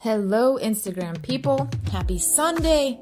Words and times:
Hello, 0.00 0.56
Instagram 0.58 1.20
people. 1.24 1.68
Happy 1.90 2.20
Sunday. 2.20 3.00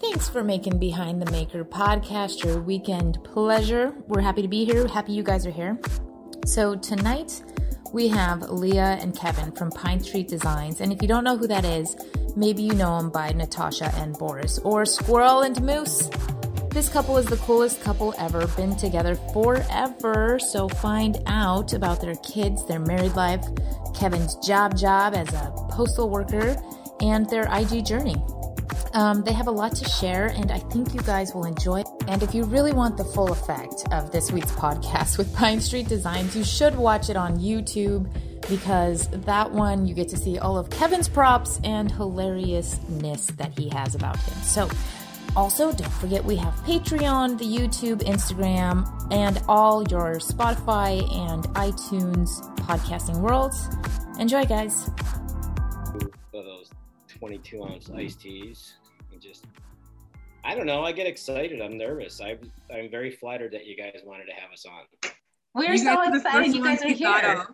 Thanks 0.00 0.26
for 0.26 0.42
making 0.42 0.78
Behind 0.78 1.20
the 1.20 1.30
Maker 1.30 1.66
podcast 1.66 2.42
your 2.42 2.62
weekend 2.62 3.22
pleasure. 3.24 3.92
We're 4.06 4.22
happy 4.22 4.40
to 4.40 4.48
be 4.48 4.64
here. 4.64 4.86
Happy 4.86 5.12
you 5.12 5.22
guys 5.22 5.44
are 5.44 5.50
here. 5.50 5.78
So, 6.46 6.76
tonight 6.76 7.42
we 7.92 8.08
have 8.08 8.40
Leah 8.48 8.96
and 9.02 9.14
Kevin 9.14 9.52
from 9.52 9.70
Pine 9.70 10.00
Street 10.00 10.28
Designs. 10.28 10.80
And 10.80 10.94
if 10.94 11.02
you 11.02 11.08
don't 11.08 11.24
know 11.24 11.36
who 11.36 11.46
that 11.46 11.66
is, 11.66 11.94
maybe 12.36 12.62
you 12.62 12.72
know 12.72 12.96
them 12.96 13.10
by 13.10 13.32
Natasha 13.32 13.92
and 13.96 14.16
Boris 14.16 14.58
or 14.60 14.86
Squirrel 14.86 15.42
and 15.42 15.60
Moose. 15.60 16.08
This 16.70 16.88
couple 16.88 17.18
is 17.18 17.26
the 17.26 17.36
coolest 17.38 17.82
couple 17.82 18.14
ever, 18.16 18.46
been 18.48 18.76
together 18.76 19.16
forever. 19.32 20.38
So 20.38 20.68
find 20.68 21.18
out 21.26 21.72
about 21.72 22.00
their 22.00 22.14
kids, 22.16 22.64
their 22.66 22.78
married 22.78 23.16
life, 23.16 23.44
Kevin's 23.98 24.36
job 24.36 24.78
job 24.78 25.14
as 25.14 25.32
a 25.34 25.52
postal 25.70 26.08
worker, 26.08 26.56
and 27.00 27.28
their 27.28 27.48
IG 27.52 27.84
journey. 27.84 28.14
Um, 28.94 29.22
they 29.24 29.32
have 29.32 29.48
a 29.48 29.52
lot 29.52 29.74
to 29.76 29.88
share, 29.88 30.26
and 30.26 30.52
I 30.52 30.58
think 30.58 30.94
you 30.94 31.00
guys 31.02 31.34
will 31.34 31.44
enjoy. 31.44 31.82
And 32.06 32.22
if 32.22 32.34
you 32.36 32.44
really 32.44 32.72
want 32.72 32.96
the 32.96 33.04
full 33.04 33.32
effect 33.32 33.84
of 33.92 34.12
this 34.12 34.30
week's 34.30 34.52
podcast 34.52 35.18
with 35.18 35.34
Pine 35.34 35.60
Street 35.60 35.88
Designs, 35.88 36.36
you 36.36 36.44
should 36.44 36.76
watch 36.76 37.10
it 37.10 37.16
on 37.16 37.38
YouTube 37.38 38.08
because 38.48 39.08
that 39.08 39.50
one 39.50 39.86
you 39.86 39.94
get 39.94 40.08
to 40.08 40.16
see 40.16 40.38
all 40.38 40.56
of 40.56 40.70
Kevin's 40.70 41.08
props 41.08 41.60
and 41.64 41.90
hilariousness 41.90 43.26
that 43.32 43.56
he 43.58 43.68
has 43.70 43.94
about 43.94 44.18
him. 44.18 44.42
So 44.42 44.68
also, 45.36 45.72
don't 45.72 45.92
forget 45.94 46.24
we 46.24 46.36
have 46.36 46.54
Patreon, 46.64 47.38
the 47.38 47.44
YouTube, 47.44 48.02
Instagram, 48.02 48.86
and 49.12 49.42
all 49.48 49.82
your 49.88 50.16
Spotify 50.16 51.00
and 51.14 51.44
iTunes 51.54 52.28
podcasting 52.60 53.18
worlds. 53.20 53.68
Enjoy, 54.18 54.44
guys. 54.44 54.90
Those 56.32 56.70
22 57.08 57.62
ounce 57.62 57.90
iced 57.90 58.20
teas. 58.20 58.74
And 59.12 59.20
just, 59.20 59.46
I 60.44 60.54
don't 60.54 60.66
know. 60.66 60.84
I 60.84 60.92
get 60.92 61.06
excited. 61.06 61.60
I'm 61.60 61.78
nervous. 61.78 62.20
I, 62.20 62.38
I'm 62.72 62.90
very 62.90 63.10
flattered 63.10 63.52
that 63.52 63.66
you 63.66 63.76
guys 63.76 64.00
wanted 64.04 64.26
to 64.26 64.32
have 64.32 64.52
us 64.52 64.66
on. 64.66 65.12
We're 65.54 65.76
so 65.76 66.00
excited 66.02 66.54
you 66.54 66.62
guys 66.62 66.82
are 66.82 66.88
here. 66.88 67.46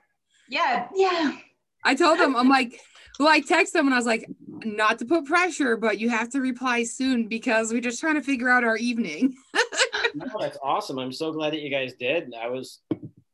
Yeah, 0.49 0.89
yeah. 0.95 1.37
I 1.85 1.95
told 1.95 2.19
them, 2.19 2.37
I'm 2.37 2.49
like, 2.49 2.81
well, 3.19 3.29
I 3.29 3.41
texted 3.41 3.73
them 3.73 3.87
and 3.87 3.95
I 3.95 3.99
was 3.99 4.07
like, 4.07 4.27
not 4.65 4.99
to 4.99 5.05
put 5.05 5.27
pressure, 5.27 5.77
but 5.77 5.99
you 5.99 6.09
have 6.11 6.31
to 6.31 6.41
reply 6.41 6.83
soon 6.85 7.29
because 7.29 7.73
we're 7.73 7.81
just 7.81 8.01
trying 8.01 8.17
to 8.17 8.23
figure 8.23 8.49
out 8.49 8.65
our 8.65 8.77
evening. 8.77 9.35
no, 10.15 10.27
that's 10.39 10.59
awesome. 10.63 10.99
I'm 10.99 11.13
so 11.13 11.33
glad 11.33 11.53
that 11.53 11.61
you 11.61 11.71
guys 11.71 11.95
did. 11.95 12.35
I 12.35 12.49
was 12.49 12.81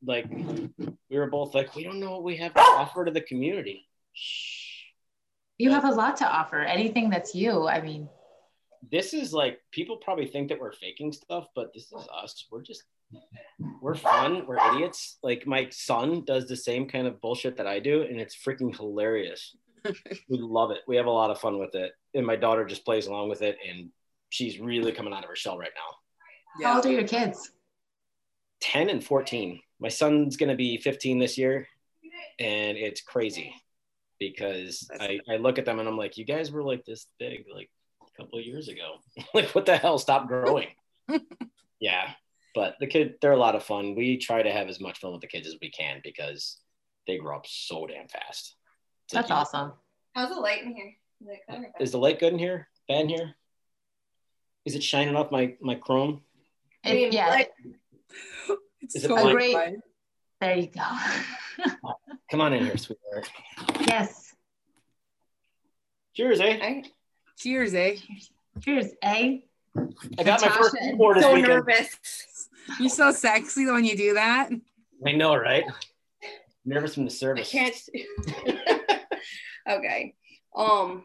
like, 0.05 0.27
we 0.31 1.19
were 1.19 1.29
both 1.29 1.55
like, 1.55 1.75
we 1.75 1.85
don't 1.85 2.01
know 2.01 2.13
what 2.13 2.25
we 2.25 2.37
have 2.37 2.55
to 2.55 2.61
offer 2.61 3.05
to 3.05 3.11
the 3.11 3.21
community. 3.21 3.89
You 5.59 5.71
have 5.71 5.85
a 5.85 5.91
lot 5.91 6.17
to 6.19 6.27
offer. 6.27 6.61
Anything 6.61 7.11
that's 7.11 7.35
you. 7.35 7.67
I 7.69 7.81
mean, 7.81 8.09
this 8.91 9.15
is 9.15 9.33
like 9.33 9.61
people 9.71 9.97
probably 9.97 10.27
think 10.27 10.49
that 10.49 10.61
we're 10.61 10.73
faking 10.73 11.13
stuff, 11.13 11.47
but 11.55 11.73
this 11.73 11.85
is 11.85 12.07
us. 12.23 12.47
We're 12.51 12.63
just 12.63 12.83
we're 13.81 13.95
fun. 13.95 14.45
We're 14.47 14.59
idiots. 14.75 15.19
Like 15.23 15.47
my 15.47 15.69
son 15.71 16.25
does 16.25 16.49
the 16.49 16.57
same 16.57 16.89
kind 16.89 17.07
of 17.07 17.21
bullshit 17.21 17.57
that 17.59 17.67
I 17.67 17.79
do, 17.79 18.03
and 18.03 18.21
it's 18.21 18.37
freaking 18.37 18.77
hilarious 18.77 19.57
we 20.29 20.39
love 20.39 20.71
it. 20.71 20.81
We 20.87 20.97
have 20.97 21.07
a 21.07 21.11
lot 21.11 21.31
of 21.31 21.39
fun 21.39 21.59
with 21.59 21.75
it. 21.75 21.93
And 22.15 22.27
my 22.27 22.37
daughter 22.37 22.65
just 22.65 22.85
plays 22.85 23.07
along 23.07 23.29
with 23.29 23.43
it 23.43 23.59
and 23.69 23.91
she's 24.31 24.59
really 24.59 24.93
coming 24.93 25.13
out 25.13 25.25
of 25.25 25.29
her 25.29 25.37
shell 25.37 25.59
right 25.59 25.71
now. 25.75 25.97
Yeah. 26.61 26.69
How 26.69 26.77
old 26.77 26.87
are 26.87 26.93
your 26.93 27.07
kids? 27.07 27.51
10 28.61 28.89
and 28.89 29.05
14. 29.05 29.61
My 29.81 29.89
son's 29.89 30.37
going 30.37 30.51
to 30.51 30.57
be 30.57 30.77
15 30.77 31.19
this 31.19 31.37
year. 31.37 31.67
And 32.39 32.77
it's 32.77 33.01
crazy 33.01 33.55
because 34.19 34.89
I, 35.01 35.21
I 35.29 35.37
look 35.37 35.59
at 35.59 35.65
them 35.65 35.79
and 35.81 35.89
I'm 35.89 35.97
like, 35.97 36.17
you 36.17 36.25
guys 36.25 36.51
were 36.51 36.63
like 36.63 36.85
this 36.85 37.07
big 37.19 37.45
like 37.53 37.71
a 38.03 38.23
couple 38.23 38.39
of 38.39 38.45
years 38.45 38.69
ago. 38.69 38.97
like, 39.35 39.51
what 39.51 39.67
the 39.67 39.77
hell? 39.77 39.99
Stop 39.99 40.29
growing. 40.29 40.69
yeah. 41.81 42.11
But 42.55 42.77
the 42.81 42.87
kid, 42.87 43.15
they're 43.21 43.33
a 43.33 43.39
lot 43.39 43.57
of 43.57 43.65
fun. 43.65 43.95
We 43.95 44.19
try 44.19 44.43
to 44.43 44.53
have 44.53 44.69
as 44.69 44.81
much 44.81 45.01
fun 45.01 45.13
with 45.13 45.23
the 45.23 45.27
kids 45.27 45.49
as 45.49 45.57
we 45.61 45.71
can 45.71 46.01
because 46.05 46.59
they 47.07 47.19
grow 47.19 47.37
up 47.37 47.47
so 47.47 47.87
damn 47.87 48.09
fast. 48.09 48.57
That's 49.11 49.31
awesome. 49.31 49.73
How's 50.15 50.31
the 50.31 50.41
light 50.41 50.63
in 50.63 50.75
here? 50.75 50.95
Is, 51.81 51.93
the 51.93 51.99
light 51.99 52.19
good 52.19 52.33
in 52.33 52.39
here? 52.39 52.69
Fan 52.89 53.09
here? 53.09 53.35
Is 54.65 54.75
it 54.75 54.83
shining 54.83 55.17
off 55.17 55.31
my 55.31 55.55
my 55.61 55.75
chrome? 55.75 56.23
It, 56.85 57.13
yeah. 57.13 57.29
Like, 57.29 57.53
it's 58.81 58.97
Is 58.97 59.03
so 59.05 59.29
it 59.29 59.33
great. 59.33 59.57
There 60.41 60.57
you 60.57 60.67
go. 60.67 60.83
oh, 61.85 61.95
come 62.31 62.41
on 62.41 62.53
in 62.53 62.65
here, 62.65 62.77
sweetheart. 62.77 63.31
Yes. 63.87 64.35
Cheers, 66.15 66.41
eh? 66.41 66.83
Cheers, 67.39 67.75
eh? 67.75 67.97
Cheers, 68.61 68.87
eh? 69.03 69.39
I 69.77 70.23
got 70.23 70.41
Natasha, 70.41 70.47
my 70.47 70.57
first 70.57 70.77
keyboard 70.79 71.21
so 71.21 71.35
weekend. 71.35 71.49
nervous. 71.67 72.49
You're 72.79 72.89
so 72.91 73.13
sexy 73.13 73.67
when 73.67 73.85
you 73.85 73.97
do 73.97 74.15
that. 74.15 74.51
I 75.07 75.13
know, 75.13 75.35
right? 75.35 75.65
nervous 76.65 76.95
from 76.95 77.05
the 77.05 77.11
service. 77.11 77.49
I 77.55 77.59
can't. 77.59 77.75
okay. 79.69 80.15
Um. 80.55 81.05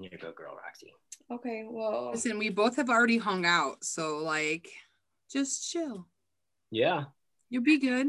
You 0.00 0.10
go, 0.20 0.32
girl, 0.32 0.56
Roxy. 0.64 0.92
Okay. 1.30 1.66
Well. 1.68 2.10
Listen, 2.12 2.38
we 2.38 2.50
both 2.50 2.76
have 2.76 2.88
already 2.88 3.18
hung 3.18 3.44
out, 3.44 3.84
so 3.84 4.18
like, 4.18 4.68
just 5.30 5.70
chill. 5.70 6.06
Yeah. 6.70 7.04
You'll 7.50 7.64
be 7.64 7.78
good. 7.78 8.08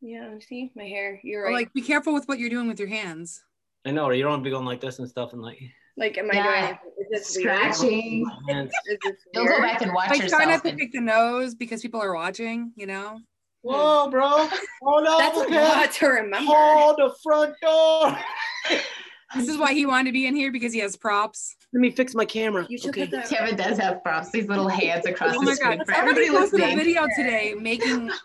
Yeah. 0.00 0.34
See 0.40 0.70
my 0.74 0.84
hair. 0.84 1.20
You're 1.22 1.44
right. 1.44 1.54
like, 1.54 1.72
be 1.72 1.82
careful 1.82 2.12
with 2.12 2.28
what 2.28 2.38
you're 2.38 2.50
doing 2.50 2.68
with 2.68 2.78
your 2.78 2.88
hands. 2.88 3.42
I 3.86 3.90
know. 3.90 4.10
You 4.10 4.22
don't 4.22 4.32
want 4.32 4.40
to 4.42 4.44
be 4.44 4.50
going 4.50 4.66
like 4.66 4.80
this 4.80 4.98
and 4.98 5.08
stuff, 5.08 5.32
and 5.32 5.40
like. 5.40 5.60
Like, 5.96 6.18
am 6.18 6.30
I 6.30 6.34
yeah. 6.34 6.66
doing? 6.66 6.78
Is 6.98 7.06
this 7.10 7.34
scratching? 7.34 8.24
You'll 9.34 9.46
go 9.46 9.60
back 9.60 9.82
and 9.82 9.92
watch 9.92 10.10
like, 10.10 10.22
yourself. 10.22 10.42
Try 10.42 10.50
not 10.50 10.64
to 10.64 10.74
pick 10.74 10.92
the 10.92 11.00
nose 11.00 11.54
because 11.54 11.82
people 11.82 12.00
are 12.00 12.14
watching. 12.14 12.72
You 12.76 12.86
know. 12.86 13.20
Whoa, 13.62 14.08
bro. 14.10 14.48
Hold 14.82 15.06
on. 15.06 15.18
That's 15.18 15.38
a 15.38 15.54
lot 15.54 15.92
to 15.92 16.06
remember. 16.06 16.52
Hold 16.52 16.96
the 16.96 17.14
front 17.22 17.54
door. 17.60 18.18
this 19.34 19.48
is 19.48 19.58
why 19.58 19.74
he 19.74 19.84
wanted 19.86 20.06
to 20.06 20.12
be 20.12 20.26
in 20.26 20.34
here 20.34 20.50
because 20.50 20.72
he 20.72 20.78
has 20.80 20.96
props. 20.96 21.56
Let 21.72 21.80
me 21.80 21.90
fix 21.90 22.14
my 22.14 22.24
camera. 22.24 22.66
You 22.68 22.78
should 22.78 22.90
okay. 22.90 23.06
put 23.06 23.28
Kevin 23.28 23.56
does 23.56 23.78
have 23.78 24.02
props. 24.02 24.30
These 24.30 24.48
little 24.48 24.68
hands 24.82 25.06
across 25.06 25.36
oh 25.36 25.44
the 25.44 25.54
screen. 25.54 25.78
God. 25.78 25.86
For 25.86 25.94
everybody 25.94 26.30
posted 26.30 26.60
a 26.60 26.74
video 26.74 27.06
today 27.16 27.54
making. 27.58 28.10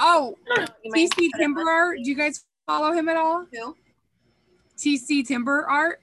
Oh, 0.00 0.36
TC 0.94 1.30
Timber 1.38 1.68
Art. 1.68 1.98
Do 2.02 2.10
you 2.10 2.16
guys 2.16 2.44
follow 2.66 2.92
him 2.92 3.08
at 3.08 3.16
all? 3.16 3.46
No. 3.52 3.74
TC 4.76 5.26
Timber 5.26 5.66
Art. 5.68 6.00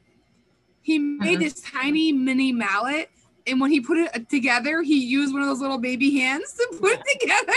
He 0.81 0.99
made 0.99 1.35
uh-huh. 1.35 1.39
this 1.39 1.61
tiny 1.61 2.11
mini 2.11 2.51
mallet, 2.51 3.09
and 3.47 3.61
when 3.61 3.71
he 3.71 3.79
put 3.79 3.97
it 3.97 4.29
together, 4.29 4.81
he 4.81 4.97
used 4.97 5.33
one 5.33 5.43
of 5.43 5.47
those 5.47 5.61
little 5.61 5.77
baby 5.77 6.17
hands 6.19 6.53
to 6.53 6.77
put 6.79 6.99
it 6.99 7.19
together. 7.19 7.53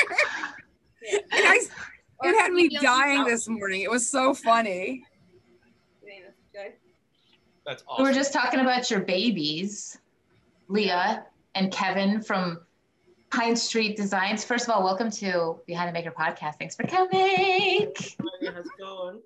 And 1.12 1.22
I, 1.32 1.60
it 2.24 2.40
had 2.40 2.52
me 2.52 2.68
dying 2.68 3.24
this 3.24 3.48
morning. 3.48 3.82
It 3.82 3.90
was 3.90 4.08
so 4.08 4.34
funny. 4.34 5.04
That's 7.68 7.84
awesome. 7.86 8.02
We 8.02 8.08
were 8.08 8.14
just 8.14 8.32
talking 8.32 8.60
about 8.60 8.90
your 8.90 9.00
babies, 9.00 9.98
Leah 10.68 11.26
and 11.54 11.70
Kevin 11.70 12.22
from 12.22 12.60
Pine 13.30 13.56
Street 13.56 13.94
Designs. 13.94 14.42
First 14.42 14.66
of 14.66 14.74
all, 14.74 14.82
welcome 14.82 15.10
to 15.10 15.60
Behind 15.66 15.86
the 15.86 15.92
Maker 15.92 16.10
podcast. 16.10 16.54
Thanks 16.58 16.76
for 16.76 16.84
coming. 16.84 17.92
How's 17.94 18.64
it 18.64 18.72
going? 18.78 19.20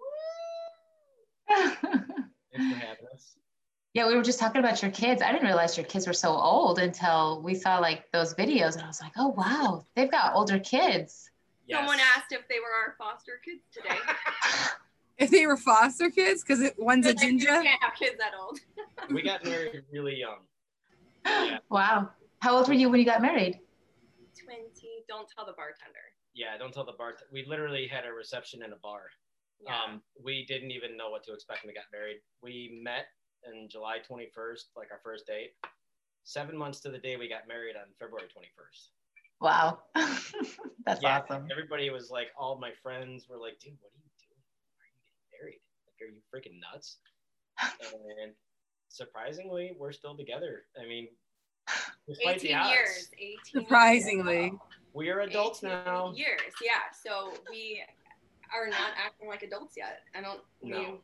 Thanks 1.49 1.79
for 1.81 2.57
having 2.57 3.07
us. 3.15 3.37
Yeah, 3.95 4.09
we 4.09 4.17
were 4.17 4.23
just 4.23 4.41
talking 4.41 4.59
about 4.59 4.83
your 4.83 4.91
kids. 4.91 5.23
I 5.23 5.31
didn't 5.31 5.47
realize 5.47 5.77
your 5.77 5.87
kids 5.87 6.09
were 6.09 6.13
so 6.13 6.31
old 6.31 6.81
until 6.81 7.43
we 7.43 7.55
saw 7.55 7.79
like 7.79 8.11
those 8.11 8.35
videos, 8.35 8.75
and 8.75 8.83
I 8.83 8.87
was 8.89 9.01
like, 9.01 9.13
oh 9.19 9.29
wow, 9.29 9.85
they've 9.95 10.11
got 10.11 10.35
older 10.35 10.59
kids. 10.59 11.31
Yes. 11.73 11.81
Someone 11.81 11.99
asked 12.15 12.33
if 12.33 12.47
they 12.49 12.57
were 12.61 12.73
our 12.75 12.95
foster 12.99 13.41
kids 13.43 13.63
today. 13.73 13.97
if 15.19 15.31
they 15.31 15.47
were 15.47 15.57
foster 15.57 16.11
kids, 16.11 16.45
because 16.45 16.71
one's 16.77 17.07
a 17.07 17.15
ginger. 17.15 17.47
can't 17.47 17.83
have 17.83 17.95
kids 17.99 18.17
that 18.19 18.33
old. 18.39 18.59
we 19.11 19.23
got 19.23 19.43
married 19.45 19.83
really 19.91 20.17
young. 20.17 20.39
Yeah. 21.25 21.59
Wow. 21.71 22.11
How 22.41 22.57
old 22.57 22.67
were 22.67 22.75
you 22.75 22.91
when 22.91 22.99
you 22.99 23.07
got 23.07 23.23
married? 23.23 23.61
20. 24.45 24.69
Don't 25.09 25.29
tell 25.35 25.47
the 25.47 25.53
bartender. 25.53 26.03
Yeah, 26.35 26.59
don't 26.59 26.75
tell 26.75 26.85
the 26.85 26.99
bartender. 26.99 27.31
We 27.33 27.47
literally 27.47 27.87
had 27.87 28.05
a 28.05 28.13
reception 28.13 28.65
in 28.65 28.73
a 28.73 28.77
bar. 28.83 29.03
Yeah. 29.65 29.71
Um, 29.73 30.03
we 30.23 30.45
didn't 30.47 30.73
even 30.73 30.97
know 30.97 31.11
what 31.11 31.23
to 31.25 31.33
expect 31.33 31.63
when 31.63 31.69
we 31.69 31.75
got 31.75 31.85
married. 31.93 32.17
We 32.43 32.81
met 32.83 33.07
in 33.47 33.69
July 33.71 33.99
21st, 33.99 34.75
like 34.77 34.91
our 34.91 34.99
first 35.05 35.29
date. 35.29 35.53
Seven 36.25 36.57
months 36.57 36.81
to 36.81 36.91
the 36.91 36.99
day 36.99 37.17
we 37.17 37.29
got 37.29 37.47
married 37.47 37.77
on 37.77 37.87
February 38.01 38.27
21st. 38.27 38.89
Wow. 39.43 39.81
That's 40.87 41.03
yeah, 41.03 41.21
awesome. 41.21 41.49
Everybody 41.51 41.91
was 41.91 42.11
like, 42.11 42.29
all 42.39 42.59
my 42.61 42.71
friends 42.81 43.27
were 43.29 43.39
like, 43.39 43.59
dude, 43.59 43.75
what 43.81 43.91
are 43.91 43.99
you 43.99 44.11
doing? 44.23 44.41
Why 44.79 44.85
are 44.87 44.93
you 44.95 45.03
getting 45.03 45.27
married? 45.43 45.61
Like, 45.85 45.99
are 46.01 46.13
you 46.15 46.23
freaking 46.31 46.61
nuts? 46.61 46.99
and 48.23 48.33
surprisingly, 48.89 49.73
we're 49.77 49.91
still 49.91 50.17
together. 50.17 50.63
I 50.81 50.87
mean, 50.87 51.09
18 52.25 52.51
years. 52.69 53.09
18 53.19 53.37
surprisingly. 53.47 54.41
Years. 54.43 54.53
We 54.95 55.11
are 55.11 55.21
adults 55.21 55.63
now. 55.63 56.13
Years, 56.15 56.41
yeah. 56.63 56.93
So 56.93 57.33
we 57.51 57.83
are 58.55 58.69
not 58.69 58.93
acting 59.05 59.29
like 59.29 59.43
adults 59.43 59.75
yet. 59.77 60.01
I 60.15 60.21
don't. 60.21 60.41
I 60.65 60.69
No. 60.69 60.79
mean, 60.79 60.99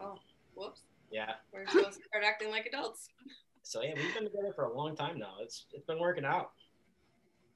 oh, 0.00 0.18
whoops. 0.54 0.82
Yeah. 1.12 1.34
We're 1.52 1.66
supposed 1.68 1.98
to 1.98 2.04
start 2.08 2.24
acting 2.24 2.50
like 2.50 2.66
adults. 2.66 3.10
So 3.62 3.82
yeah, 3.82 3.92
we've 3.96 4.14
been 4.14 4.24
together 4.24 4.52
for 4.54 4.64
a 4.64 4.76
long 4.76 4.96
time 4.96 5.18
now. 5.18 5.34
It's 5.40 5.66
it's 5.72 5.84
been 5.86 6.00
working 6.00 6.24
out. 6.24 6.50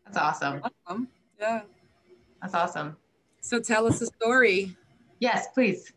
That's 0.05 0.17
awesome. 0.17 0.63
Um, 0.87 1.09
yeah. 1.39 1.63
That's 2.43 2.55
awesome. 2.55 2.97
So 3.41 3.61
tell 3.61 3.87
us 3.87 4.01
a 4.01 4.07
story. 4.07 4.77
Yes, 5.21 5.49
please. 5.55 5.93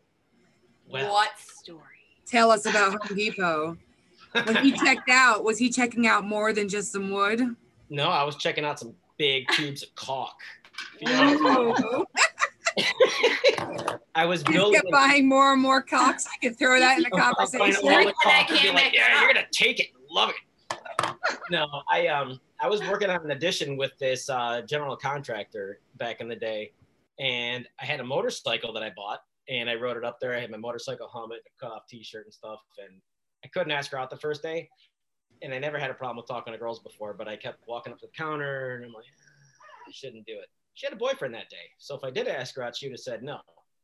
Well, 0.89 1.11
what 1.11 1.31
story? 1.39 1.79
Tell 2.25 2.51
us 2.51 2.65
about 2.65 2.91
Home 3.07 3.17
Depot. 3.17 3.77
When 4.45 4.55
he 4.57 4.71
checked 4.85 5.09
out, 5.09 5.43
was 5.43 5.57
he 5.57 5.69
checking 5.69 6.07
out 6.07 6.25
more 6.25 6.53
than 6.53 6.67
just 6.69 6.91
some 6.91 7.09
wood? 7.09 7.41
no, 7.89 8.09
I 8.09 8.23
was 8.23 8.35
checking 8.37 8.65
out 8.65 8.79
some 8.79 8.93
big 9.17 9.47
tubes 9.49 9.83
of 9.83 9.93
caulk. 9.95 10.35
You 10.99 11.07
know, 11.09 12.05
I 14.15 14.25
was 14.25 14.41
he 14.43 14.53
building. 14.53 14.73
kept 14.81 14.91
buying 14.91 15.27
more 15.29 15.53
and 15.53 15.61
more 15.61 15.81
cocks. 15.81 16.25
I 16.27 16.37
could 16.41 16.57
throw 16.57 16.79
that 16.79 16.97
in 16.97 17.03
the 17.03 17.09
conversation. 17.11 17.75
all 17.87 18.03
the 18.03 18.13
That 18.23 18.47
caulk 18.47 18.49
and 18.49 18.49
be 18.49 18.57
can't 18.57 18.75
like, 18.75 18.93
yeah, 18.93 19.21
you're 19.21 19.33
gonna 19.33 19.45
take 19.51 19.79
it, 19.79 19.87
love 20.09 20.29
it. 20.29 21.15
No, 21.51 21.67
I 21.91 22.07
um 22.07 22.39
I 22.63 22.67
was 22.67 22.79
working 22.87 23.09
on 23.09 23.21
an 23.25 23.31
addition 23.31 23.75
with 23.75 23.91
this 23.99 24.29
uh, 24.29 24.61
general 24.61 24.95
contractor 24.95 25.81
back 25.97 26.21
in 26.21 26.29
the 26.29 26.35
day, 26.37 26.71
and 27.19 27.67
I 27.81 27.83
had 27.83 27.99
a 27.99 28.05
motorcycle 28.05 28.71
that 28.71 28.81
I 28.81 28.89
bought, 28.95 29.19
and 29.49 29.69
I 29.69 29.75
wrote 29.75 29.97
it 29.97 30.05
up 30.05 30.21
there. 30.21 30.33
I 30.33 30.39
had 30.39 30.49
my 30.49 30.55
motorcycle 30.55 31.09
helmet, 31.11 31.39
a 31.45 31.59
cut 31.59 31.73
off 31.73 31.87
T-shirt, 31.89 32.23
and 32.23 32.33
stuff, 32.33 32.61
and 32.79 33.01
I 33.43 33.49
couldn't 33.49 33.73
ask 33.73 33.91
her 33.91 33.99
out 33.99 34.09
the 34.09 34.15
first 34.15 34.41
day, 34.41 34.69
and 35.41 35.53
I 35.53 35.59
never 35.59 35.77
had 35.77 35.91
a 35.91 35.93
problem 35.93 36.15
with 36.15 36.27
talking 36.29 36.53
to 36.53 36.57
girls 36.57 36.79
before, 36.79 37.13
but 37.13 37.27
I 37.27 37.35
kept 37.35 37.67
walking 37.67 37.91
up 37.91 37.99
to 37.99 38.05
the 38.05 38.13
counter, 38.13 38.75
and 38.75 38.85
I'm 38.85 38.93
like, 38.93 39.03
I 39.85 39.91
shouldn't 39.91 40.25
do 40.25 40.39
it. 40.41 40.47
She 40.73 40.85
had 40.85 40.93
a 40.93 40.97
boyfriend 40.97 41.33
that 41.33 41.49
day, 41.49 41.69
so 41.79 41.97
if 41.97 42.03
I 42.05 42.11
did 42.11 42.29
ask 42.29 42.55
her 42.55 42.63
out, 42.63 42.77
she 42.77 42.85
would 42.87 42.93
have 42.93 43.01
said 43.01 43.23
no. 43.23 43.39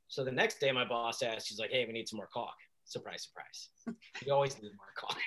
So 0.08 0.24
the 0.24 0.32
next 0.32 0.62
day, 0.62 0.72
my 0.72 0.86
boss 0.86 1.22
asked, 1.22 1.50
she's 1.50 1.60
like, 1.60 1.72
"Hey, 1.72 1.86
we 1.86 1.92
need 1.92 2.08
some 2.08 2.16
more 2.16 2.30
caulk." 2.34 2.56
Surprise, 2.86 3.24
surprise. 3.24 3.70
You 4.26 4.34
always 4.34 4.56
need 4.62 4.72
more 4.78 4.94
caulk. 4.98 5.18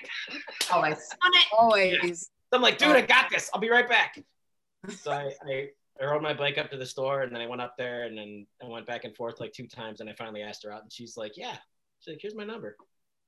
Always. 0.71 0.97
On 1.23 1.33
it. 1.35 1.43
Always. 1.57 2.31
I'm 2.53 2.61
like, 2.61 2.77
dude, 2.77 2.89
oh. 2.89 2.95
I 2.95 3.01
got 3.01 3.29
this. 3.29 3.49
I'll 3.53 3.61
be 3.61 3.69
right 3.69 3.87
back. 3.87 4.19
So 4.89 5.11
I, 5.11 5.31
I, 5.47 5.67
I 6.01 6.05
rode 6.05 6.21
my 6.21 6.33
bike 6.33 6.57
up 6.57 6.69
to 6.71 6.77
the 6.77 6.85
store 6.85 7.21
and 7.21 7.33
then 7.33 7.41
I 7.41 7.47
went 7.47 7.61
up 7.61 7.75
there 7.77 8.05
and 8.05 8.17
then 8.17 8.45
I 8.63 8.67
went 8.67 8.85
back 8.85 9.03
and 9.03 9.15
forth 9.15 9.39
like 9.39 9.53
two 9.53 9.67
times 9.67 10.01
and 10.01 10.09
I 10.09 10.13
finally 10.13 10.41
asked 10.41 10.63
her 10.63 10.71
out 10.71 10.83
and 10.83 10.91
she's 10.91 11.17
like, 11.17 11.37
yeah. 11.37 11.57
She's 11.99 12.13
like, 12.13 12.19
here's 12.21 12.35
my 12.35 12.43
number. 12.43 12.75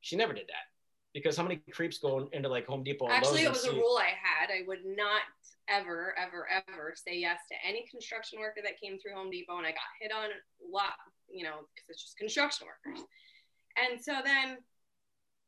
She 0.02 0.16
never 0.16 0.34
did 0.34 0.48
that 0.48 0.66
because 1.14 1.38
how 1.38 1.44
many 1.44 1.62
creeps 1.72 1.98
go 1.98 2.28
into 2.34 2.50
like 2.50 2.68
Home 2.68 2.84
Depot? 2.84 3.08
Actually, 3.10 3.44
it 3.44 3.50
was 3.50 3.64
and 3.64 3.78
a 3.78 3.80
rule 3.80 3.98
I 3.98 4.12
had. 4.22 4.52
I 4.52 4.64
would 4.68 4.86
not 4.86 5.22
ever, 5.70 6.14
ever, 6.18 6.46
ever 6.52 6.94
say 6.94 7.18
yes 7.18 7.40
to 7.50 7.56
any 7.68 7.88
construction 7.90 8.40
worker 8.40 8.60
that 8.64 8.80
came 8.80 9.00
through 9.00 9.16
Home 9.16 9.32
Depot, 9.32 9.58
and 9.58 9.66
I 9.66 9.72
got 9.72 9.90
hit 10.00 10.12
on 10.12 10.26
a 10.26 10.72
lot, 10.72 10.94
you 11.30 11.44
know, 11.44 11.66
because 11.74 11.90
it's 11.90 12.04
just 12.04 12.18
construction 12.18 12.68
workers. 12.68 13.06
And 13.78 14.02
so 14.02 14.20
then 14.24 14.58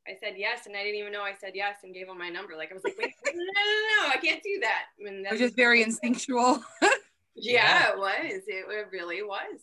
I 0.07 0.15
said 0.19 0.35
yes, 0.37 0.65
and 0.65 0.75
I 0.75 0.83
didn't 0.83 0.99
even 0.99 1.11
know 1.11 1.21
I 1.21 1.33
said 1.39 1.51
yes, 1.53 1.77
and 1.83 1.93
gave 1.93 2.07
him 2.07 2.17
my 2.17 2.29
number. 2.29 2.55
Like 2.55 2.71
I 2.71 2.73
was 2.75 2.83
like, 2.83 2.97
wait, 2.97 3.13
no, 3.25 3.31
no, 3.33 3.41
no, 3.43 4.07
no, 4.07 4.09
I 4.13 4.17
can't 4.17 4.41
do 4.41 4.59
that. 4.61 4.83
I 4.99 5.03
mean, 5.03 5.25
It 5.25 5.31
was 5.31 5.39
just 5.39 5.55
very 5.55 5.83
instinctual. 5.83 6.63
Yeah, 7.39 7.91
it 7.91 7.97
was. 7.99 8.41
It, 8.47 8.65
it 8.67 8.87
really 8.91 9.21
was. 9.21 9.59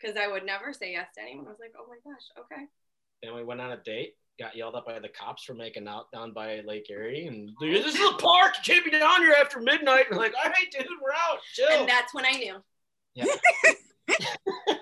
Because 0.00 0.16
I 0.16 0.28
would 0.28 0.46
never 0.46 0.72
say 0.72 0.92
yes 0.92 1.08
to 1.16 1.20
anyone. 1.22 1.46
I 1.46 1.50
was 1.50 1.58
like, 1.58 1.74
oh 1.76 1.84
my 1.88 1.96
gosh, 2.08 2.22
okay. 2.38 2.66
Then 3.20 3.34
we 3.34 3.42
went 3.42 3.60
on 3.60 3.72
a 3.72 3.76
date, 3.78 4.14
got 4.38 4.54
yelled 4.56 4.76
at 4.76 4.86
by 4.86 5.00
the 5.00 5.08
cops 5.08 5.42
for 5.42 5.52
making 5.54 5.88
out 5.88 6.12
down 6.12 6.32
by 6.32 6.60
Lake 6.60 6.88
Erie. 6.88 7.26
And 7.26 7.50
oh, 7.60 7.66
this 7.66 7.94
is 7.94 8.00
a 8.00 8.12
park. 8.14 8.54
You 8.64 8.74
can't 8.74 8.84
be 8.84 8.92
down 8.92 9.22
here 9.22 9.34
after 9.40 9.58
midnight. 9.60 10.06
We're 10.08 10.18
like, 10.18 10.34
all 10.40 10.50
right, 10.50 10.70
dude, 10.70 10.86
we're 11.02 11.10
out. 11.10 11.40
Chill. 11.52 11.68
And 11.80 11.88
that's 11.88 12.14
when 12.14 12.24
I 12.24 12.30
knew. 12.30 12.62
yeah. 13.14 13.24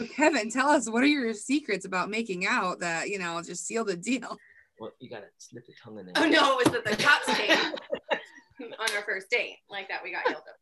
So 0.00 0.06
Kevin, 0.06 0.50
tell 0.50 0.70
us 0.70 0.88
what 0.88 1.02
are 1.02 1.06
your 1.06 1.34
secrets 1.34 1.84
about 1.84 2.08
making 2.08 2.46
out 2.46 2.80
that 2.80 3.10
you 3.10 3.18
know 3.18 3.42
just 3.42 3.66
seal 3.66 3.84
the 3.84 3.96
deal? 3.96 4.38
Well, 4.78 4.92
you 4.98 5.10
got 5.10 5.18
to 5.18 5.26
slip 5.36 5.64
your 5.68 5.76
tongue 5.84 5.98
in 5.98 6.06
there. 6.06 6.14
Oh 6.16 6.26
no, 6.26 6.58
it 6.58 6.66
was 6.66 6.74
at 6.74 6.84
the 6.86 6.96
cops 6.96 7.26
came 7.36 8.72
on 8.80 8.96
our 8.96 9.02
first 9.04 9.28
date. 9.28 9.58
Like 9.68 9.88
that, 9.88 10.02
we 10.02 10.10
got 10.10 10.22
yelled 10.24 10.44
at. 10.48 10.54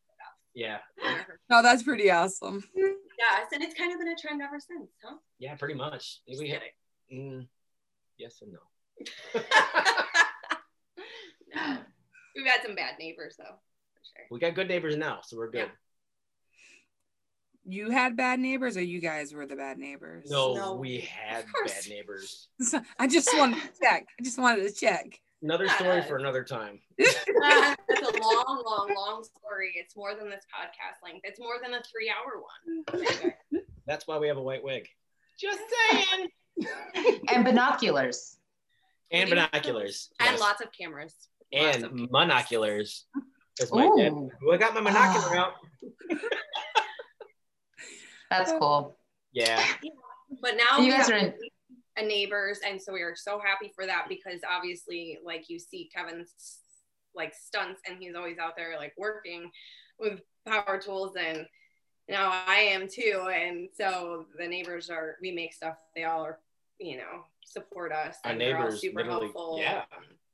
Yeah. 0.54 0.78
on 1.06 1.14
our 1.14 1.38
No, 1.48 1.62
that's 1.62 1.84
pretty 1.84 2.10
awesome. 2.10 2.64
Yes, 2.74 3.46
and 3.52 3.62
it's 3.62 3.74
kind 3.74 3.92
of 3.92 4.00
been 4.00 4.08
a 4.08 4.16
trend 4.16 4.42
ever 4.42 4.58
since, 4.58 4.90
huh? 5.04 5.18
Yeah, 5.38 5.54
pretty 5.54 5.74
much. 5.74 6.18
Just 6.28 6.40
We 6.40 6.48
had, 6.48 6.62
kidding. 7.08 7.42
mm, 7.42 7.46
yes 8.18 8.42
and 8.42 8.54
no. 8.54 8.58
no. 11.54 11.78
We've 12.34 12.46
had 12.46 12.62
some 12.66 12.74
bad 12.74 12.94
neighbors 12.98 13.36
though, 13.38 13.44
for 13.44 14.00
sure. 14.02 14.26
We 14.32 14.40
got 14.40 14.56
good 14.56 14.66
neighbors 14.66 14.96
now, 14.96 15.20
so 15.22 15.36
we're 15.36 15.48
good. 15.52 15.70
You 17.70 17.90
had 17.90 18.16
bad 18.16 18.40
neighbors, 18.40 18.78
or 18.78 18.82
you 18.82 18.98
guys 18.98 19.34
were 19.34 19.44
the 19.44 19.54
bad 19.54 19.76
neighbors? 19.76 20.30
No, 20.30 20.54
No. 20.54 20.74
we 20.76 21.00
had 21.00 21.44
bad 21.66 21.86
neighbors. 21.86 22.48
I 22.98 23.06
just 23.06 23.28
wanted 23.36 23.60
to 23.60 23.68
check. 23.78 24.06
I 24.18 24.22
just 24.22 24.38
wanted 24.38 24.66
to 24.66 24.72
check. 24.72 25.20
Another 25.42 25.68
story 25.68 26.02
for 26.02 26.16
another 26.16 26.42
time. 26.42 26.80
It's 26.98 27.20
a 28.16 28.22
long, 28.22 28.62
long, 28.64 28.94
long 28.96 29.22
story. 29.22 29.72
It's 29.76 29.94
more 29.96 30.14
than 30.14 30.30
this 30.30 30.44
podcast 30.46 31.04
length. 31.04 31.20
It's 31.24 31.38
more 31.38 31.56
than 31.62 31.74
a 31.74 31.82
three-hour 31.82 32.40
one. 32.40 33.04
Anyway. 33.20 33.36
That's 33.86 34.06
why 34.06 34.18
we 34.18 34.28
have 34.28 34.38
a 34.38 34.42
white 34.42 34.64
wig. 34.64 34.88
Just 35.38 35.60
saying. 35.90 36.28
And 37.28 37.44
binoculars. 37.44 38.38
And 39.10 39.28
binoculars. 39.28 40.08
And 40.20 40.30
yes. 40.30 40.40
lots 40.40 40.62
of 40.62 40.68
cameras. 40.72 41.14
Lots 41.52 41.76
of 41.78 41.84
And 41.84 42.10
monoculars. 42.10 43.02
As 43.60 43.70
my 43.72 43.82
dad. 43.96 44.12
Ooh. 44.12 44.30
Well, 44.42 44.54
I 44.54 44.58
got 44.58 44.74
my 44.74 44.90
monocular 44.90 45.36
ah. 45.36 45.38
out. 45.38 45.52
That's 48.30 48.52
cool. 48.52 48.96
Yeah. 49.32 49.62
But 50.40 50.54
now 50.56 50.78
You 50.82 50.90
guys 50.90 51.10
are 51.10 51.16
in- 51.16 51.34
a 51.98 52.02
neighbors, 52.02 52.60
and 52.66 52.80
so 52.80 52.92
we 52.94 53.02
are 53.02 53.14
so 53.14 53.38
happy 53.38 53.70
for 53.74 53.84
that 53.86 54.06
because 54.08 54.40
obviously, 54.48 55.18
like 55.22 55.50
you 55.50 55.58
see 55.58 55.90
Kevin's 55.94 56.32
like 57.14 57.34
stunts, 57.34 57.80
and 57.86 57.98
he's 58.00 58.14
always 58.14 58.38
out 58.38 58.56
there 58.56 58.76
like 58.78 58.94
working 58.96 59.50
with 59.98 60.20
power 60.46 60.78
tools, 60.82 61.14
and 61.16 61.46
now 62.08 62.30
I 62.46 62.56
am 62.72 62.88
too. 62.88 63.28
And 63.32 63.68
so 63.74 64.24
the 64.38 64.48
neighbors 64.48 64.88
are 64.90 65.16
we 65.20 65.30
make 65.30 65.52
stuff. 65.52 65.74
They 65.94 66.04
all 66.04 66.24
are, 66.24 66.38
you 66.80 66.96
know, 66.96 67.24
support 67.44 67.92
us. 67.92 68.16
Our 68.24 68.32
and 68.32 68.40
they're 68.40 68.56
all 68.56 68.62
neighbors 68.64 68.80
super 68.80 69.04
helpful. 69.04 69.58
yeah. 69.60 69.82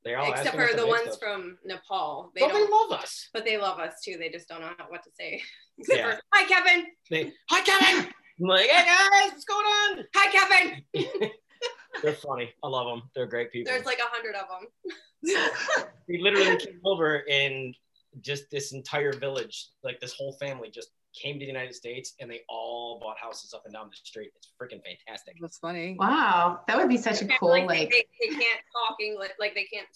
They're 0.05 0.19
all 0.19 0.31
Except 0.33 0.55
for 0.55 0.77
the 0.77 0.87
ones 0.87 1.15
stuff. 1.15 1.19
from 1.19 1.59
Nepal. 1.65 2.31
They 2.35 2.43
But 2.43 2.49
they 2.53 2.59
don't, 2.61 2.91
love 2.91 3.01
us. 3.01 3.29
but 3.33 3.45
they 3.47 3.57
love 3.59 3.79
us 3.81 3.95
too. 4.05 4.17
They 4.19 4.29
just 4.29 4.49
don't 4.49 4.61
know 4.61 4.71
what 4.89 5.03
to 5.05 5.11
say. 5.19 5.43
Except 5.79 5.99
Yeah. 5.99 6.17
Hi, 6.33 6.47
Kevin. 6.47 6.87
They, 7.11 7.33
hi, 7.51 7.61
Kevin. 7.63 8.13
I'm 8.41 8.49
like, 8.49 8.67
hey 8.69 8.85
guys, 8.85 9.31
what's 9.31 9.45
going 9.45 9.65
on? 9.65 10.05
Hi, 10.15 10.31
Kevin. 10.31 10.83
They're 12.03 12.13
funny. 12.15 12.53
I 12.63 12.69
love 12.69 12.87
them. 12.87 13.09
They're 13.15 13.27
great 13.27 13.53
people. 13.53 13.73
There's 13.73 13.87
like 13.87 13.99
a 13.99 14.09
hundred 14.09 14.35
of 14.35 14.47
them. 14.49 15.43
we 16.09 16.21
literally 16.21 16.57
came 16.57 16.81
over 16.85 17.23
and 17.31 17.75
just 18.21 18.51
this 18.51 18.73
entire 18.73 19.13
village, 19.13 19.69
like 19.85 20.01
this 20.01 20.13
whole 20.13 20.33
family, 20.41 20.71
just 20.71 20.91
came 21.15 21.35
to 21.39 21.41
the 21.41 21.47
United 21.47 21.75
States 21.75 22.15
and 22.21 22.29
they 22.29 22.41
all 22.49 22.99
bought 23.01 23.17
houses 23.19 23.55
up 23.55 23.63
and 23.65 23.73
down 23.75 23.87
the 23.89 23.97
street. 24.03 24.31
It's 24.35 24.53
freaking 24.61 24.83
fantastic. 24.85 25.37
That's 25.41 25.59
funny. 25.59 25.97
Wow. 25.99 26.61
That 26.67 26.77
would 26.77 26.89
be 26.89 26.97
such 26.97 27.23
a 27.23 27.29
cool, 27.39 27.51
like, 27.51 27.67
like, 27.67 27.91
they, 27.91 28.05
they 28.21 28.35
can't 28.35 28.61
talk 28.73 28.97
English, 29.01 29.31
like 29.39 29.55
they 29.55 29.65
can't 29.73 29.87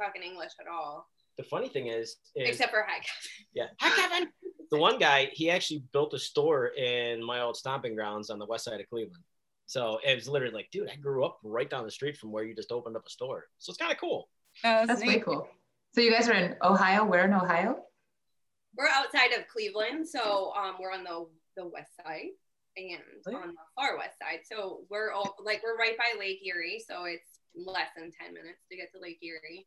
talk 0.00 0.12
in 0.14 0.22
English 0.22 0.52
at 0.60 0.68
all, 0.72 1.08
The 1.36 1.42
funny 1.42 1.68
thing 1.68 1.88
is, 1.88 2.16
is 2.36 2.48
except 2.48 2.70
for 2.70 2.86
hi. 2.88 2.98
Kevin. 2.98 3.46
Yeah, 3.54 3.66
hi 3.80 4.00
Kevin. 4.00 4.28
The 4.70 4.78
one 4.78 4.98
guy, 4.98 5.30
he 5.32 5.50
actually 5.50 5.82
built 5.92 6.12
a 6.14 6.18
store 6.18 6.66
in 6.68 7.24
my 7.24 7.40
old 7.40 7.56
stomping 7.56 7.94
grounds 7.94 8.30
on 8.30 8.38
the 8.38 8.46
west 8.46 8.64
side 8.64 8.80
of 8.80 8.88
Cleveland. 8.88 9.22
So 9.66 9.98
it 10.06 10.14
was 10.14 10.28
literally 10.28 10.54
like, 10.54 10.68
dude, 10.70 10.90
I 10.90 10.96
grew 10.96 11.24
up 11.24 11.38
right 11.42 11.68
down 11.68 11.84
the 11.84 11.90
street 11.90 12.16
from 12.16 12.32
where 12.32 12.44
you 12.44 12.54
just 12.54 12.72
opened 12.72 12.96
up 12.96 13.06
a 13.06 13.10
store. 13.10 13.46
So 13.58 13.70
it's 13.70 13.78
kind 13.78 13.92
of 13.92 13.98
cool. 13.98 14.28
Yeah, 14.64 14.86
that's 14.86 15.00
neat. 15.02 15.08
way 15.08 15.20
cool. 15.20 15.48
So 15.94 16.00
you 16.00 16.10
guys 16.10 16.28
are 16.28 16.32
in 16.34 16.56
Ohio? 16.62 17.04
Where 17.04 17.24
in 17.26 17.32
Ohio? 17.34 17.78
We're 18.76 18.88
outside 18.88 19.32
of 19.32 19.48
Cleveland, 19.48 20.06
so 20.08 20.52
um, 20.56 20.76
we're 20.80 20.92
on 20.92 21.04
the 21.04 21.26
the 21.56 21.66
west 21.66 21.90
side 21.96 22.30
and 22.76 23.00
Oh, 23.26 23.30
yeah. 23.32 23.36
on 23.38 23.48
the 23.48 23.54
far 23.74 23.96
west 23.96 24.16
side. 24.22 24.40
So 24.50 24.82
we're 24.90 25.10
all 25.12 25.34
like 25.42 25.62
we're 25.64 25.76
right 25.76 25.96
by 25.98 26.18
Lake 26.18 26.40
Erie, 26.46 26.82
so 26.86 27.04
it's 27.04 27.40
less 27.56 27.88
than 27.96 28.10
ten 28.12 28.32
minutes 28.34 28.60
to 28.70 28.76
get 28.76 28.92
to 28.94 29.00
Lake 29.00 29.18
Erie. 29.22 29.66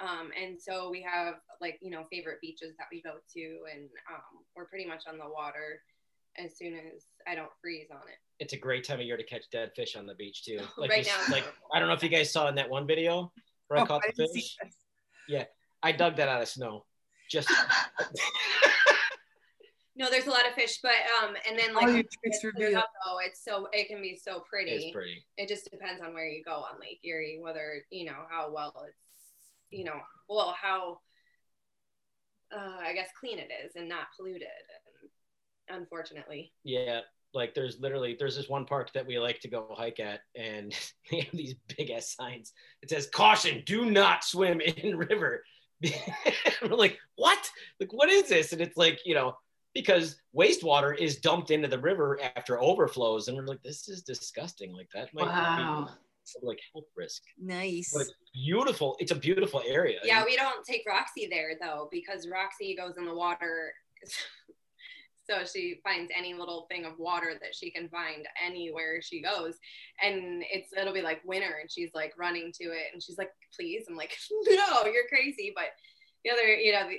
Um, 0.00 0.30
and 0.40 0.60
so 0.60 0.88
we 0.90 1.02
have 1.02 1.34
like 1.60 1.78
you 1.82 1.90
know 1.90 2.04
favorite 2.10 2.40
beaches 2.40 2.74
that 2.78 2.86
we 2.90 3.02
go 3.02 3.14
to, 3.34 3.40
and 3.72 3.88
um, 4.10 4.44
we're 4.56 4.64
pretty 4.66 4.86
much 4.86 5.04
on 5.08 5.18
the 5.18 5.28
water 5.28 5.82
as 6.38 6.56
soon 6.56 6.74
as 6.74 7.04
I 7.26 7.34
don't 7.34 7.50
freeze 7.60 7.88
on 7.90 7.98
it. 8.08 8.16
It's 8.38 8.52
a 8.54 8.56
great 8.56 8.84
time 8.84 9.00
of 9.00 9.06
year 9.06 9.16
to 9.16 9.24
catch 9.24 9.42
dead 9.50 9.72
fish 9.76 9.96
on 9.96 10.06
the 10.06 10.14
beach 10.14 10.44
too. 10.44 10.60
Like, 10.78 10.90
Right 10.90 11.04
this- 11.04 11.28
now. 11.28 11.34
like 11.34 11.44
I 11.74 11.78
don't 11.78 11.88
know 11.88 11.94
if 11.94 12.02
you 12.02 12.08
guys 12.08 12.32
saw 12.32 12.48
in 12.48 12.54
that 12.54 12.70
one 12.70 12.86
video 12.86 13.32
where 13.68 13.80
I 13.80 13.82
Oh, 13.82 13.86
caught 13.86 14.02
I 14.04 14.10
the 14.10 14.22
didn't 14.24 14.32
see 14.34 14.40
fish. 14.40 14.56
this. 15.28 15.44
I 15.82 15.92
dug 15.92 16.16
that 16.16 16.28
out 16.28 16.42
of 16.42 16.48
snow. 16.48 16.84
Just 17.30 17.48
No, 19.96 20.08
there's 20.08 20.26
a 20.26 20.30
lot 20.30 20.46
of 20.48 20.54
fish, 20.54 20.78
but 20.82 20.92
um, 21.22 21.34
and 21.48 21.58
then 21.58 21.74
like 21.74 21.82
All 21.84 21.88
your 21.90 21.96
when 21.98 22.04
tricks 22.22 22.38
it's 22.42 22.56
put 22.56 22.74
up, 22.74 22.88
though, 23.04 23.18
it's 23.18 23.44
so 23.44 23.68
it 23.72 23.88
can 23.88 24.00
be 24.00 24.16
so 24.16 24.42
pretty. 24.48 24.70
it's 24.70 24.92
pretty. 24.94 25.22
it 25.36 25.46
just 25.48 25.70
depends 25.70 26.00
on 26.00 26.14
where 26.14 26.26
you 26.26 26.42
go 26.44 26.52
on 26.54 26.80
Lake 26.80 27.00
Erie, 27.04 27.38
whether 27.42 27.84
you 27.90 28.06
know 28.06 28.16
how 28.30 28.50
well 28.50 28.72
it's, 28.88 28.96
you 29.70 29.84
know, 29.84 30.00
well 30.28 30.54
how, 30.60 30.98
uh, 32.54 32.78
I 32.84 32.92
guess 32.94 33.08
clean 33.18 33.38
it 33.38 33.48
is 33.64 33.76
and 33.76 33.88
not 33.88 34.06
polluted. 34.16 34.48
And 35.68 35.78
unfortunately, 35.78 36.52
Yeah. 36.64 37.00
Like 37.32 37.54
there's 37.54 37.78
literally 37.78 38.16
there's 38.18 38.34
this 38.34 38.48
one 38.48 38.64
park 38.64 38.92
that 38.94 39.06
we 39.06 39.20
like 39.20 39.38
to 39.42 39.48
go 39.48 39.72
hike 39.78 40.00
at, 40.00 40.20
and 40.34 40.74
they 41.10 41.20
have 41.20 41.32
these 41.32 41.54
big 41.76 41.90
ass 41.90 42.14
signs. 42.16 42.52
It 42.82 42.90
says 42.90 43.06
caution, 43.06 43.62
do 43.64 43.88
not 43.88 44.24
swim 44.24 44.60
in 44.60 44.96
river. 45.10 45.44
we're 46.62 46.76
like, 46.76 46.98
what? 47.14 47.38
Like, 47.78 47.92
what 47.92 48.10
is 48.10 48.28
this? 48.28 48.52
And 48.52 48.60
it's 48.60 48.76
like, 48.76 48.98
you 49.04 49.14
know, 49.14 49.36
because 49.74 50.20
wastewater 50.36 50.96
is 50.98 51.20
dumped 51.20 51.52
into 51.52 51.68
the 51.68 51.78
river 51.78 52.18
after 52.36 52.60
overflows, 52.60 53.28
and 53.28 53.36
we're 53.36 53.46
like, 53.46 53.62
this 53.62 53.88
is 53.88 54.02
disgusting. 54.02 54.72
Like 54.74 54.88
that 54.94 55.14
might 55.14 55.26
Wow. 55.26 55.84
be 55.86 55.92
like 56.42 56.60
health 56.72 56.86
risk. 56.96 57.22
Nice. 57.38 57.92
But 57.92 58.02
it's 58.02 58.14
beautiful. 58.32 58.96
It's 58.98 59.12
a 59.12 59.16
beautiful 59.16 59.62
area. 59.66 59.98
Yeah, 60.04 60.24
we 60.24 60.36
don't 60.36 60.64
take 60.64 60.82
Roxy 60.86 61.26
there 61.30 61.52
though 61.60 61.88
because 61.90 62.28
Roxy 62.28 62.74
goes 62.76 62.96
in 62.96 63.04
the 63.04 63.14
water. 63.14 63.72
So 65.30 65.44
she 65.44 65.80
finds 65.84 66.10
any 66.16 66.34
little 66.34 66.66
thing 66.68 66.84
of 66.84 66.98
water 66.98 67.34
that 67.40 67.54
she 67.54 67.70
can 67.70 67.88
find 67.88 68.26
anywhere 68.44 69.00
she 69.00 69.22
goes. 69.22 69.54
And 70.02 70.42
it's 70.50 70.72
it'll 70.76 70.92
be 70.94 71.02
like 71.02 71.20
winter 71.24 71.58
and 71.60 71.70
she's 71.70 71.90
like 71.94 72.14
running 72.18 72.52
to 72.60 72.64
it 72.64 72.86
and 72.92 73.00
she's 73.00 73.16
like, 73.16 73.30
please. 73.54 73.84
I'm 73.88 73.96
like, 73.96 74.12
no, 74.48 74.86
you're 74.86 75.08
crazy. 75.08 75.52
But 75.54 75.66
the 76.24 76.32
other, 76.32 76.54
you 76.54 76.72
know, 76.72 76.88
the, 76.88 76.98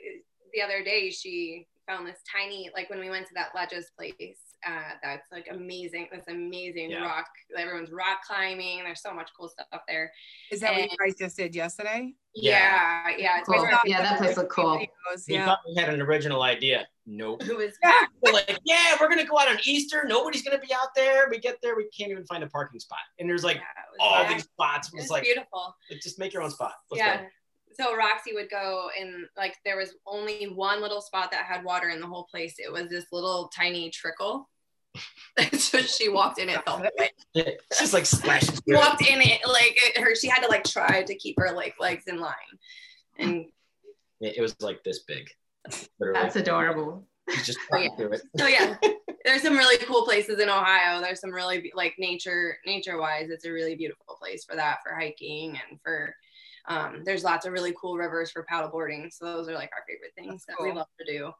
the 0.53 0.61
other 0.61 0.81
day 0.81 1.09
she 1.09 1.67
found 1.87 2.07
this 2.07 2.19
tiny, 2.31 2.69
like 2.73 2.89
when 2.89 2.99
we 2.99 3.09
went 3.09 3.27
to 3.27 3.33
that 3.35 3.49
Ledges 3.53 3.91
place, 3.97 4.39
uh, 4.67 4.93
that's 5.03 5.31
like 5.31 5.47
amazing. 5.51 6.07
That's 6.11 6.27
amazing 6.27 6.91
Yeah. 6.91 7.05
rock. 7.05 7.27
Everyone's 7.57 7.91
rock 7.91 8.19
climbing. 8.25 8.79
There's 8.83 9.01
so 9.01 9.13
much 9.13 9.29
cool 9.37 9.49
stuff 9.49 9.67
up 9.73 9.83
there. 9.87 10.11
Is 10.51 10.59
that 10.61 10.71
what 10.73 10.83
you 10.83 10.89
and- 10.89 10.97
guys 10.99 11.15
just 11.17 11.37
did 11.37 11.55
yesterday? 11.55 12.13
Yeah, 12.33 13.09
yeah. 13.17 13.39
it's 13.39 13.47
Cool. 13.47 13.67
Yeah, 13.85 14.01
that 14.01 14.17
place 14.17 14.37
looked 14.37 14.51
cool. 14.51 14.77
Videos, 14.77 15.27
We 15.27 15.37
thought 15.37 15.59
we 15.67 15.75
had 15.81 15.93
an 15.93 16.01
original 16.01 16.43
idea. 16.43 16.87
Nope. 17.05 17.43
It 17.43 17.57
was 17.57 17.73
Yeah. 17.83 18.05
We're 18.23 18.31
like, 18.31 18.57
yeah, 18.63 18.95
we're 19.01 19.09
gonna 19.09 19.25
go 19.25 19.37
out 19.37 19.49
on 19.49 19.57
Easter. 19.65 20.05
Nobody's 20.07 20.41
gonna 20.43 20.59
be 20.59 20.73
out 20.73 20.89
there. 20.95 21.27
We 21.29 21.39
get 21.39 21.57
there, 21.61 21.75
we 21.75 21.89
can't 21.89 22.11
even 22.11 22.23
find 22.25 22.43
a 22.43 22.47
parking 22.47 22.79
spot. 22.79 22.99
And 23.19 23.29
there's 23.29 23.43
like 23.43 23.57
yeah, 23.57 23.63
all 23.99 24.21
very- 24.23 24.35
these 24.35 24.43
spots. 24.43 24.87
it 24.87 24.93
It's 24.95 25.03
was 25.05 25.09
like, 25.11 25.23
beautiful. 25.23 25.75
just 26.01 26.19
make 26.19 26.31
your 26.31 26.43
own 26.43 26.51
spot. 26.51 26.75
Let's 26.89 26.99
yeah. 27.03 27.17
go. 27.23 27.27
So 27.73 27.95
Roxy 27.95 28.33
would 28.33 28.49
go 28.49 28.89
and 28.99 29.25
like 29.37 29.55
there 29.65 29.77
was 29.77 29.93
only 30.05 30.45
one 30.45 30.81
little 30.81 31.01
spot 31.01 31.31
that 31.31 31.45
had 31.45 31.63
water 31.63 31.89
in 31.89 31.99
the 31.99 32.07
whole 32.07 32.25
place. 32.29 32.55
It 32.57 32.71
was 32.71 32.89
this 32.89 33.05
little 33.11 33.49
tiny 33.55 33.89
trickle. 33.89 34.49
so 35.53 35.79
she 35.79 36.09
walked 36.09 36.37
in 36.39 36.49
it 36.49 36.61
felt 36.65 36.83
it. 36.83 37.11
Yeah, 37.33 37.43
It's 37.69 37.93
like 37.93 38.05
splashing. 38.05 38.55
She 38.67 38.75
walked 38.75 39.01
in 39.07 39.21
it 39.21 39.39
like 39.47 39.73
it, 39.77 39.97
her. 40.03 40.15
She 40.15 40.27
had 40.27 40.41
to 40.41 40.49
like 40.49 40.65
try 40.65 41.03
to 41.03 41.15
keep 41.15 41.35
her 41.39 41.51
like 41.53 41.75
legs 41.79 42.05
in 42.07 42.19
line, 42.19 42.33
and 43.17 43.45
It 44.19 44.37
it 44.37 44.41
was 44.41 44.55
like 44.61 44.83
this 44.83 44.99
big. 45.03 45.29
Literally. 45.99 46.21
That's 46.21 46.35
adorable. 46.35 47.07
You 47.29 47.37
just 47.43 47.59
Oh, 47.71 47.77
yeah. 47.77 47.95
through 47.95 48.13
it. 48.13 48.21
so 48.37 48.47
yeah, 48.47 48.75
there's 49.25 49.43
some 49.43 49.55
really 49.55 49.77
cool 49.85 50.03
places 50.03 50.39
in 50.39 50.49
Ohio. 50.49 50.99
There's 50.99 51.21
some 51.21 51.31
really 51.31 51.71
like 51.73 51.93
nature 51.97 52.57
nature 52.65 52.97
wise, 52.99 53.29
it's 53.29 53.45
a 53.45 53.51
really 53.51 53.75
beautiful 53.75 54.17
place 54.19 54.43
for 54.43 54.57
that 54.57 54.79
for 54.85 54.93
hiking 54.93 55.51
and 55.69 55.79
for. 55.81 56.13
Um, 56.67 57.03
there's 57.03 57.23
lots 57.23 57.45
of 57.45 57.53
really 57.53 57.73
cool 57.79 57.97
rivers 57.97 58.31
for 58.31 58.45
paddleboarding. 58.51 59.11
So 59.11 59.25
those 59.25 59.47
are 59.47 59.53
like 59.53 59.71
our 59.75 59.83
favorite 59.87 60.13
things 60.15 60.45
That's 60.47 60.59
that 60.59 60.63
we 60.63 60.71
love 60.71 60.87
to 60.99 61.11
do. 61.11 61.31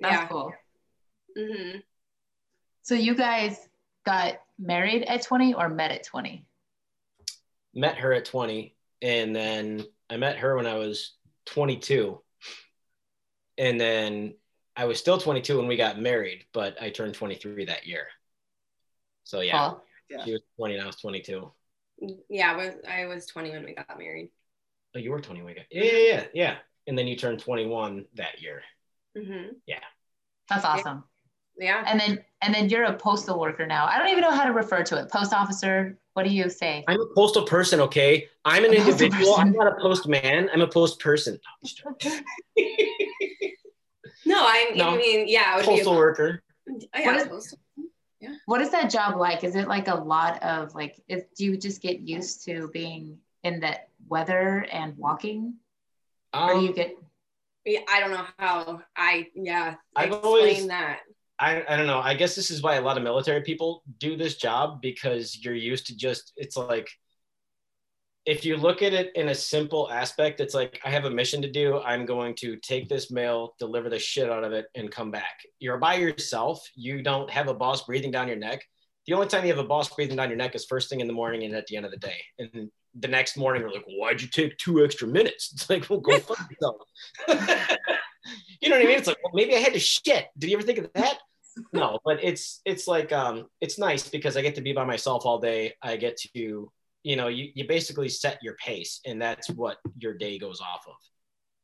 That's 0.00 0.14
yeah. 0.14 0.26
cool. 0.26 0.52
hmm 1.36 1.78
So 2.82 2.94
you 2.94 3.14
guys 3.14 3.68
got 4.04 4.40
married 4.58 5.04
at 5.04 5.22
20 5.22 5.54
or 5.54 5.68
met 5.68 5.90
at 5.90 6.04
20? 6.04 6.44
Met 7.74 7.96
her 7.96 8.12
at 8.12 8.24
20, 8.24 8.76
and 9.02 9.34
then 9.34 9.84
I 10.08 10.16
met 10.16 10.38
her 10.38 10.56
when 10.56 10.66
I 10.66 10.74
was 10.74 11.14
22, 11.46 12.20
and 13.58 13.80
then 13.80 14.34
I 14.76 14.84
was 14.84 14.98
still 14.98 15.18
22 15.18 15.58
when 15.58 15.66
we 15.66 15.76
got 15.76 16.00
married, 16.00 16.44
but 16.52 16.80
I 16.80 16.90
turned 16.90 17.14
23 17.14 17.64
that 17.66 17.86
year. 17.86 18.06
So 19.24 19.40
yeah, 19.40 19.52
Paul? 19.58 19.84
she 20.24 20.32
was 20.32 20.42
20 20.56 20.74
and 20.74 20.82
I 20.82 20.86
was 20.86 20.96
22. 20.96 21.50
Yeah, 22.28 22.52
I 22.52 22.56
was 22.56 22.74
I 22.88 23.06
was 23.06 23.26
20 23.26 23.50
when 23.50 23.64
we 23.64 23.74
got 23.74 23.98
married. 23.98 24.30
Oh, 24.94 24.98
you 24.98 25.10
were 25.10 25.20
20 25.20 25.42
when. 25.42 25.56
Yeah, 25.70 25.82
yeah, 25.84 25.98
yeah, 25.98 26.24
yeah. 26.34 26.56
And 26.86 26.96
then 26.96 27.06
you 27.06 27.16
turned 27.16 27.40
21 27.40 28.04
that 28.14 28.40
year. 28.40 28.62
hmm 29.16 29.52
Yeah. 29.66 29.80
That's 30.48 30.64
awesome. 30.64 31.04
Yeah. 31.58 31.82
And 31.86 31.98
then 32.00 32.24
and 32.42 32.54
then 32.54 32.68
you're 32.68 32.84
a 32.84 32.94
postal 32.96 33.40
worker 33.40 33.66
now. 33.66 33.86
I 33.86 33.96
don't 33.98 34.08
even 34.08 34.20
know 34.22 34.30
how 34.32 34.44
to 34.44 34.52
refer 34.52 34.82
to 34.84 34.98
it. 35.00 35.10
Post 35.10 35.32
officer. 35.32 35.98
What 36.14 36.24
do 36.24 36.30
you 36.30 36.48
say? 36.50 36.84
I'm 36.88 37.00
a 37.00 37.06
postal 37.14 37.44
person, 37.44 37.80
okay? 37.80 38.28
I'm 38.44 38.64
an 38.64 38.72
A 38.72 38.76
individual. 38.76 39.34
person. 39.34 39.40
I'm 39.48 39.52
not 39.52 39.66
a 39.68 39.76
postman. 39.80 40.48
I'm 40.52 40.60
a 40.60 40.66
post 40.68 41.00
person. 41.00 41.38
No, 41.62 41.96
I'm. 42.02 42.22
No, 44.26 44.36
I, 44.38 44.72
No. 44.74 44.96
Mean, 44.96 45.26
yeah, 45.28 45.54
it 45.54 45.56
would 45.58 45.64
postal 45.66 45.92
be. 45.92 45.98
worker. 45.98 46.42
Yeah, 46.66 47.06
What 47.06 47.16
is- 47.16 47.28
postal. 47.28 47.58
What 48.46 48.60
is 48.62 48.70
that 48.70 48.90
job 48.90 49.16
like? 49.16 49.44
Is 49.44 49.54
it 49.54 49.68
like 49.68 49.86
a 49.86 49.94
lot 49.96 50.42
of 50.42 50.74
like 50.74 50.98
is, 51.08 51.24
do 51.36 51.44
you 51.44 51.58
just 51.58 51.82
get 51.82 52.00
used 52.00 52.42
to 52.46 52.70
being 52.72 53.18
in 53.44 53.60
that 53.60 53.88
weather 54.08 54.66
and 54.72 54.96
walking? 54.96 55.54
Or 56.32 56.54
do 56.54 56.60
you 56.62 56.68
Um, 56.70 56.74
get 56.74 56.96
Yeah, 57.64 57.80
I 57.88 58.00
don't 58.00 58.10
know 58.10 58.26
how 58.38 58.82
I 58.96 59.28
yeah 59.34 59.76
I've 59.96 60.08
explain 60.08 60.24
always- 60.24 60.66
that. 60.68 61.00
I, 61.38 61.64
I 61.68 61.76
don't 61.76 61.88
know. 61.88 61.98
I 61.98 62.14
guess 62.14 62.36
this 62.36 62.50
is 62.52 62.62
why 62.62 62.76
a 62.76 62.80
lot 62.80 62.96
of 62.96 63.02
military 63.02 63.42
people 63.42 63.82
do 63.98 64.16
this 64.16 64.36
job 64.36 64.80
because 64.80 65.36
you're 65.44 65.54
used 65.56 65.86
to 65.88 65.96
just, 65.96 66.32
it's 66.36 66.56
like, 66.56 66.88
if 68.24 68.44
you 68.44 68.56
look 68.56 68.82
at 68.82 68.92
it 68.94 69.10
in 69.16 69.28
a 69.30 69.34
simple 69.34 69.90
aspect, 69.90 70.38
it's 70.38 70.54
like, 70.54 70.80
I 70.84 70.90
have 70.90 71.06
a 71.06 71.10
mission 71.10 71.42
to 71.42 71.50
do. 71.50 71.80
I'm 71.80 72.06
going 72.06 72.36
to 72.36 72.56
take 72.58 72.88
this 72.88 73.10
mail, 73.10 73.56
deliver 73.58 73.90
the 73.90 73.98
shit 73.98 74.30
out 74.30 74.44
of 74.44 74.52
it, 74.52 74.66
and 74.76 74.90
come 74.92 75.10
back. 75.10 75.40
You're 75.58 75.76
by 75.78 75.94
yourself. 75.96 76.64
You 76.76 77.02
don't 77.02 77.28
have 77.30 77.48
a 77.48 77.54
boss 77.54 77.84
breathing 77.84 78.12
down 78.12 78.28
your 78.28 78.36
neck. 78.38 78.62
The 79.08 79.14
only 79.14 79.26
time 79.26 79.42
you 79.44 79.50
have 79.52 79.62
a 79.62 79.68
boss 79.68 79.92
breathing 79.92 80.16
down 80.16 80.28
your 80.30 80.38
neck 80.38 80.54
is 80.54 80.64
first 80.66 80.88
thing 80.88 81.00
in 81.00 81.08
the 81.08 81.12
morning 81.12 81.42
and 81.42 81.54
at 81.54 81.66
the 81.66 81.76
end 81.76 81.84
of 81.84 81.90
the 81.90 81.98
day. 81.98 82.16
And 82.38 82.70
the 82.98 83.08
next 83.08 83.36
morning, 83.36 83.62
you're 83.62 83.72
like, 83.72 83.84
why'd 83.86 84.20
you 84.22 84.28
take 84.28 84.56
two 84.58 84.84
extra 84.84 85.06
minutes? 85.08 85.50
It's 85.54 85.68
like, 85.70 85.88
well, 85.90 86.00
go 86.00 86.18
fuck 86.20 86.38
yourself. 86.50 86.76
you 88.60 88.68
know 88.68 88.76
what 88.76 88.82
I 88.84 88.88
mean? 88.88 88.98
It's 88.98 89.06
like, 89.08 89.18
well, 89.22 89.32
maybe 89.34 89.54
I 89.54 89.58
had 89.58 89.72
to 89.74 89.80
shit. 89.80 90.26
Did 90.38 90.50
you 90.50 90.56
ever 90.56 90.66
think 90.66 90.78
of 90.78 90.92
that? 90.94 91.18
No, 91.72 92.00
but 92.04 92.22
it's 92.22 92.60
it's 92.64 92.88
like 92.88 93.12
um 93.12 93.46
it's 93.60 93.78
nice 93.78 94.08
because 94.08 94.36
I 94.36 94.42
get 94.42 94.56
to 94.56 94.60
be 94.60 94.72
by 94.72 94.84
myself 94.84 95.24
all 95.24 95.38
day. 95.38 95.74
I 95.82 95.96
get 95.96 96.16
to, 96.34 96.70
you 97.04 97.16
know, 97.16 97.28
you, 97.28 97.50
you 97.54 97.68
basically 97.68 98.08
set 98.08 98.38
your 98.42 98.54
pace 98.56 99.00
and 99.06 99.22
that's 99.22 99.48
what 99.50 99.76
your 99.98 100.14
day 100.14 100.36
goes 100.38 100.60
off 100.60 100.84
of. 100.88 100.96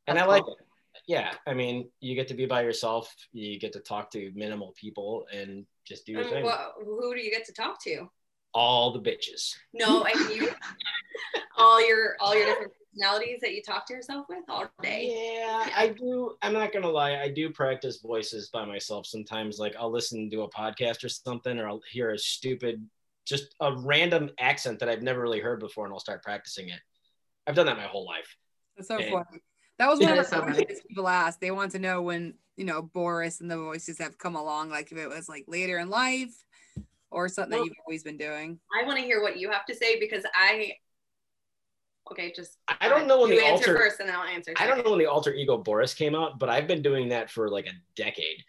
And 0.07 0.17
That's 0.17 0.27
I 0.29 0.31
like 0.31 0.45
cool. 0.45 0.55
it. 0.61 0.67
Yeah. 1.09 1.33
I 1.47 1.55
mean, 1.55 1.91
you 2.01 2.15
get 2.15 2.29
to 2.29 2.35
be 2.35 2.47
by 2.47 2.63
yourself, 2.63 3.13
you 3.33 3.59
get 3.59 3.73
to 3.73 3.81
talk 3.81 4.11
to 4.13 4.31
minimal 4.35 4.75
people 4.81 5.27
and 5.33 5.67
just 5.85 6.07
do 6.07 6.13
your 6.13 6.23
Um, 6.25 6.31
thing. 6.31 6.45
what, 6.45 6.75
who 6.85 7.15
do 7.15 7.21
you 7.21 7.31
get 7.31 7.45
to 7.47 7.53
talk 7.53 7.83
to? 7.85 8.09
All 8.53 8.93
the 8.93 9.01
bitches. 9.01 9.55
No, 9.73 10.05
I 10.05 10.15
mean 10.15 10.43
you. 10.43 10.51
all 11.57 11.87
your 11.87 12.17
all 12.21 12.35
your 12.35 12.47
different 12.47 12.73
personalities 12.93 13.41
that 13.41 13.55
you 13.55 13.63
talk 13.63 13.87
to 13.87 13.95
yourself 13.95 14.27
with 14.29 14.45
all 14.49 14.71
day. 14.83 15.39
Yeah, 15.41 15.69
I 15.77 15.89
do. 15.89 16.37
I'm 16.43 16.53
not 16.53 16.73
gonna 16.73 16.89
lie. 16.89 17.17
I 17.21 17.29
do 17.29 17.51
practice 17.51 17.99
voices 17.99 18.49
by 18.49 18.65
myself 18.65 19.07
sometimes. 19.07 19.59
Like 19.59 19.75
I'll 19.79 19.91
listen 19.93 20.31
to 20.31 20.43
a 20.43 20.51
podcast 20.51 21.05
or 21.05 21.09
something, 21.09 21.59
or 21.59 21.69
I'll 21.69 21.83
hear 21.91 22.11
a 22.11 22.19
stupid, 22.19 22.87
just 23.27 23.55
a 23.61 23.75
random 23.75 24.31
accent 24.39 24.79
that 24.81 24.89
I've 24.89 25.03
never 25.03 25.21
really 25.21 25.41
heard 25.41 25.61
before, 25.61 25.85
and 25.85 25.93
I'll 25.93 26.01
start 26.01 26.23
practicing 26.23 26.69
it. 26.69 26.81
I've 27.47 27.55
done 27.55 27.67
that 27.67 27.77
my 27.77 27.85
whole 27.85 28.07
life. 28.07 28.37
That's 28.77 28.89
so 28.89 28.99
Yeah. 28.99 29.11
funny. 29.11 29.43
That 29.79 29.89
was 29.89 29.99
one 29.99 30.11
That 30.11 30.19
of 30.19 30.25
the 30.25 30.37
so 30.37 30.43
questions 30.43 30.81
people 30.87 31.09
asked. 31.09 31.41
They 31.41 31.51
want 31.51 31.73
to 31.73 31.79
know 31.79 32.03
when, 32.03 32.35
you 32.57 32.67
know, 32.67 32.83
Boris 32.83 33.41
and 33.41 33.51
the 33.51 33.57
voices 33.57 33.97
have 33.99 34.19
come 34.19 34.37
along, 34.37 34.69
like 34.69 34.93
if 34.93 34.99
it 34.99 35.09
was 35.09 35.27
like 35.27 35.45
later 35.49 35.79
in 35.79 35.89
life 35.89 36.35
or 37.11 37.29
something 37.29 37.53
Well- 37.59 37.65
that 37.65 37.71
you've 37.71 37.77
always 37.87 38.03
been 38.03 38.17
doing. 38.17 38.59
I 38.79 38.85
want 38.85 38.99
to 38.99 39.05
hear 39.05 39.23
what 39.23 39.37
you 39.39 39.51
have 39.51 39.67
to 39.67 39.75
say 39.75 39.99
because 39.99 40.25
I. 40.35 40.77
Okay, 42.11 42.33
just 42.35 42.57
I 42.81 42.89
don't 42.89 43.07
know 43.07 43.21
when 43.21 43.31
you 43.31 43.39
the 43.41 43.47
answer 43.47 43.71
alter. 43.71 43.77
first 43.85 44.01
and 44.01 44.09
then 44.09 44.17
I'll 44.17 44.25
answer. 44.27 44.53
I 44.57 44.67
don't 44.67 44.85
know 44.85 44.91
when 44.91 44.99
the 44.99 45.07
alter 45.07 45.33
ego 45.33 45.59
Boris 45.59 45.95
came 45.95 46.15
out, 46.17 46.39
but 46.41 46.49
I've 46.49 46.67
been 46.67 46.83
doing 46.83 47.11
that 47.11 47.31
for 47.31 47.49
like 47.49 47.67
a 47.67 47.73
decade. 47.95 48.43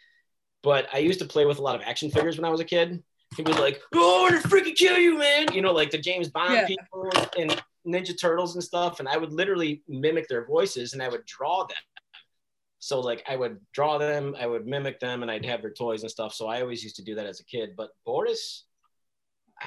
But 0.63 0.87
I 0.93 0.97
used 0.99 1.19
to 1.19 1.25
play 1.25 1.45
with 1.45 1.59
a 1.59 1.61
lot 1.61 1.75
of 1.75 1.81
action 1.81 2.09
figures 2.09 2.37
when 2.37 2.45
I 2.45 2.49
was 2.49 2.59
a 2.59 2.65
kid. 2.65 3.03
He'd 3.37 3.45
be 3.45 3.53
like, 3.53 3.79
"Oh, 3.93 4.25
I'm 4.27 4.33
gonna 4.33 4.43
freaking 4.43 4.75
kill 4.75 4.97
you, 4.97 5.17
man!" 5.17 5.53
You 5.53 5.61
know, 5.61 5.73
like 5.73 5.91
the 5.91 5.97
James 5.99 6.29
Bond 6.29 6.53
Yeah. 6.53 6.65
people 6.67 7.09
and 7.37 7.63
Ninja 7.85 8.19
Turtles 8.19 8.55
and 8.55 8.63
stuff. 8.63 8.99
And 8.99 9.07
I 9.07 9.17
would 9.17 9.31
literally 9.31 9.83
mimic 9.87 10.27
their 10.27 10.45
voices, 10.45 10.93
and 10.93 11.01
I 11.03 11.07
would 11.09 11.25
draw 11.25 11.65
them. 11.65 11.77
So 12.81 12.99
like 12.99 13.23
I 13.29 13.37
would 13.37 13.59
draw 13.73 13.97
them, 13.97 14.35
I 14.37 14.47
would 14.47 14.67
mimic 14.67 14.99
them, 14.99 15.21
and 15.21 15.31
I'd 15.31 15.45
have 15.45 15.61
their 15.61 15.71
toys 15.73 16.01
and 16.01 16.11
stuff. 16.11 16.33
So 16.33 16.47
I 16.47 16.61
always 16.61 16.83
used 16.83 16.97
to 16.97 17.03
do 17.03 17.15
that 17.15 17.25
as 17.25 17.39
a 17.39 17.45
kid. 17.45 17.71
But 17.77 17.91
Boris, 18.05 18.65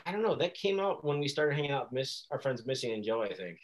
I 0.05 0.13
don't 0.13 0.23
know. 0.23 0.35
That 0.35 0.55
came 0.55 0.81
out 0.81 1.05
when 1.05 1.19
we 1.21 1.29
started 1.29 1.55
hanging 1.55 1.71
out 1.71 1.85
with 1.85 2.01
Miss 2.01 2.27
our 2.31 2.41
friends 2.41 2.67
Missy 2.67 2.93
and 2.93 3.03
Joe, 3.03 3.23
I 3.23 3.33
think 3.33 3.59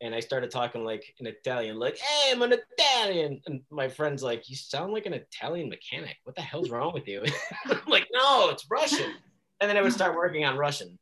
and 0.00 0.14
I 0.14 0.20
started 0.20 0.50
talking 0.50 0.84
like 0.84 1.14
in 1.18 1.26
Italian, 1.26 1.78
like, 1.78 1.98
hey, 1.98 2.32
I'm 2.32 2.42
an 2.42 2.54
Italian. 2.78 3.40
And 3.46 3.62
my 3.70 3.88
friend's 3.88 4.22
like, 4.22 4.48
you 4.48 4.56
sound 4.56 4.92
like 4.92 5.06
an 5.06 5.12
Italian 5.12 5.68
mechanic. 5.68 6.16
What 6.24 6.36
the 6.36 6.42
hell's 6.42 6.70
wrong 6.70 6.92
with 6.94 7.08
you? 7.08 7.24
I'm 7.66 7.80
like, 7.88 8.06
no, 8.12 8.50
it's 8.50 8.66
Russian. 8.70 9.12
And 9.60 9.68
then 9.68 9.76
I 9.76 9.82
would 9.82 9.92
start 9.92 10.14
working 10.14 10.44
on 10.44 10.56
Russian. 10.56 10.98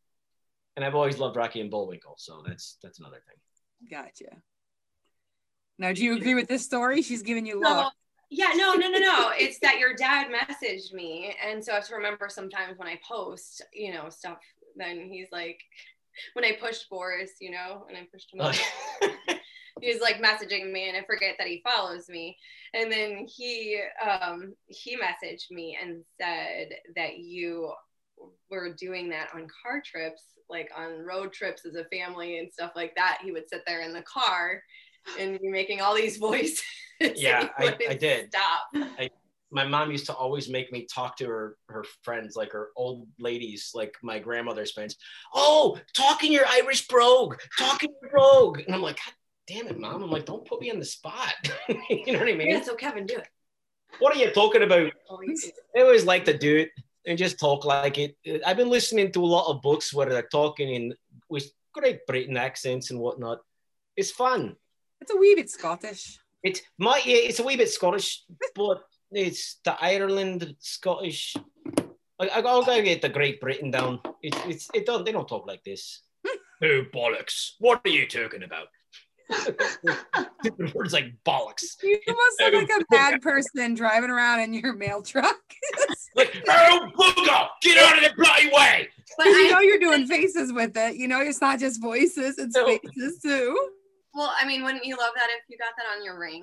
And 0.76 0.85
I've 0.85 0.95
always 0.95 1.18
loved 1.18 1.37
Rocky 1.37 1.61
and 1.61 1.71
Bullwinkle. 1.71 2.14
So 2.18 2.42
that's 2.47 2.78
that's 2.83 2.99
another 2.99 3.21
thing. 3.26 3.90
Gotcha. 3.90 4.37
Now, 5.78 5.92
do 5.92 6.04
you 6.04 6.16
agree 6.16 6.35
with 6.35 6.49
this 6.49 6.64
story? 6.64 7.02
She's 7.02 7.23
giving 7.23 7.47
you 7.47 7.61
No, 7.61 7.68
love. 7.71 7.92
Yeah, 8.30 8.52
no, 8.54 8.75
no, 8.75 8.88
no, 8.88 8.99
no. 8.99 9.33
It's 9.38 9.59
that 9.61 9.78
your 9.78 9.95
dad 9.95 10.28
messaged 10.28 10.92
me. 10.92 11.35
And 11.45 11.64
so 11.64 11.73
I 11.73 11.76
have 11.76 11.87
to 11.88 11.95
remember 11.95 12.28
sometimes 12.28 12.78
when 12.78 12.88
I 12.88 12.99
post, 13.06 13.62
you 13.73 13.92
know, 13.92 14.09
stuff, 14.09 14.38
then 14.76 15.09
he's 15.11 15.28
like, 15.33 15.61
when 16.33 16.45
I 16.45 16.52
pushed 16.52 16.88
Boris, 16.88 17.33
you 17.40 17.50
know, 17.50 17.87
and 17.88 17.97
I 17.97 18.09
pushed 18.12 18.33
him 18.33 18.40
up, 18.40 18.54
he's 19.80 20.00
like 20.00 20.23
messaging 20.23 20.73
me 20.73 20.88
and 20.88 20.97
I 20.97 21.02
forget 21.04 21.37
that 21.38 21.49
he 21.49 21.62
follows 21.64 22.09
me. 22.09 22.37
And 22.75 22.90
then 22.90 23.26
he 23.26 23.80
um 24.02 24.54
he 24.66 24.97
messaged 24.97 25.50
me 25.50 25.78
and 25.80 26.02
said 26.21 26.71
that 26.95 27.18
you 27.18 27.73
were 28.50 28.73
doing 28.73 29.11
that 29.11 29.28
on 29.35 29.47
car 29.62 29.83
trips, 29.85 30.23
like 30.49 30.71
on 30.76 31.04
road 31.04 31.33
trips 31.33 31.66
as 31.66 31.75
a 31.75 31.85
family 31.85 32.38
and 32.38 32.52
stuff 32.52 32.73
like 32.75 32.95
that. 32.97 33.18
He 33.23 33.33
would 33.33 33.49
sit 33.49 33.62
there 33.66 33.83
in 33.83 33.92
the 33.92 34.02
car 34.02 34.62
and 35.18 35.40
be 35.40 35.48
making 35.48 35.80
all 35.80 35.94
these 35.94 36.16
voices. 36.28 36.62
Yeah, 37.00 37.48
I, 37.58 37.76
I 37.90 37.94
did. 37.94 38.30
Stop. 38.32 38.88
my 39.50 39.66
mom 39.66 39.90
used 39.90 40.06
to 40.06 40.14
always 40.14 40.48
make 40.48 40.72
me 40.72 40.86
talk 40.92 41.16
to 41.16 41.26
her 41.26 41.56
her 41.68 41.84
friends 42.02 42.36
like 42.36 42.52
her 42.52 42.68
old 42.76 43.06
ladies 43.18 43.70
like 43.75 43.94
my 44.02 44.18
grandmother's 44.18 44.72
friends. 44.72 44.96
Oh 45.34 45.78
talking 45.94 46.32
your 46.32 46.46
irish 46.46 46.88
brogue 46.88 47.36
talking 47.58 47.90
your 48.00 48.10
brogue. 48.10 48.60
And 48.66 48.75
i'm 48.75 48.82
like 48.82 48.96
god 48.96 49.14
damn 49.46 49.68
it 49.68 49.78
mom. 49.78 50.02
I'm 50.02 50.10
like 50.10 50.26
don't 50.26 50.46
put 50.46 50.60
me 50.60 50.70
on 50.70 50.78
the 50.78 50.84
spot. 50.84 51.34
You 51.88 52.12
know 52.12 52.18
what 52.18 52.28
i 52.28 52.34
mean? 52.34 52.50
Yeah, 52.50 52.62
so 52.62 52.75
Kevin, 52.75 53.06
do 53.06 53.16
it. 53.16 53.28
what 54.00 54.14
are 54.16 54.18
you 54.18 54.30
talking 54.30 54.62
about? 54.62 54.90
Oh, 55.10 55.20
you 55.22 55.36
i 55.76 55.80
always 55.80 56.04
like 56.04 56.25
to 56.25 56.36
do 56.36 56.56
it 56.56 56.70
and 57.06 57.16
just 57.16 57.38
talk 57.38 57.64
like 57.64 57.98
it. 57.98 58.16
I've 58.44 58.56
been 58.56 58.70
listening 58.70 59.12
to 59.12 59.22
a 59.22 59.26
lot 59.26 59.48
of 59.48 59.62
books 59.62 59.94
where 59.94 60.06
they're 60.08 60.28
talking 60.32 60.75
in 60.75 60.94
with 61.28 61.50
great 61.72 62.06
britain 62.06 62.36
accents 62.36 62.90
and 62.90 62.98
whatnot. 62.98 63.38
It's 63.96 64.10
fun 64.10 64.56
It's 65.00 65.12
a 65.12 65.16
wee 65.16 65.34
bit 65.34 65.50
Scottish. 65.50 66.18
it's 66.42 66.60
my 66.78 67.00
yeah, 67.04 67.16
it's 67.28 67.38
a 67.40 67.44
wee 67.44 67.56
bit 67.56 67.70
Scottish, 67.70 68.24
but 68.54 68.82
it's 69.12 69.60
the 69.64 69.76
Ireland 69.80 70.54
Scottish. 70.58 71.36
I, 72.18 72.28
I 72.30 72.40
gotta 72.40 72.82
get 72.82 73.02
the 73.02 73.08
Great 73.08 73.40
Britain 73.40 73.70
down. 73.70 74.00
It's 74.22 74.38
it's 74.46 74.68
it 74.74 74.86
don't 74.86 75.04
they 75.04 75.12
don't 75.12 75.28
talk 75.28 75.46
like 75.46 75.62
this. 75.64 76.02
oh 76.62 76.82
bollocks! 76.94 77.50
What 77.58 77.80
are 77.84 77.90
you 77.90 78.06
talking 78.08 78.42
about? 78.42 78.68
Words 80.74 80.92
like 80.92 81.12
bollocks. 81.24 81.82
You 81.82 81.98
must 82.06 82.40
look 82.40 82.54
like 82.54 82.80
a 82.80 82.84
bad 82.90 83.20
person 83.22 83.74
driving 83.74 84.10
around 84.10 84.40
in 84.40 84.54
your 84.54 84.72
mail 84.72 85.02
truck. 85.02 85.36
Like 86.14 86.42
oh 86.48 86.88
booger, 86.96 87.46
get 87.62 87.76
out 87.78 87.98
of 87.98 88.04
the 88.04 88.14
bloody 88.16 88.48
way! 88.52 88.88
But 89.18 89.26
you 89.26 89.48
I, 89.48 89.50
know 89.50 89.60
you're 89.60 89.78
doing 89.80 90.06
faces 90.06 90.52
with 90.52 90.76
it. 90.76 90.96
You 90.96 91.08
know 91.08 91.20
it's 91.20 91.40
not 91.40 91.58
just 91.58 91.82
voices, 91.82 92.38
it's 92.38 92.54
No. 92.56 92.66
faces 92.66 93.20
too. 93.20 93.68
Well, 94.16 94.32
I 94.40 94.46
mean, 94.46 94.64
wouldn't 94.64 94.85
you 94.85 94.96
love 94.96 95.12
that 95.14 95.28
if 95.30 95.44
you 95.49 95.56
got 95.58 95.75
that 95.76 95.96
on 95.96 96.02
your 96.04 96.18
ring, 96.18 96.42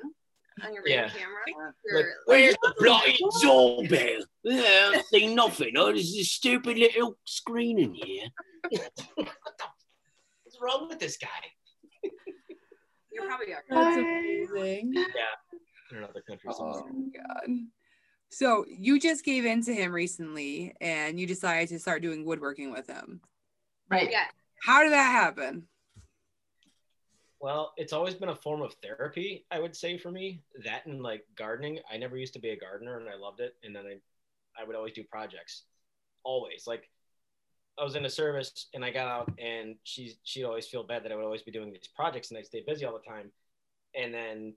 on 0.63 0.73
your 0.73 0.83
ring 0.83 0.93
Yeah. 0.93 1.09
camera? 1.09 1.41
Like, 1.47 1.73
Your- 2.05 2.13
where's 2.25 2.55
the 2.61 2.73
bloody 2.79 3.17
doorbell? 3.41 4.25
Yeah, 4.43 4.91
I 4.95 5.01
see 5.11 5.33
nothing. 5.33 5.73
Oh, 5.75 5.87
there's 5.87 6.15
a 6.15 6.23
stupid 6.23 6.77
little 6.77 7.17
screen 7.25 7.79
in 7.79 7.93
here. 7.93 8.27
what 8.69 8.91
the, 9.17 9.25
what's 10.43 10.57
wrong 10.61 10.87
with 10.87 10.99
this 10.99 11.17
guy? 11.17 11.27
You're 13.11 13.25
probably 13.27 13.53
are. 13.53 13.63
That's 13.69 13.97
amazing. 13.97 14.91
Yeah. 14.95 15.01
In 15.91 15.97
another 15.97 16.21
country 16.27 16.49
Oh 16.57 16.87
my 16.91 17.05
god. 17.15 17.57
So 18.31 18.65
you 18.67 18.99
just 18.99 19.23
gave 19.23 19.45
in 19.45 19.61
to 19.65 19.73
him 19.73 19.91
recently 19.91 20.73
and 20.81 21.19
you 21.19 21.27
decided 21.27 21.69
to 21.69 21.79
start 21.79 22.01
doing 22.01 22.25
woodworking 22.25 22.71
with 22.71 22.87
him. 22.87 23.21
Right. 23.91 24.09
Yeah. 24.09 24.25
How 24.65 24.81
did 24.81 24.93
that 24.93 25.11
happen? 25.11 25.67
Well, 27.43 27.73
it's 27.75 27.91
always 27.91 28.13
been 28.13 28.29
a 28.29 28.35
form 28.35 28.61
of 28.61 28.73
therapy, 28.75 29.45
I 29.51 29.59
would 29.59 29.75
say 29.75 29.97
for 29.97 30.09
me. 30.09 30.41
That 30.63 30.85
and 30.85 31.03
like 31.03 31.25
gardening. 31.37 31.77
I 31.91 31.97
never 31.97 32.15
used 32.15 32.31
to 32.35 32.39
be 32.39 32.51
a 32.51 32.57
gardener 32.57 32.97
and 32.97 33.09
I 33.09 33.17
loved 33.17 33.41
it. 33.41 33.55
And 33.65 33.75
then 33.75 33.83
I, 33.85 34.61
I 34.61 34.65
would 34.65 34.77
always 34.77 34.93
do 34.93 35.03
projects. 35.03 35.63
Always. 36.23 36.67
Like 36.67 36.89
I 37.77 37.83
was 37.83 37.97
in 37.97 38.05
a 38.05 38.09
service 38.09 38.67
and 38.73 38.85
I 38.85 38.91
got 38.91 39.09
out 39.09 39.29
and 39.39 39.75
she 39.83 40.13
she'd 40.23 40.45
always 40.45 40.67
feel 40.67 40.85
bad 40.85 41.03
that 41.03 41.11
I 41.11 41.15
would 41.15 41.25
always 41.25 41.41
be 41.41 41.51
doing 41.51 41.73
these 41.73 41.89
projects 41.93 42.31
and 42.31 42.37
I'd 42.37 42.45
stay 42.45 42.63
busy 42.65 42.85
all 42.85 42.93
the 42.93 43.11
time. 43.11 43.29
And 43.93 44.13
then 44.13 44.53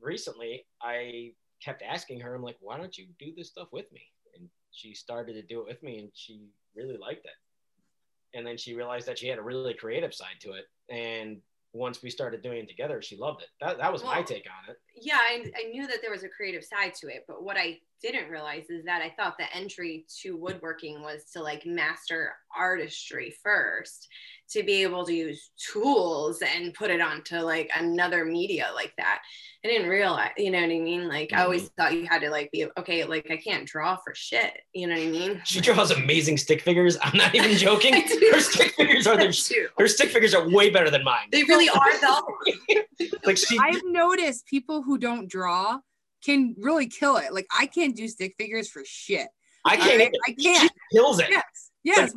recently 0.00 0.66
I 0.80 1.32
kept 1.60 1.82
asking 1.82 2.20
her, 2.20 2.36
I'm 2.36 2.42
like, 2.42 2.58
why 2.60 2.76
don't 2.76 2.96
you 2.96 3.06
do 3.18 3.32
this 3.36 3.48
stuff 3.48 3.72
with 3.72 3.90
me? 3.92 4.02
And 4.38 4.48
she 4.70 4.94
started 4.94 5.32
to 5.32 5.42
do 5.42 5.62
it 5.62 5.66
with 5.66 5.82
me 5.82 5.98
and 5.98 6.10
she 6.14 6.42
really 6.76 6.96
liked 6.96 7.24
it. 7.24 8.38
And 8.38 8.46
then 8.46 8.56
she 8.56 8.76
realized 8.76 9.08
that 9.08 9.18
she 9.18 9.26
had 9.26 9.40
a 9.40 9.42
really 9.42 9.74
creative 9.74 10.14
side 10.14 10.38
to 10.42 10.52
it. 10.52 10.66
And 10.88 11.40
once 11.74 12.02
we 12.02 12.08
started 12.08 12.42
doing 12.42 12.58
it 12.60 12.68
together, 12.68 13.02
she 13.02 13.16
loved 13.16 13.42
it. 13.42 13.48
That, 13.60 13.78
that 13.78 13.92
was 13.92 14.02
my 14.04 14.22
take 14.22 14.46
on 14.46 14.70
it. 14.70 14.78
Yeah, 14.96 15.18
I, 15.18 15.50
I 15.56 15.68
knew 15.70 15.86
that 15.86 15.98
there 16.02 16.10
was 16.10 16.24
a 16.24 16.28
creative 16.28 16.64
side 16.64 16.94
to 16.96 17.08
it, 17.08 17.24
but 17.26 17.42
what 17.42 17.56
I 17.56 17.78
didn't 18.02 18.30
realize 18.30 18.68
is 18.68 18.84
that 18.84 19.02
I 19.02 19.14
thought 19.16 19.38
the 19.38 19.52
entry 19.56 20.04
to 20.20 20.36
woodworking 20.36 21.00
was 21.02 21.24
to 21.32 21.42
like 21.42 21.64
master 21.64 22.34
artistry 22.56 23.34
first, 23.42 24.08
to 24.50 24.62
be 24.62 24.82
able 24.82 25.06
to 25.06 25.14
use 25.14 25.50
tools 25.72 26.42
and 26.42 26.74
put 26.74 26.90
it 26.90 27.00
onto 27.00 27.38
like 27.38 27.70
another 27.74 28.24
media 28.24 28.68
like 28.74 28.92
that. 28.98 29.22
I 29.64 29.68
didn't 29.68 29.88
realize, 29.88 30.32
you 30.36 30.50
know 30.50 30.60
what 30.60 30.66
I 30.66 30.78
mean? 30.78 31.08
Like 31.08 31.32
I 31.32 31.44
always 31.44 31.62
mm-hmm. 31.62 31.82
thought 31.82 31.94
you 31.94 32.06
had 32.06 32.20
to 32.20 32.30
like 32.30 32.52
be 32.52 32.66
okay, 32.78 33.04
like 33.04 33.30
I 33.30 33.38
can't 33.38 33.66
draw 33.66 33.96
for 33.96 34.14
shit. 34.14 34.52
You 34.74 34.86
know 34.86 34.94
what 34.94 35.04
I 35.04 35.10
mean? 35.10 35.42
She 35.54 35.60
draws 35.60 35.90
amazing 35.90 36.36
stick 36.36 36.60
figures. 36.60 36.98
I'm 37.00 37.16
not 37.16 37.34
even 37.34 37.56
joking. 37.56 37.94
Her 38.32 38.40
stick 38.40 38.74
figures 38.74 39.06
are 39.06 39.14
I 39.14 39.16
their, 39.16 39.32
her 39.78 39.88
stick 39.88 40.10
figures 40.10 40.34
are 40.34 40.48
way 40.50 40.68
better 40.68 40.90
than 40.90 41.04
mine. 41.04 41.28
They 41.32 41.44
really 41.44 41.68
are 41.68 42.00
though. 42.00 42.22
Like 43.24 43.38
she 43.38 43.58
I've 43.58 43.82
noticed 43.84 44.46
people 44.46 44.82
who 44.84 44.98
don't 44.98 45.28
draw 45.28 45.80
can 46.24 46.54
really 46.58 46.86
kill 46.86 47.16
it. 47.16 47.32
Like 47.32 47.46
I 47.56 47.66
can't 47.66 47.94
do 47.96 48.08
stick 48.08 48.34
figures 48.38 48.68
for 48.68 48.82
shit. 48.84 49.28
I 49.64 49.76
can't 49.76 50.02
I, 50.02 50.30
I 50.30 50.32
can't. 50.32 50.62
she 50.62 50.96
kills 50.96 51.20
it. 51.20 51.28
Yes. 51.30 51.70
Yes. 51.82 52.14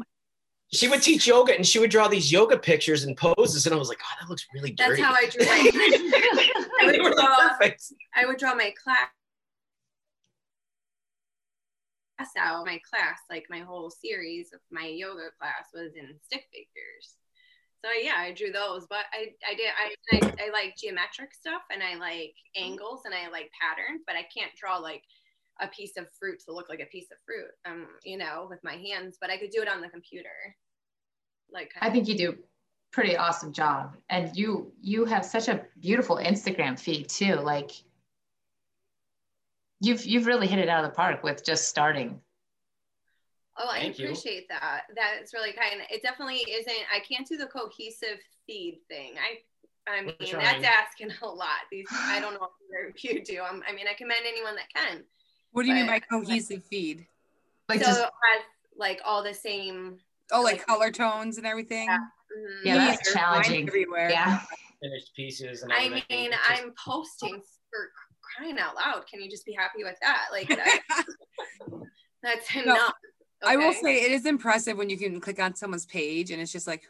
She 0.74 0.90
would 0.90 1.02
teach 1.02 1.26
yoga 1.26 1.56
and 1.56 1.66
she 1.66 1.80
would 1.80 1.90
draw 1.90 2.10
these 2.10 2.30
yoga 2.32 2.58
pictures 2.58 3.06
and 3.06 3.16
poses 3.16 3.66
and 3.66 3.74
I 3.74 3.78
was 3.78 3.88
like, 3.88 4.00
oh, 4.04 4.16
that 4.22 4.30
looks 4.30 4.46
really 4.54 4.72
good. 4.72 4.98
That's 4.98 5.02
how 5.02 5.14
I 5.14 5.30
drew 5.30 5.46
my 5.46 5.72
I 6.82 6.92
They 6.92 7.00
would 7.00 7.10
were 7.10 7.16
draw 7.16 7.50
perfect. 7.50 7.84
I 8.16 8.26
would 8.26 8.38
draw 8.38 8.54
my 8.54 8.74
class 8.84 9.08
out. 12.38 12.66
My 12.66 12.80
class, 12.90 13.20
like 13.30 13.46
my 13.50 13.60
whole 13.60 13.90
series 13.90 14.52
of 14.54 14.60
my 14.72 14.88
yoga 14.88 15.30
class 15.40 15.68
was 15.74 15.94
in 15.96 16.16
stick 16.26 16.46
figures. 16.52 17.16
So 17.84 17.92
yeah, 17.92 18.16
I 18.18 18.34
drew 18.34 18.52
those, 18.52 18.88
but 18.90 19.06
I 19.14 19.30
I 19.48 19.56
did 19.56 19.70
I 19.78 20.18
I, 20.18 20.48
I 20.48 20.52
like 20.52 20.76
geometric 20.78 21.34
stuff 21.34 21.62
and 21.72 21.82
I 21.84 21.96
like 21.96 22.34
angles 22.56 23.02
and 23.06 23.14
I 23.14 23.30
like 23.30 23.52
patterns, 23.60 24.04
but 24.06 24.16
I 24.16 24.26
can't 24.36 24.52
draw 24.60 24.78
like 24.78 25.04
a 25.60 25.68
piece 25.68 25.98
of 25.98 26.08
fruit 26.20 26.40
to 26.46 26.54
look 26.54 26.70
like 26.70 26.82
a 26.82 26.86
piece 26.86 27.08
of 27.12 27.18
fruit. 27.26 27.52
Um, 27.66 27.88
you 28.04 28.18
know, 28.18 28.48
with 28.50 28.64
my 28.64 28.76
hands, 28.76 29.18
but 29.20 29.30
I 29.30 29.38
could 29.38 29.52
do 29.52 29.62
it 29.62 29.70
on 29.70 29.82
the 29.82 29.90
computer. 29.90 30.56
Like 31.52 31.72
I 31.80 31.90
think 31.90 32.08
you 32.08 32.18
do 32.18 32.38
pretty 32.92 33.16
awesome 33.16 33.54
job. 33.54 33.96
And 34.10 34.36
you 34.36 34.72
you 34.82 35.06
have 35.06 35.26
such 35.26 35.48
a 35.48 35.64
beautiful 35.80 36.18
Instagram 36.18 36.80
feed 36.80 37.10
too. 37.10 37.36
Like 37.36 37.72
you've 39.80 40.06
you've 40.06 40.26
really 40.26 40.48
hit 40.48 40.60
it 40.60 40.70
out 40.70 40.84
of 40.84 40.90
the 40.90 40.96
park 40.96 41.24
with 41.24 41.46
just 41.46 41.68
starting. 41.68 42.20
Oh, 43.60 43.70
I 43.70 43.80
Thank 43.82 44.00
you. 44.00 44.06
appreciate 44.06 44.48
that. 44.50 44.84
That's 44.96 45.34
really 45.34 45.52
kind. 45.54 45.82
It 45.90 46.02
definitely 46.04 46.38
isn't. 46.50 46.76
I 46.94 47.00
can't 47.00 47.28
do 47.28 47.38
the 47.38 47.48
cohesive 47.48 48.20
feed 48.46 48.80
thing. 48.88 49.14
I, 49.18 49.92
I 49.92 50.02
mean, 50.04 50.14
that's 50.20 50.64
asking 50.64 51.12
a 51.22 51.26
lot. 51.28 51.48
These, 51.72 51.88
I 51.92 52.20
don't 52.22 52.34
know 52.36 52.50
if 52.90 53.04
you 53.04 53.24
do. 53.24 53.42
I'm, 53.42 53.64
I 53.68 53.74
mean, 53.74 53.88
I 53.90 53.94
commend 53.94 54.22
anyone 54.28 54.56
that 54.56 54.70
can. 54.76 55.04
What 55.52 55.64
do 55.64 55.70
you 55.70 55.76
mean 55.76 55.88
by 55.88 56.00
But- 56.00 56.10
cohesive 56.10 56.64
feed? 56.66 57.08
Like 57.70 57.80
so 57.80 57.86
just 57.88 58.00
it 58.02 58.04
has 58.06 58.44
like 58.78 59.02
all 59.04 59.24
the 59.24 59.34
same. 59.34 59.98
Oh, 60.32 60.42
like 60.42 60.58
Like- 60.58 60.66
color 60.68 60.92
tones 60.92 61.38
and 61.38 61.48
everything. 61.48 61.88
Yeah. 61.88 61.98
mhm. 61.98 62.66
Yeah, 62.66 62.78
that's 62.78 63.12
challenging. 63.14 63.68
Everywhere. 63.68 64.10
yeah. 64.10 64.42
Finished 64.82 65.16
pieces 65.16 65.64
and 65.64 65.74
I 65.74 65.90
mean, 66.10 66.32
I'm 66.48 66.72
posting 66.86 67.42
for 67.72 67.90
crying 68.22 68.60
out 68.60 68.76
loud. 68.76 69.08
Can 69.08 69.20
you 69.22 69.30
just 69.30 69.46
be 69.46 69.54
happy 69.54 69.84
with 69.84 69.96
that? 70.04 70.26
Like 70.32 70.48
that, 70.50 70.82
that's 72.24 72.56
enough. 72.56 72.94
I 73.46 73.56
will 73.58 73.74
say 73.74 74.04
it 74.04 74.12
is 74.12 74.26
impressive 74.26 74.78
when 74.78 74.90
you 74.90 74.98
can 74.98 75.20
click 75.20 75.40
on 75.40 75.56
someone's 75.56 75.86
page 75.86 76.32
and 76.32 76.42
it's 76.42 76.52
just 76.52 76.68
like, 76.68 76.84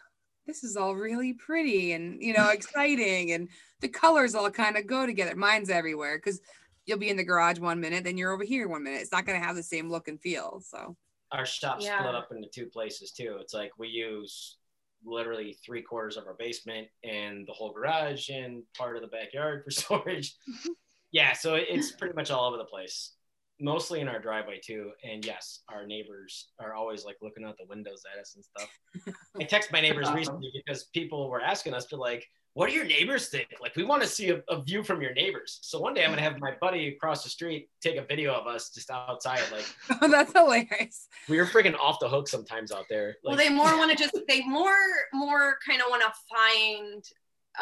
this 0.46 0.64
is 0.64 0.78
all 0.78 0.96
really 0.96 1.34
pretty 1.34 1.92
and 1.92 2.22
you 2.22 2.34
know 2.34 2.50
exciting 2.54 3.34
and 3.34 3.50
the 3.82 3.90
colors 3.90 4.34
all 4.34 4.50
kind 4.50 4.78
of 4.78 4.88
go 4.88 5.06
together. 5.06 5.36
Mine's 5.36 5.70
everywhere 5.70 6.18
because 6.18 6.40
you'll 6.86 6.98
be 6.98 7.10
in 7.10 7.18
the 7.18 7.24
garage 7.24 7.60
one 7.60 7.82
minute, 7.82 8.04
then 8.04 8.18
you're 8.18 8.32
over 8.32 8.46
here 8.46 8.68
one 8.68 8.84
minute. 8.84 9.02
It's 9.02 9.12
not 9.12 9.26
going 9.26 9.40
to 9.40 9.46
have 9.46 9.58
the 9.58 9.64
same 9.64 9.90
look 9.90 10.08
and 10.08 10.20
feel. 10.22 10.62
So 10.66 10.96
our 11.32 11.46
shop's 11.46 11.86
Yeah. 11.86 12.00
split 12.00 12.16
up 12.16 12.30
into 12.32 12.48
two 12.48 12.68
places 12.68 13.12
too. 13.12 13.38
It's 13.42 13.54
like 13.54 13.72
we 13.78 13.90
use 13.90 14.58
literally 15.06 15.58
three 15.66 15.82
quarters 15.82 16.18
of 16.18 16.26
our 16.26 16.36
basement 16.40 16.88
and 17.04 17.46
the 17.48 17.54
whole 17.54 17.72
garage 17.72 18.30
and 18.30 18.64
part 18.78 18.96
of 18.96 19.02
the 19.02 19.10
backyard 19.10 19.64
for 19.64 19.72
storage. 19.72 20.36
yeah, 21.12 21.34
so 21.34 21.56
it's 21.56 21.92
pretty 21.92 22.16
much 22.16 22.32
all 22.32 22.48
over 22.48 22.58
the 22.58 22.66
place. 22.66 23.12
Mostly 23.60 24.02
in 24.02 24.08
our 24.08 24.20
driveway 24.20 24.60
too. 24.64 24.92
And 25.04 25.26
yes, 25.26 25.62
our 25.70 25.86
neighbors 25.88 26.50
are 26.60 26.74
always 26.74 27.06
like 27.06 27.18
looking 27.22 27.44
out 27.44 27.58
the 27.58 27.66
windows 27.68 28.04
at 28.14 28.20
us 28.22 28.36
and 28.36 28.46
stuff. 28.46 29.16
I 29.40 29.44
text 29.50 29.72
my 29.72 29.82
neighbors 29.82 30.12
recently 30.12 30.52
because 30.54 30.86
people 30.94 31.30
were 31.30 31.42
asking 31.42 31.74
us 31.74 31.86
to 31.88 31.96
like, 31.96 32.28
what 32.54 32.70
do 32.70 32.76
your 32.76 32.86
neighbors 32.86 33.30
think? 33.30 33.48
Like, 33.62 33.76
we 33.76 33.84
want 33.84 34.02
to 34.02 34.08
see 34.08 34.30
a, 34.32 34.42
a 34.50 34.62
view 34.64 34.84
from 34.84 35.00
your 35.00 35.14
neighbors. 35.14 35.60
So 35.62 35.80
one 35.80 35.94
day 35.94 36.04
I'm 36.04 36.10
gonna 36.10 36.24
have 36.24 36.40
my 36.40 36.54
buddy 36.60 36.88
across 36.88 37.24
the 37.24 37.30
street 37.30 37.70
take 37.82 37.98
a 37.98 38.04
video 38.04 38.34
of 38.34 38.48
us 38.48 38.72
just 38.72 38.90
outside. 38.90 39.42
Like, 39.52 39.66
Oh, 40.02 40.08
that's 40.10 40.32
hilarious. 40.34 41.08
we 41.30 41.38
were 41.38 41.46
freaking 41.46 41.76
off 41.80 42.00
the 42.00 42.10
hook 42.10 42.28
sometimes 42.28 42.72
out 42.72 42.86
there. 42.90 43.18
well, 43.24 43.36
they 43.36 43.50
more 43.50 43.78
want 43.78 43.92
to 43.92 43.98
just 43.98 44.18
they 44.28 44.42
more 44.46 44.76
more 45.14 45.58
kind 45.68 45.82
of 45.82 45.88
want 45.90 46.02
to 46.02 46.12
find 46.36 47.04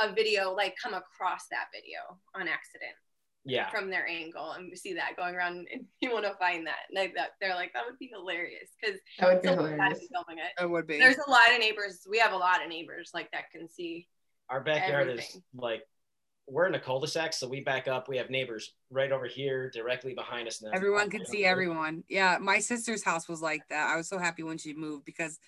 a 0.02 0.14
video 0.14 0.54
like 0.54 0.76
come 0.82 0.94
across 0.94 1.48
that 1.52 1.66
video 1.74 2.00
on 2.34 2.48
accident 2.48 2.94
yeah, 3.46 3.70
from 3.70 3.90
their 3.90 4.08
angle 4.08 4.52
and 4.52 4.70
we 4.70 4.76
see 4.76 4.94
that 4.94 5.16
going 5.16 5.36
around 5.36 5.68
and 5.72 5.86
you 6.02 6.12
want 6.12 6.26
to 6.26 6.34
find 6.36 6.66
that 6.68 6.80
like 6.94 7.14
that 7.16 7.32
they're 7.40 7.56
like 7.56 7.72
that 7.74 7.84
would 7.86 7.98
be 8.00 8.10
hilarious 8.14 8.70
because 8.82 9.00
That 9.20 9.28
would 9.34 9.42
be 9.42 9.48
someone's 9.48 9.70
got 9.70 9.78
to 9.78 9.84
hilarious. 9.84 10.08
filming 10.12 10.44
it 10.44 10.64
It 10.64 10.70
would 10.70 10.88
be. 10.88 10.98
there's 10.98 11.18
a 11.26 11.30
lot 11.30 11.52
of 11.54 11.60
neighbors 11.60 12.06
we 12.10 12.18
have 12.20 12.34
a 12.34 12.38
lot 12.38 12.64
of 12.64 12.70
neighbors 12.70 13.12
like 13.14 13.32
that 13.32 13.52
can 13.52 13.70
see 13.70 14.08
our 14.50 14.62
backyard 14.62 15.10
is 15.10 15.38
like 15.56 15.84
we're 16.48 16.68
in 16.68 16.76
a 16.76 16.80
cul-de-sac, 16.80 17.34
so 17.34 17.48
we 17.48 17.62
back 17.62 17.88
up. 17.88 18.08
We 18.08 18.18
have 18.18 18.30
neighbors 18.30 18.74
right 18.92 19.12
over 19.12 19.26
here, 19.26 19.72
directly 19.72 20.14
behind 20.14 20.48
us. 20.48 20.62
Now. 20.62 20.70
Everyone 20.76 21.10
could 21.10 21.26
see 21.28 21.44
everyone. 21.44 22.04
Yeah, 22.08 22.38
my 22.40 22.60
sister's 22.60 23.04
house 23.04 23.28
was 23.28 23.42
like 23.42 23.62
that. 23.70 23.90
I 23.90 23.96
was 23.96 24.08
so 24.08 24.20
happy 24.20 24.44
when 24.44 24.60
she 24.60 24.76
moved 24.76 25.06
because 25.06 25.40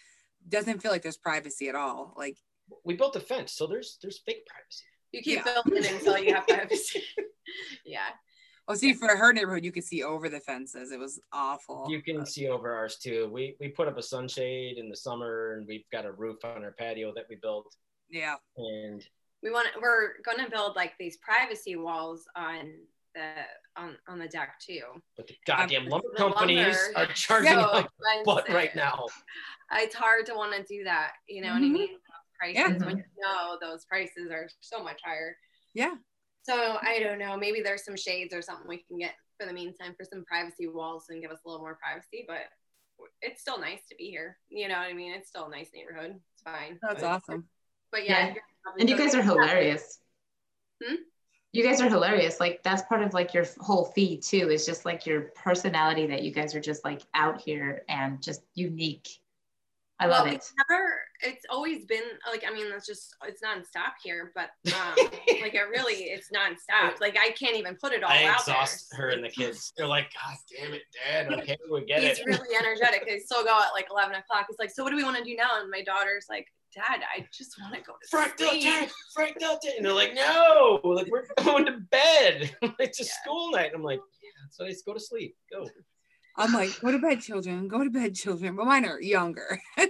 it 0.44 0.50
doesn't 0.50 0.82
feel 0.82 0.90
like 0.92 1.04
there's 1.04 1.16
privacy 1.18 1.70
at 1.70 1.76
all. 1.76 2.16
Like 2.18 2.38
We 2.84 2.96
built 2.96 3.16
a 3.16 3.20
fence, 3.20 3.52
so 3.52 3.68
there's 3.68 4.00
there's 4.02 4.18
fake 4.26 4.48
privacy. 4.48 4.86
You 5.12 5.22
keep 5.22 5.46
Yeah. 5.46 5.54
building 5.64 5.86
until 5.94 6.18
you 6.18 6.34
have 6.34 6.46
to 6.48 6.56
yeah 7.86 8.10
oh, 8.70 8.74
see, 8.76 8.94
for 8.94 9.08
her 9.16 9.32
neighborhood, 9.32 9.64
you 9.64 9.72
could 9.72 9.86
see 9.86 10.04
over 10.04 10.28
the 10.28 10.42
fences. 10.42 10.92
It 10.92 11.00
was 11.00 11.22
awful. 11.32 11.88
You 11.90 12.02
can 12.02 12.26
see 12.26 12.50
over 12.50 12.74
ours 12.76 12.98
too. 12.98 13.30
We 13.32 13.56
we 13.62 13.70
put 13.70 13.88
up 13.88 13.98
a 13.98 14.04
sunshade 14.04 14.78
in 14.78 14.90
the 14.90 14.96
summer, 14.98 15.54
and 15.54 15.66
we've 15.66 15.90
got 15.90 16.06
a 16.06 16.12
roof 16.12 16.44
on 16.44 16.64
our 16.66 16.72
patio 16.74 17.14
that 17.16 17.26
we 17.30 17.38
built. 17.38 17.74
yeah. 18.10 18.36
And 18.58 19.02
we 19.42 19.52
want 19.52 19.70
we're 19.82 20.20
going 20.26 20.44
to 20.44 20.52
build 20.52 20.76
like 20.76 20.94
these 21.00 21.16
privacy 21.18 21.78
walls 21.78 22.26
on 22.36 22.74
the 23.16 23.32
on 23.78 23.96
on 24.10 24.20
the 24.20 24.28
deck 24.28 24.60
too 24.60 24.82
but 25.16 25.28
the 25.28 25.36
goddamn 25.46 25.84
Um, 25.84 25.90
lumber 25.90 26.08
companies 26.18 26.78
lumber 26.94 27.10
are 27.12 27.14
charging 27.14 27.52
so 27.54 27.72
like 27.72 28.26
butt 28.26 28.50
right 28.50 28.76
now. 28.76 29.06
it's 29.74 29.96
hard 29.96 30.26
to 30.26 30.34
want 30.36 30.54
to 30.56 30.64
do 30.64 30.84
that 30.84 31.14
you 31.28 31.42
know 31.42 31.50
what 31.54 31.58
i 31.62 31.66
Mhm. 31.66 31.72
mean 31.72 31.90
prices 32.40 32.56
Yeah. 32.80 32.86
when 32.86 32.98
you 32.98 33.04
know 33.22 33.58
those 33.62 33.86
prices 33.86 34.32
are 34.32 34.48
so 34.62 34.84
much 34.84 35.00
higher 35.04 35.36
Yeah. 35.74 35.96
so 36.44 36.78
i 36.82 37.00
don't 37.00 37.20
know 37.20 37.36
maybe 37.38 37.62
there's 37.62 37.84
some 37.86 37.98
shades 37.98 38.34
or 38.34 38.42
something 38.42 38.68
we 38.68 38.84
can 38.88 38.98
get 38.98 39.14
for 39.40 39.46
the 39.46 39.54
meantime 39.54 39.94
for 39.98 40.04
some 40.04 40.24
privacy 40.26 40.68
walls 40.68 41.06
and 41.10 41.22
give 41.22 41.32
us 41.32 41.40
a 41.46 41.50
little 41.50 41.62
more 41.62 41.78
privacy 41.82 42.26
but 42.28 42.42
it's 43.22 43.42
still 43.42 43.60
nice 43.60 43.82
to 43.90 43.96
be 43.96 44.06
here 44.06 44.38
you 44.50 44.68
know 44.68 44.76
what 44.78 44.88
i 44.88 44.94
mean 44.94 45.14
it's 45.14 45.30
still 45.30 45.46
a 45.46 45.50
nice 45.52 45.70
neighborhood 45.74 46.16
it's 46.34 46.42
fine 46.44 46.80
That's 46.82 47.02
but, 47.02 47.08
awesome. 47.08 47.48
but 47.92 48.06
yeah, 48.06 48.30
Yeah. 48.30 48.34
And 48.80 48.90
you 48.90 48.98
guys 48.98 49.16
are 49.16 49.22
hilarious. 49.22 50.00
Hmm? 50.84 50.96
You 51.54 51.64
guys 51.64 51.80
are 51.80 51.88
hilarious. 51.90 52.40
Like 52.42 52.62
that's 52.64 52.82
part 52.84 53.02
of 53.02 53.14
like 53.14 53.34
your 53.34 53.46
whole 53.60 53.86
feed 53.86 54.22
too. 54.22 54.50
Is 54.50 54.66
just 54.66 54.84
like 54.84 55.06
your 55.06 55.32
personality 55.36 56.06
that 56.08 56.22
you 56.22 56.32
guys 56.32 56.54
are 56.54 56.60
just 56.60 56.84
like 56.84 57.02
out 57.14 57.40
here 57.40 57.84
and 57.88 58.22
just 58.22 58.42
unique. 58.56 59.08
I 60.00 60.06
love 60.06 60.26
well, 60.26 60.34
it. 60.34 60.36
It's 60.36 60.54
never. 60.70 61.02
It's 61.22 61.46
always 61.50 61.86
been 61.86 62.04
like. 62.32 62.44
I 62.48 62.54
mean, 62.54 62.70
that's 62.70 62.86
just. 62.86 63.16
It's 63.26 63.42
nonstop 63.42 63.94
here, 64.04 64.32
but 64.36 64.50
um, 64.74 64.94
like 65.42 65.56
it 65.56 65.68
really, 65.72 65.96
it's 66.06 66.30
nonstop. 66.30 67.00
Like 67.02 67.18
I 67.20 67.32
can't 67.32 67.56
even 67.56 67.76
put 67.82 67.94
it 67.94 68.04
all 68.04 68.12
I 68.12 68.26
out 68.26 68.40
exhaust 68.42 68.88
there. 68.92 69.08
her 69.08 69.10
and 69.10 69.24
the 69.24 69.30
kids. 69.30 69.74
They're 69.76 69.88
like, 69.88 70.08
God 70.14 70.38
damn 70.56 70.74
it, 70.74 70.84
Dad. 70.94 71.34
Okay, 71.40 71.58
we 71.72 71.84
get 71.86 72.04
He's 72.04 72.20
it. 72.20 72.26
really 72.28 72.56
energetic. 72.60 73.06
They 73.08 73.18
still 73.20 73.44
go 73.44 73.58
at 73.58 73.72
like 73.74 73.88
eleven 73.92 74.16
o'clock. 74.16 74.46
He's 74.50 74.60
like, 74.60 74.70
"So 74.72 74.84
what 74.84 74.92
do 74.92 74.96
we 74.98 75.04
want 75.04 75.18
to 75.18 75.24
do 75.24 75.36
now?" 75.36 75.60
And 75.62 75.72
my 75.72 75.82
daughter's 75.82 76.28
like, 76.30 76.46
"Dad, 76.76 77.02
I 77.16 77.26
just 77.36 77.56
want 77.60 77.74
to 77.74 77.82
go 77.82 77.94
to 77.94 78.08
Frank 78.10 78.34
sleep." 78.38 78.64
Dad, 78.64 78.92
Frank 79.16 79.40
Dad. 79.40 79.58
And 79.78 79.84
they're 79.86 79.94
like, 79.94 80.14
no, 80.14 80.80
like 80.84 81.08
we're 81.10 81.26
going 81.44 81.66
to 81.66 81.80
bed. 81.90 82.56
it's 82.80 83.00
a 83.00 83.04
Yeah. 83.04 83.10
school 83.24 83.52
night. 83.52 83.72
I'm 83.74 83.82
like, 83.84 84.00
yeah, 84.22 84.30
so 84.52 84.64
let's 84.64 84.84
go 84.84 84.94
to 84.94 85.00
sleep. 85.00 85.36
Go. 85.52 85.66
I'm 86.38 86.54
like, 86.54 86.80
go 86.82 86.92
to 86.92 87.00
bed, 87.00 87.22
children. 87.22 87.68
Go 87.68 87.84
to 87.84 87.90
bed, 87.90 88.16
children. 88.16 88.56
But 88.56 88.66
mine 88.66 88.86
are 88.86 89.02
younger. 89.02 89.60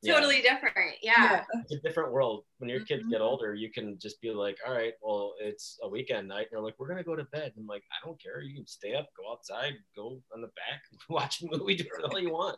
Yeah. 0.00 0.14
Totally 0.14 0.42
different. 0.42 0.76
Yeah. 1.02 1.42
It's 1.54 1.72
a 1.72 1.80
different 1.80 2.12
world. 2.12 2.44
When 2.58 2.70
your 2.70 2.84
kids 2.84 3.02
Mm-hmm. 3.02 3.10
get 3.10 3.20
older, 3.20 3.54
you 3.54 3.68
can 3.72 3.98
just 4.00 4.20
be 4.20 4.30
like, 4.30 4.56
all 4.64 4.72
right, 4.72 4.92
well, 5.02 5.34
it's 5.40 5.76
a 5.82 5.88
weekend 5.88 6.28
night. 6.28 6.42
And 6.42 6.48
they're 6.52 6.60
like, 6.60 6.74
we're 6.78 6.86
going 6.86 6.98
to 6.98 7.02
go 7.04 7.16
to 7.16 7.24
bed. 7.24 7.52
I'm 7.58 7.66
like, 7.66 7.82
I 7.90 8.06
don't 8.06 8.22
care. 8.22 8.40
You 8.40 8.54
can 8.54 8.64
stay 8.64 8.94
up, 8.94 9.08
go 9.16 9.32
outside, 9.32 9.72
go 9.96 10.20
on 10.32 10.40
the 10.40 10.46
back, 10.46 10.82
watch 11.08 11.42
a 11.42 11.46
movie, 11.50 11.74
do 11.74 11.84
whatever 11.98 12.20
you 12.20 12.30
want. 12.30 12.56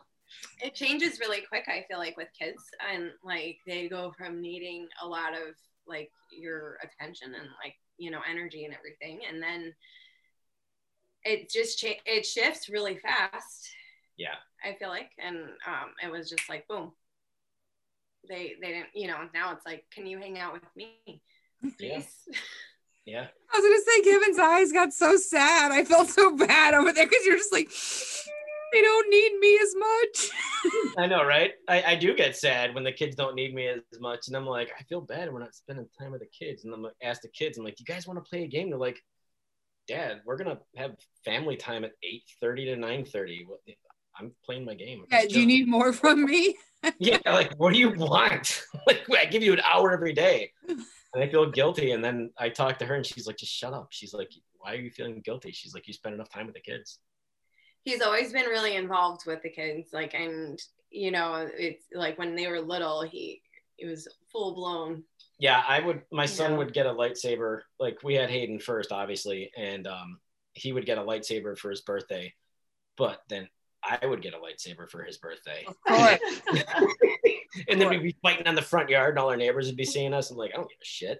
It 0.63 0.75
changes 0.75 1.19
really 1.19 1.41
quick. 1.41 1.63
I 1.67 1.83
feel 1.89 1.97
like 1.97 2.15
with 2.15 2.27
kids, 2.39 2.61
and 2.93 3.09
like 3.23 3.57
they 3.65 3.89
go 3.89 4.13
from 4.15 4.39
needing 4.39 4.87
a 5.03 5.07
lot 5.07 5.33
of 5.33 5.55
like 5.87 6.11
your 6.31 6.77
attention 6.83 7.33
and 7.33 7.47
like 7.63 7.73
you 7.97 8.11
know 8.11 8.21
energy 8.29 8.65
and 8.65 8.73
everything, 8.75 9.21
and 9.27 9.41
then 9.41 9.73
it 11.23 11.49
just 11.49 11.79
cha- 11.79 12.01
it 12.05 12.25
shifts 12.25 12.69
really 12.69 12.97
fast. 12.97 13.69
Yeah. 14.17 14.35
I 14.63 14.75
feel 14.77 14.89
like, 14.89 15.09
and 15.17 15.37
um, 15.67 15.91
it 16.03 16.11
was 16.11 16.29
just 16.29 16.47
like 16.49 16.67
boom. 16.67 16.91
They 18.29 18.53
they 18.61 18.67
didn't 18.67 18.89
you 18.93 19.07
know 19.07 19.27
now 19.33 19.51
it's 19.53 19.65
like 19.65 19.83
can 19.93 20.05
you 20.05 20.19
hang 20.19 20.37
out 20.37 20.53
with 20.53 20.63
me, 20.75 21.21
Yeah. 21.61 21.69
please? 21.99 22.07
Yeah. 23.03 23.25
I 23.51 23.57
was 23.57 23.65
gonna 23.65 23.81
say 23.81 24.01
Kevin's 24.11 24.37
eyes 24.37 24.71
got 24.71 24.93
so 24.93 25.17
sad. 25.17 25.71
I 25.71 25.83
felt 25.83 26.07
so 26.09 26.37
bad 26.37 26.75
over 26.75 26.93
there 26.93 27.07
because 27.07 27.25
you're 27.25 27.35
just 27.35 27.51
like, 27.51 27.67
they 28.71 28.79
don't 28.81 29.09
need 29.09 29.39
me 29.39 29.57
as 29.59 29.75
much. 29.75 30.29
I 30.99 31.07
know, 31.07 31.23
right? 31.25 31.51
I, 31.67 31.81
I 31.81 31.95
do 31.95 32.13
get 32.15 32.37
sad 32.37 32.75
when 32.75 32.83
the 32.83 32.91
kids 32.91 33.15
don't 33.15 33.33
need 33.33 33.55
me 33.55 33.67
as 33.69 33.81
much. 33.99 34.27
And 34.27 34.37
I'm 34.37 34.45
like, 34.45 34.71
I 34.79 34.83
feel 34.83 35.01
bad 35.01 35.23
and 35.23 35.33
we're 35.33 35.39
not 35.39 35.55
spending 35.55 35.87
time 35.99 36.11
with 36.11 36.21
the 36.21 36.27
kids. 36.27 36.63
And 36.63 36.71
I'm 36.75 36.83
like, 36.83 36.93
ask 37.01 37.23
the 37.23 37.27
kids, 37.29 37.57
I'm 37.57 37.63
like, 37.65 37.75
do 37.75 37.83
you 37.87 37.91
guys 37.91 38.05
want 38.05 38.23
to 38.23 38.29
play 38.29 38.43
a 38.43 38.47
game? 38.47 38.69
They're 38.69 38.77
like, 38.77 39.01
Dad, 39.91 40.21
we're 40.25 40.37
gonna 40.37 40.59
have 40.77 40.95
family 41.25 41.57
time 41.57 41.83
at 41.83 41.91
8:30 42.03 42.65
to 42.65 42.75
9:30. 42.77 43.45
What 43.45 43.59
I'm 44.17 44.31
playing 44.45 44.65
my 44.65 44.73
game. 44.73 45.05
Yeah, 45.11 45.25
do 45.25 45.39
you 45.39 45.45
need 45.45 45.67
more 45.67 45.91
from 45.91 46.25
me? 46.25 46.57
yeah, 46.99 47.19
like 47.25 47.53
what 47.55 47.73
do 47.73 47.79
you 47.79 47.91
want? 47.91 48.63
like 48.87 49.01
I 49.11 49.25
give 49.25 49.43
you 49.43 49.53
an 49.53 49.61
hour 49.61 49.91
every 49.91 50.13
day. 50.13 50.51
And 50.67 51.21
I 51.23 51.27
feel 51.27 51.49
guilty. 51.51 51.91
And 51.91 52.03
then 52.03 52.31
I 52.37 52.47
talk 52.49 52.79
to 52.79 52.85
her 52.85 52.95
and 52.95 53.05
she's 53.05 53.27
like, 53.27 53.35
just 53.35 53.51
shut 53.51 53.73
up. 53.73 53.89
She's 53.91 54.13
like, 54.13 54.31
why 54.59 54.73
are 54.73 54.77
you 54.77 54.89
feeling 54.89 55.21
guilty? 55.25 55.51
She's 55.51 55.73
like, 55.73 55.87
you 55.87 55.93
spend 55.93 56.15
enough 56.15 56.29
time 56.29 56.45
with 56.45 56.55
the 56.55 56.61
kids. 56.61 56.99
he's 57.83 58.01
always 58.01 58.31
been 58.31 58.45
really 58.45 58.75
involved 58.75 59.23
with 59.25 59.41
the 59.41 59.49
kids 59.49 59.89
like 59.91 60.13
and 60.13 60.59
you 60.91 61.11
know 61.11 61.49
it's 61.57 61.85
like 61.93 62.17
when 62.19 62.35
they 62.35 62.47
were 62.47 62.61
little 62.61 63.01
he 63.01 63.41
it 63.79 63.87
was 63.87 64.07
full 64.31 64.53
blown 64.53 65.03
Yeah, 65.41 65.63
I 65.67 65.79
would. 65.79 66.03
My 66.11 66.27
son 66.27 66.51
Yeah. 66.51 66.57
would 66.59 66.71
get 66.71 66.85
a 66.85 66.93
lightsaber. 66.93 67.61
Like 67.79 68.03
we 68.03 68.13
had 68.13 68.29
Hayden 68.29 68.59
first, 68.59 68.91
obviously, 68.91 69.49
and 69.57 69.87
um, 69.87 70.19
he 70.53 70.71
would 70.71 70.85
get 70.85 70.99
a 70.99 71.01
lightsaber 71.01 71.57
for 71.57 71.71
his 71.71 71.81
birthday. 71.81 72.31
But 72.95 73.23
then 73.27 73.49
I 73.83 74.05
would 74.05 74.21
get 74.21 74.35
a 74.35 74.37
lightsaber 74.37 74.87
for 74.87 75.01
his 75.01 75.17
birthday, 75.17 75.65
and 77.67 77.81
then 77.81 77.89
we'd 77.89 78.03
be 78.03 78.15
fighting 78.21 78.45
on 78.45 78.53
the 78.53 78.61
front 78.61 78.89
yard, 78.89 79.09
and 79.09 79.17
all 79.19 79.31
our 79.31 79.35
neighbors 79.35 79.65
would 79.65 79.75
be 79.77 79.83
seeing 79.83 80.13
us. 80.13 80.29
I'm 80.29 80.37
like, 80.37 80.51
I 80.53 80.57
don't 80.57 80.69
give 80.69 80.77
a 80.79 80.85
shit. 80.85 81.17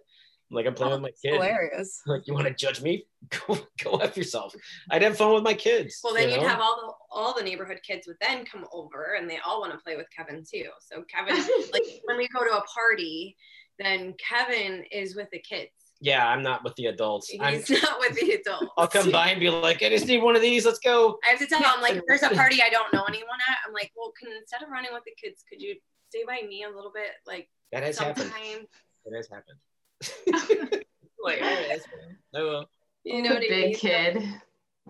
I'm 0.52 0.56
like, 0.56 0.68
I'm 0.68 0.76
playing 0.76 0.94
with 0.94 1.02
my 1.02 1.12
kid. 1.24 1.34
Hilarious. 1.34 2.02
Like, 2.06 2.28
you 2.28 2.36
want 2.36 2.46
to 2.46 2.54
judge 2.54 2.80
me? 2.80 3.06
Go, 3.48 3.58
go 3.84 3.98
f 3.98 4.18
yourself. 4.18 4.54
I'd 4.92 5.02
have 5.02 5.18
fun 5.18 5.34
with 5.34 5.44
my 5.44 5.54
kids. 5.54 6.00
well 6.04 6.14
then 6.14 6.30
you 6.30 6.36
you'd 6.36 6.44
have 6.44 6.60
all 6.60 6.76
the 6.76 7.16
all 7.16 7.34
the 7.36 7.44
neighborhood 7.44 7.80
kids 7.88 8.06
would 8.08 8.18
then 8.22 8.46
come 8.46 8.66
over 8.72 9.16
and 9.18 9.28
they 9.30 9.38
all 9.46 9.62
want 9.62 9.72
to 9.72 9.78
play 9.80 9.96
with 9.96 10.08
kevin 10.16 10.44
too 10.44 10.66
so 10.80 11.04
kevin 11.04 11.36
like 11.72 11.84
when 12.06 12.18
we 12.18 12.28
go 12.30 12.44
to 12.44 12.52
a 12.58 12.64
party 12.64 13.38
then 13.84 14.14
kevin 14.30 14.84
is 14.92 15.16
with 15.16 15.28
the 15.32 15.40
kids 15.40 15.72
Yeah, 16.04 16.28
I'm 16.28 16.42
not 16.42 16.64
with 16.64 16.76
the 16.76 16.88
adults. 16.88 17.32
I'm, 17.40 17.54
he's 17.56 17.70
not 17.84 18.00
with 18.00 18.16
the 18.20 18.32
adults 18.32 18.68
I'll 18.78 18.88
come 18.88 19.12
by 19.12 19.30
and 19.30 19.40
be 19.40 19.50
like, 19.52 19.84
I 19.84 19.90
just 19.90 20.08
need 20.08 20.24
one 20.24 20.36
of 20.36 20.42
these. 20.42 20.66
Let's 20.66 20.80
go. 20.80 21.18
i 21.26 21.30
have 21.32 21.40
to 21.40 21.46
tell 21.46 21.62
him 21.62 21.82
like 21.82 22.02
there's 22.08 22.24
a 22.24 22.30
party 22.42 22.58
i 22.62 22.70
don't 22.70 22.92
know 22.94 23.04
anyone 23.08 23.38
at 23.50 23.58
i'm 23.68 23.74
like 23.74 23.92
well 23.96 24.12
can 24.20 24.32
instead 24.40 24.64
of 24.64 24.70
running 24.70 24.92
with 24.94 25.04
the 25.06 25.14
kids 25.22 25.44
could 25.48 25.62
you 25.62 25.76
stay 26.10 26.24
by 26.26 26.42
me 26.48 26.64
a 26.64 26.70
little 26.76 26.92
bit 26.94 27.12
like 27.28 27.48
That 27.72 27.84
has 27.84 27.98
happened. 28.00 28.32
sometime 28.32 28.66
It 29.06 29.16
has 29.16 29.28
happened. 29.30 29.60
like, 31.24 31.42
all 31.42 31.48
right, 31.48 31.66
that's 31.70 31.86
fine. 31.86 32.18
I 32.36 32.40
will. 32.42 32.66
you 33.04 33.22
know 33.22 33.34
what 33.36 33.42
big 33.42 33.52
mean? 33.66 33.76
kid. 33.76 34.24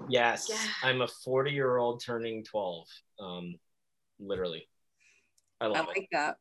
Yes, 0.09 0.47
Yeah. 0.49 0.89
I'm 0.89 1.01
a 1.01 1.07
40 1.07 1.51
year 1.51 1.77
old 1.77 2.01
turning 2.03 2.43
12. 2.45 2.87
Um, 3.19 3.55
literally. 4.19 4.67
I 5.59 5.65
I 5.65 5.67
love 5.67 5.85
it. 5.89 5.97
like 5.99 6.07
that. 6.13 6.37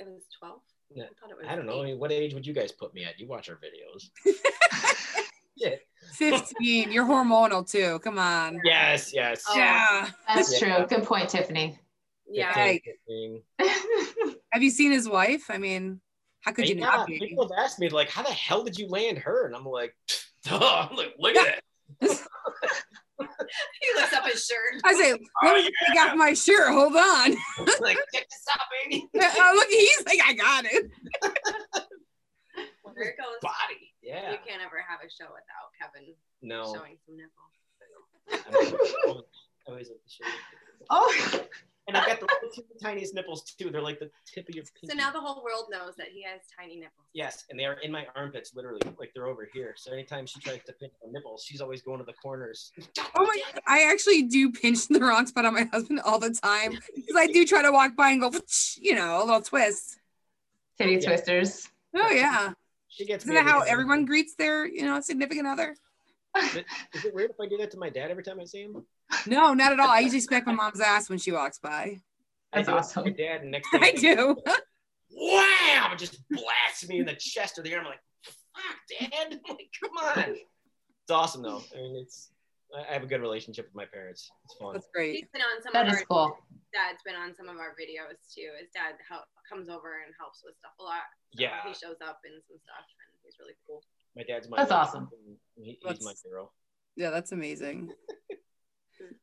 It 0.00 0.06
was 0.06 0.22
12 0.38 0.60
Yeah. 0.94 1.04
I 1.04 1.06
thought 1.20 1.30
it 1.30 1.36
was 1.38 1.46
I 1.48 1.56
don't 1.56 1.66
know. 1.66 1.82
Eight. 1.82 1.86
mean, 1.92 1.98
what 1.98 2.12
age 2.12 2.34
would 2.34 2.46
you 2.46 2.52
guys 2.54 2.72
put 2.72 2.94
me 2.94 3.04
at? 3.04 3.18
You 3.18 3.26
watch 3.26 3.48
our 3.50 3.56
videos. 3.56 4.10
yeah. 5.56 5.76
15. 6.14 6.90
You're 6.92 7.04
hormonal 7.06 7.68
too. 7.68 7.98
Come 8.00 8.18
on. 8.18 8.60
Yes, 8.64 9.12
yes. 9.14 9.44
Oh. 9.48 9.56
Yeah. 9.56 10.08
That's 10.28 10.52
Yeah. 10.60 10.76
true. 10.78 10.86
Good 10.86 11.06
point, 11.06 11.28
Tiffany. 11.28 11.78
yeah 12.30 12.52
15, 12.54 13.42
15. 13.58 14.34
Have 14.52 14.62
you 14.62 14.70
seen 14.70 14.92
his 14.92 15.08
wife? 15.08 15.44
I 15.48 15.58
mean, 15.58 16.00
how 16.40 16.52
could 16.52 16.68
you 16.68 16.74
Yeah, 16.74 16.80
not 16.86 17.06
be? 17.06 17.18
people 17.18 17.48
have 17.48 17.64
asked 17.64 17.78
me, 17.78 17.88
like, 17.88 18.10
how 18.10 18.22
the 18.22 18.30
hell 18.32 18.64
did 18.64 18.76
you 18.78 18.88
land 18.88 19.18
her? 19.18 19.46
And 19.46 19.54
I'm 19.56 19.64
like, 19.64 19.94
duh. 20.44 20.88
I'm 20.90 20.96
like, 20.96 21.14
look 21.18 21.36
at 21.36 21.62
it. 22.00 22.20
He 23.20 23.88
lifts 23.96 24.14
up 24.16 24.24
his 24.26 24.44
shirt 24.44 24.80
I 24.84 24.94
say, 24.94 25.12
oh, 25.12 25.18
let 25.44 25.56
me 25.56 25.70
take 25.86 25.98
off 26.00 26.16
my 26.16 26.32
shirt. 26.32 26.72
Hold 26.72 26.96
on. 26.96 27.36
like, 27.80 27.96
check 28.14 28.26
this 28.28 28.44
out, 28.50 28.60
baby. 28.88 29.06
oh, 29.20 29.52
look, 29.54 29.68
he's 29.68 30.04
like, 30.06 30.18
I 30.26 30.32
got 30.34 30.64
it. 30.64 30.90
There 32.94 33.08
it 33.08 33.16
goes. 33.16 33.38
body. 33.40 33.94
Yeah. 34.02 34.32
You 34.32 34.38
can't 34.46 34.62
ever 34.62 34.84
have 34.86 35.00
a 35.00 35.08
show 35.10 35.30
without 35.30 35.72
Kevin 35.80 36.14
No. 36.42 36.64
showing 36.74 36.96
some 37.06 37.16
nipples. 37.16 37.52
I 38.30 39.08
always- 39.08 39.24
I 39.66 39.70
always 39.70 39.88
like 39.88 40.02
to 40.04 40.10
show 40.10 40.26
you. 40.26 40.86
Oh, 40.90 41.40
And 41.88 41.96
I've 41.96 42.06
got 42.06 42.20
the 42.20 42.28
little 42.46 42.64
tiniest 42.80 43.14
nipples 43.14 43.42
too. 43.42 43.70
They're 43.70 43.82
like 43.82 43.98
the 43.98 44.08
tip 44.32 44.48
of 44.48 44.54
your 44.54 44.64
pinky. 44.80 44.86
So 44.88 44.94
now 44.94 45.10
the 45.10 45.20
whole 45.20 45.42
world 45.42 45.66
knows 45.70 45.94
that 45.96 46.08
he 46.08 46.22
has 46.22 46.40
tiny 46.56 46.76
nipples. 46.76 47.06
Yes, 47.12 47.44
and 47.50 47.58
they 47.58 47.64
are 47.64 47.74
in 47.82 47.90
my 47.90 48.06
armpits, 48.14 48.54
literally, 48.54 48.80
like 48.98 49.10
they're 49.14 49.26
over 49.26 49.48
here. 49.52 49.74
So 49.76 49.92
anytime 49.92 50.24
she 50.26 50.38
tries 50.40 50.62
to 50.66 50.72
pinch 50.74 50.92
my 51.04 51.10
nipples, 51.12 51.44
she's 51.46 51.60
always 51.60 51.82
going 51.82 51.98
to 51.98 52.04
the 52.04 52.12
corners. 52.14 52.72
Oh 53.16 53.24
my 53.26 53.42
god, 53.52 53.62
I 53.66 53.90
actually 53.90 54.22
do 54.22 54.52
pinch 54.52 54.86
the 54.88 55.00
wrong 55.00 55.26
spot 55.26 55.44
on 55.44 55.54
my 55.54 55.64
husband 55.72 56.00
all 56.04 56.18
the 56.20 56.30
time 56.30 56.78
because 56.94 57.16
I 57.16 57.26
do 57.26 57.44
try 57.44 57.62
to 57.62 57.72
walk 57.72 57.96
by 57.96 58.10
and 58.10 58.20
go, 58.20 58.32
you 58.76 58.94
know, 58.94 59.18
a 59.18 59.24
little 59.24 59.42
twist. 59.42 59.98
titty 60.78 60.94
Yeah. 60.94 61.00
twisters. 61.00 61.68
Oh 61.96 62.10
yeah, 62.10 62.52
She 62.88 63.04
gets. 63.04 63.24
isn't 63.24 63.34
that 63.34 63.44
how 63.44 63.62
everyone 63.62 64.04
greets 64.04 64.34
their, 64.36 64.66
you 64.66 64.82
know, 64.84 65.00
significant 65.00 65.46
other? 65.48 65.76
Is 66.94 67.04
it 67.04 67.14
weird 67.14 67.30
if 67.30 67.36
I 67.40 67.46
do 67.46 67.58
that 67.58 67.70
to 67.72 67.76
my 67.78 67.90
dad 67.90 68.10
every 68.10 68.22
time 68.22 68.40
I 68.40 68.44
see 68.44 68.62
him? 68.62 68.86
No, 69.26 69.54
not 69.54 69.72
at 69.72 69.80
all. 69.80 69.88
I 69.88 70.00
usually 70.00 70.20
smack 70.20 70.46
my 70.46 70.52
mom's 70.54 70.80
ass 70.80 71.08
when 71.10 71.18
she 71.18 71.32
walks 71.32 71.58
by. 71.58 72.00
That's 72.52 72.68
I 72.68 72.72
do 72.72 72.78
awesome. 72.78 73.04
My 73.04 73.10
dad, 73.10 73.42
and 73.42 73.50
next 73.50 73.70
day, 73.72 73.78
I 73.82 73.92
do. 73.92 74.36
Wham! 75.14 75.92
It 75.92 75.98
just 75.98 76.18
blasts 76.30 76.88
me 76.88 77.00
in 77.00 77.06
the 77.06 77.14
chest 77.14 77.58
or 77.58 77.62
the 77.62 77.74
arm. 77.74 77.84
I'm 77.86 77.90
like, 77.92 78.00
fuck, 78.24 79.10
dad. 79.10 79.38
I'm 79.48 79.54
like, 79.56 79.70
come 79.82 79.96
on. 80.24 80.34
It's 80.34 81.10
awesome 81.10 81.42
though. 81.42 81.62
I 81.74 81.76
mean, 81.76 81.96
it's. 81.96 82.30
I 82.74 82.88
I 82.88 82.92
have 82.94 83.02
a 83.02 83.06
good 83.06 83.20
relationship 83.20 83.66
with 83.66 83.74
my 83.74 83.84
parents. 83.84 84.30
It's 84.44 84.54
fun. 84.58 84.72
That's 84.72 84.88
great. 84.94 85.16
He's 85.16 85.28
been 85.32 85.42
on 85.42 85.62
some 85.62 85.72
That 85.74 85.88
of 85.88 85.92
is 85.92 86.00
our 86.00 86.06
cool. 86.28 86.38
dad's 86.72 87.02
been 87.04 87.14
on 87.16 87.34
some 87.36 87.48
of 87.48 87.56
our 87.56 87.76
videos 87.76 88.16
too. 88.34 88.48
His 88.58 88.70
dad 88.72 88.96
help, 89.08 89.24
comes 89.46 89.68
over 89.68 90.00
and 90.06 90.14
helps 90.18 90.40
with 90.44 90.54
stuff 90.56 90.72
a 90.80 90.82
lot. 90.82 91.04
So 91.36 91.42
Yeah. 91.42 91.60
He 91.68 91.74
shows 91.74 92.00
up 92.00 92.20
in 92.24 92.32
some 92.48 92.56
stuff 92.64 92.86
and 92.88 93.12
he's 93.24 93.36
really 93.38 93.52
cool. 93.66 93.82
My 94.16 94.22
dad's 94.22 94.48
my. 94.48 94.56
That's 94.56 94.72
awesome. 94.72 95.10
He, 95.56 95.72
he's 95.72 95.76
That's- 95.84 96.02
my 96.04 96.14
hero. 96.24 96.50
Yeah, 96.96 97.08
that's 97.10 97.32
amazing. 97.32 97.90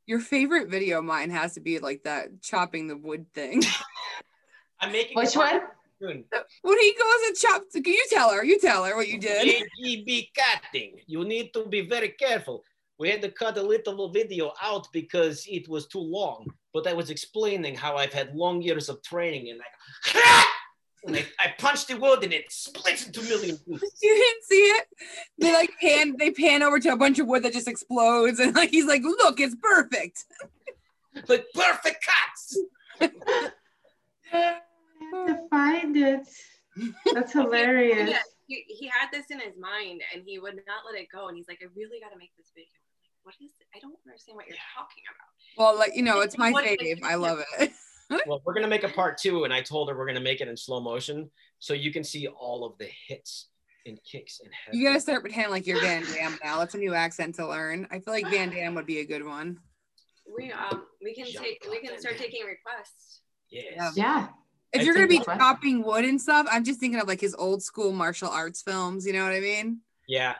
Your 0.05 0.19
favorite 0.19 0.69
video 0.69 0.99
of 0.99 1.05
mine 1.05 1.29
has 1.29 1.53
to 1.53 1.59
be 1.59 1.79
like 1.79 2.03
that 2.03 2.41
chopping 2.41 2.87
the 2.87 2.97
wood 2.97 3.25
thing. 3.33 3.63
I'm 4.81 4.91
making. 4.91 5.15
Which 5.15 5.35
one? 5.35 5.61
cartoon. 5.99 6.25
when 6.61 6.79
he 6.79 6.93
goes 6.93 7.27
and 7.27 7.35
chops, 7.35 7.73
can 7.73 7.85
you 7.85 8.05
tell 8.09 8.31
her? 8.31 8.43
You 8.43 8.59
tell 8.59 8.85
her 8.85 8.95
what 8.95 9.07
you 9.07 9.19
did. 9.19 9.63
AGB 9.85 10.29
cutting. 10.35 10.99
You 11.07 11.23
need 11.23 11.53
to 11.53 11.65
be 11.65 11.81
very 11.81 12.09
careful. 12.09 12.63
We 12.97 13.09
had 13.09 13.21
to 13.21 13.31
cut 13.31 13.57
a 13.57 13.61
little 13.61 14.09
video 14.09 14.51
out 14.61 14.87
because 14.91 15.45
it 15.47 15.69
was 15.69 15.87
too 15.87 15.99
long. 15.99 16.47
But 16.73 16.85
I 16.85 16.93
was 16.93 17.09
explaining 17.09 17.75
how 17.75 17.95
I've 17.95 18.13
had 18.13 18.35
long 18.35 18.61
years 18.61 18.89
of 18.89 19.01
training 19.01 19.49
and 19.49 19.59
like, 19.59 20.25
and 21.05 21.15
I, 21.15 21.25
I 21.39 21.53
punched 21.57 21.87
the 21.87 21.97
wood 21.97 22.23
and 22.23 22.33
it 22.33 22.51
splits 22.51 23.07
into 23.07 23.21
a 23.21 23.23
million 23.23 23.57
pieces. 23.57 23.91
You 24.01 24.15
didn't 24.15 24.43
see 24.43 24.55
it? 24.55 24.87
They 25.37 25.53
like 25.53 25.71
pan, 25.81 26.15
they 26.17 26.31
pan 26.31 26.63
over 26.63 26.79
to 26.79 26.89
a 26.89 26.97
bunch 26.97 27.19
of 27.19 27.27
wood 27.27 27.43
that 27.43 27.53
just 27.53 27.67
explodes, 27.67 28.39
and 28.39 28.55
like 28.55 28.69
he's 28.69 28.85
like, 28.85 29.01
"Look, 29.03 29.39
it's 29.39 29.55
perfect." 29.61 30.25
Like 31.27 31.45
perfect 31.53 32.05
cuts. 32.05 32.57
I 33.01 33.09
have 34.31 35.27
to 35.27 35.39
find 35.49 35.97
it. 35.97 36.21
That's 37.13 37.33
hilarious. 37.33 38.09
Yeah, 38.09 38.19
he, 38.47 38.63
he 38.67 38.87
had 38.87 39.09
this 39.11 39.25
in 39.29 39.39
his 39.39 39.57
mind 39.59 40.01
and 40.13 40.23
he 40.25 40.39
would 40.39 40.55
not 40.55 40.83
let 40.89 41.01
it 41.01 41.07
go. 41.11 41.27
And 41.27 41.35
he's 41.35 41.47
like, 41.47 41.59
I 41.61 41.65
really 41.75 41.99
got 41.99 42.11
to 42.13 42.17
make 42.17 42.31
this 42.37 42.51
video. 42.53 42.69
Like, 43.01 43.11
what 43.23 43.35
is 43.43 43.51
it? 43.59 43.67
I 43.75 43.79
don't 43.79 43.95
understand 44.07 44.35
what 44.37 44.47
you're 44.47 44.55
talking 44.77 45.03
about. 45.09 45.57
Well, 45.57 45.77
like 45.77 45.95
you 45.95 46.03
know, 46.03 46.21
it's 46.21 46.37
my 46.37 46.51
What- 46.51 46.63
fave. 46.63 47.03
I 47.03 47.15
love 47.15 47.39
it. 47.59 47.71
Well, 48.27 48.41
we're 48.45 48.53
gonna 48.53 48.67
make 48.67 48.83
a 48.83 48.89
part 48.89 49.17
two, 49.17 49.43
and 49.43 49.53
I 49.53 49.61
told 49.61 49.89
her 49.89 49.97
we're 49.97 50.07
gonna 50.07 50.19
make 50.19 50.41
it 50.41 50.47
in 50.47 50.57
slow 50.57 50.79
motion 50.79 51.29
so 51.59 51.73
you 51.73 51.91
can 51.91 52.03
see 52.03 52.27
all 52.27 52.65
of 52.65 52.77
the 52.77 52.87
hits 53.07 53.49
and 53.85 53.99
kicks 54.03 54.39
and 54.43 54.51
head. 54.53 54.73
You 54.75 54.87
gotta 54.87 54.99
start 54.99 55.21
pretending 55.21 55.51
like 55.51 55.67
you're 55.67 55.79
Van 55.79 56.03
Damme 56.13 56.37
now. 56.43 56.57
That's 56.59 56.73
a 56.75 56.79
new 56.79 56.93
accent 56.93 57.35
to 57.35 57.47
learn. 57.47 57.87
I 57.91 57.99
feel 57.99 58.13
like 58.13 58.27
Van 58.29 58.49
Damme 58.55 58.75
would 58.75 58.85
be 58.87 58.99
a 58.99 59.05
good 59.05 59.25
one. 59.25 59.59
We 60.35 60.51
um 60.51 60.83
we 61.03 61.13
can 61.15 61.25
Jump 61.25 61.45
take 61.45 61.65
we 61.69 61.79
can 61.79 61.99
start 61.99 62.15
down. 62.17 62.23
taking 62.25 62.45
requests. 62.45 63.21
Yes. 63.49 63.93
Yeah. 63.95 64.27
If 64.73 64.81
I 64.81 64.83
you're 64.83 64.93
gonna 64.93 65.07
be 65.07 65.15
think 65.15 65.25
that's- 65.25 65.39
chopping 65.41 65.83
wood 65.83 66.05
and 66.05 66.19
stuff, 66.21 66.47
I'm 66.51 66.63
just 66.63 66.79
thinking 66.79 66.99
of 66.99 67.07
like 67.07 67.21
his 67.21 67.35
old 67.35 67.61
school 67.63 67.91
martial 67.91 68.29
arts 68.29 68.61
films. 68.61 69.05
You 69.05 69.13
know 69.13 69.23
what 69.23 69.33
I 69.33 69.39
mean? 69.39 69.81
Yeah, 70.07 70.35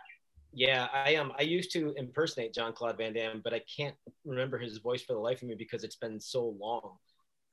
yeah. 0.53 0.87
I 0.93 1.11
am. 1.13 1.31
I 1.37 1.43
used 1.43 1.71
to 1.73 1.93
impersonate 1.97 2.53
John 2.53 2.73
Claude 2.73 2.97
Van 2.97 3.13
Damme, 3.13 3.41
but 3.43 3.53
I 3.53 3.61
can't 3.75 3.95
remember 4.25 4.57
his 4.59 4.77
voice 4.79 5.01
for 5.01 5.13
the 5.13 5.19
life 5.19 5.41
of 5.41 5.47
me 5.47 5.55
because 5.55 5.83
it's 5.83 5.95
been 5.95 6.19
so 6.19 6.55
long. 6.59 6.97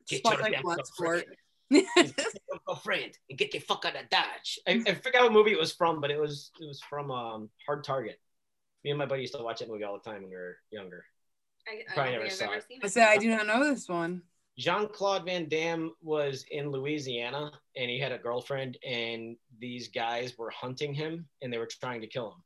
Get 0.08 0.18
Spot 0.20 0.34
your 0.34 0.42
like 0.42 0.52
damn 0.52 0.62
blood 0.62 0.78
girlfriend. 0.98 1.24
sport. 1.72 2.26
girlfriend 2.66 3.12
and 3.30 3.38
get 3.38 3.50
the 3.52 3.58
fuck 3.58 3.84
out 3.84 3.96
of 3.96 4.08
Dodge. 4.08 4.58
I, 4.66 4.82
I 4.86 4.94
forgot 4.94 5.24
what 5.24 5.32
movie 5.32 5.52
it 5.52 5.58
was 5.58 5.72
from, 5.72 6.00
but 6.00 6.10
it 6.10 6.20
was 6.20 6.50
it 6.60 6.66
was 6.66 6.80
from 6.88 7.10
um, 7.10 7.50
Hard 7.66 7.84
Target. 7.84 8.20
Me 8.84 8.90
and 8.90 8.98
my 8.98 9.06
buddy 9.06 9.22
used 9.22 9.34
to 9.34 9.42
watch 9.42 9.58
that 9.60 9.68
movie 9.68 9.84
all 9.84 9.98
the 9.98 10.08
time 10.10 10.22
when 10.22 10.30
we 10.30 10.36
were 10.36 10.56
younger. 10.70 11.04
I, 11.68 11.82
I 11.90 11.94
Probably 11.94 12.12
never 12.12 12.30
saw 12.30 12.46
I've 12.46 12.58
it. 12.58 12.64
I 12.82 12.86
it. 12.86 12.92
say 12.92 13.02
I 13.02 13.16
do 13.18 13.28
not 13.28 13.46
know 13.46 13.64
this 13.64 13.88
one. 13.88 14.22
Jean 14.58 14.88
Claude 14.88 15.26
Van 15.26 15.48
Damme 15.48 15.92
was 16.00 16.44
in 16.50 16.70
Louisiana 16.70 17.50
and 17.76 17.90
he 17.90 17.98
had 17.98 18.12
a 18.12 18.18
girlfriend, 18.18 18.78
and 18.86 19.36
these 19.58 19.88
guys 19.88 20.38
were 20.38 20.50
hunting 20.50 20.94
him 20.94 21.26
and 21.42 21.52
they 21.52 21.58
were 21.58 21.66
trying 21.66 22.00
to 22.00 22.06
kill 22.06 22.28
him. 22.28 22.42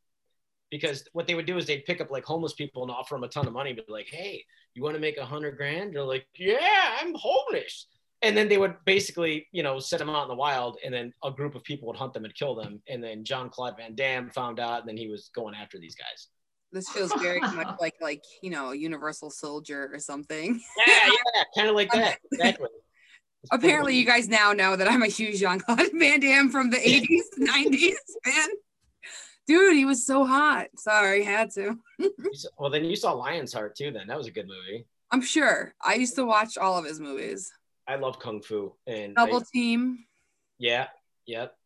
Because 0.70 1.04
what 1.12 1.26
they 1.26 1.34
would 1.34 1.46
do 1.46 1.58
is 1.58 1.66
they'd 1.66 1.84
pick 1.84 2.00
up 2.00 2.10
like 2.10 2.24
homeless 2.24 2.52
people 2.52 2.82
and 2.82 2.92
offer 2.92 3.14
them 3.14 3.24
a 3.24 3.28
ton 3.28 3.46
of 3.46 3.52
money, 3.52 3.72
be 3.72 3.82
like, 3.88 4.08
hey, 4.08 4.44
you 4.74 4.82
want 4.82 4.94
to 4.94 5.00
make 5.00 5.18
a 5.18 5.24
hundred 5.24 5.56
grand? 5.56 5.94
They're 5.94 6.02
like, 6.04 6.26
yeah, 6.38 6.96
I'm 7.00 7.14
homeless. 7.14 7.86
And 8.22 8.36
then 8.36 8.48
they 8.48 8.58
would 8.58 8.76
basically, 8.84 9.46
you 9.50 9.62
know, 9.62 9.78
set 9.78 9.98
them 9.98 10.10
out 10.10 10.22
in 10.22 10.28
the 10.28 10.34
wild, 10.34 10.76
and 10.84 10.92
then 10.92 11.12
a 11.24 11.30
group 11.30 11.54
of 11.54 11.64
people 11.64 11.88
would 11.88 11.96
hunt 11.96 12.12
them 12.12 12.24
and 12.24 12.34
kill 12.34 12.54
them. 12.54 12.82
And 12.86 13.02
then 13.02 13.24
John 13.24 13.48
Claude 13.48 13.76
Van 13.78 13.94
Damme 13.94 14.30
found 14.30 14.60
out, 14.60 14.80
and 14.80 14.88
then 14.88 14.96
he 14.96 15.08
was 15.08 15.30
going 15.34 15.54
after 15.54 15.78
these 15.78 15.94
guys. 15.94 16.28
This 16.72 16.88
feels 16.90 17.12
very 17.14 17.40
much 17.40 17.76
like 17.80 17.94
like 18.00 18.22
you 18.42 18.50
know 18.50 18.72
Universal 18.72 19.30
Soldier 19.30 19.90
or 19.92 19.98
something. 19.98 20.60
Yeah, 20.86 21.06
yeah, 21.06 21.42
kind 21.56 21.68
of 21.68 21.74
like 21.74 21.90
that. 21.92 22.18
Exactly. 22.32 22.68
It's 23.42 23.50
Apparently, 23.52 23.96
you 23.96 24.04
guys 24.04 24.28
now 24.28 24.52
know 24.52 24.76
that 24.76 24.86
I'm 24.86 25.02
a 25.02 25.06
huge 25.06 25.40
Jean 25.40 25.60
Claude 25.60 25.88
Van 25.94 26.20
Damme 26.20 26.50
from 26.50 26.68
the 26.68 26.76
80s, 27.40 27.40
90s 27.40 27.94
fan. 28.22 28.48
Dude, 29.50 29.74
he 29.74 29.84
was 29.84 30.06
so 30.06 30.24
hot. 30.24 30.68
Sorry, 30.78 31.24
had 31.24 31.50
to. 31.54 31.76
Well, 32.56 32.70
then 32.70 32.84
you 32.84 32.94
saw 32.94 33.10
Lionheart 33.12 33.74
too. 33.74 33.90
Then 33.90 34.06
that 34.06 34.16
was 34.16 34.28
a 34.28 34.30
good 34.30 34.46
movie. 34.46 34.86
I'm 35.10 35.20
sure. 35.22 35.74
I 35.82 35.94
used 35.94 36.14
to 36.14 36.24
watch 36.24 36.56
all 36.56 36.78
of 36.78 36.84
his 36.84 37.00
movies. 37.00 37.52
I 37.88 37.96
love 37.96 38.20
kung 38.20 38.42
fu 38.42 38.72
and 38.86 39.14
I- 39.18 39.26
Double 39.26 39.40
Team. 39.40 40.04
yeah, 40.58 40.86
yep, 41.26 41.56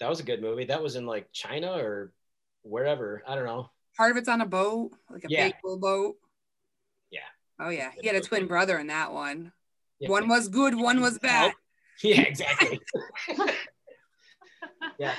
that 0.00 0.08
was 0.08 0.20
a 0.20 0.22
good 0.22 0.40
movie. 0.40 0.64
That 0.64 0.82
was 0.82 0.96
in 0.96 1.04
like 1.04 1.28
China 1.34 1.72
or 1.72 2.14
wherever. 2.62 3.22
I 3.28 3.34
don't 3.34 3.44
know. 3.44 3.68
Part 3.94 4.10
of 4.12 4.16
it's 4.16 4.28
on 4.30 4.40
a 4.40 4.46
boat, 4.46 4.92
like 5.10 5.24
a 5.24 5.28
Yeah. 5.28 5.48
big 5.48 5.56
bull 5.62 5.76
boat. 5.78 6.16
Yeah. 7.10 7.28
Oh 7.60 7.68
yeah, 7.68 7.90
he 8.00 8.06
had 8.06 8.16
a 8.16 8.22
twin 8.22 8.46
brother 8.46 8.78
in 8.78 8.86
that 8.86 9.12
one. 9.12 9.52
Yeah, 9.98 10.08
One 10.08 10.28
was 10.28 10.48
good, 10.48 10.74
one 10.74 11.02
was 11.02 11.18
bad. 11.18 11.52
yeah, 12.02 12.22
exactly. 12.22 12.80
yeah, 14.98 15.14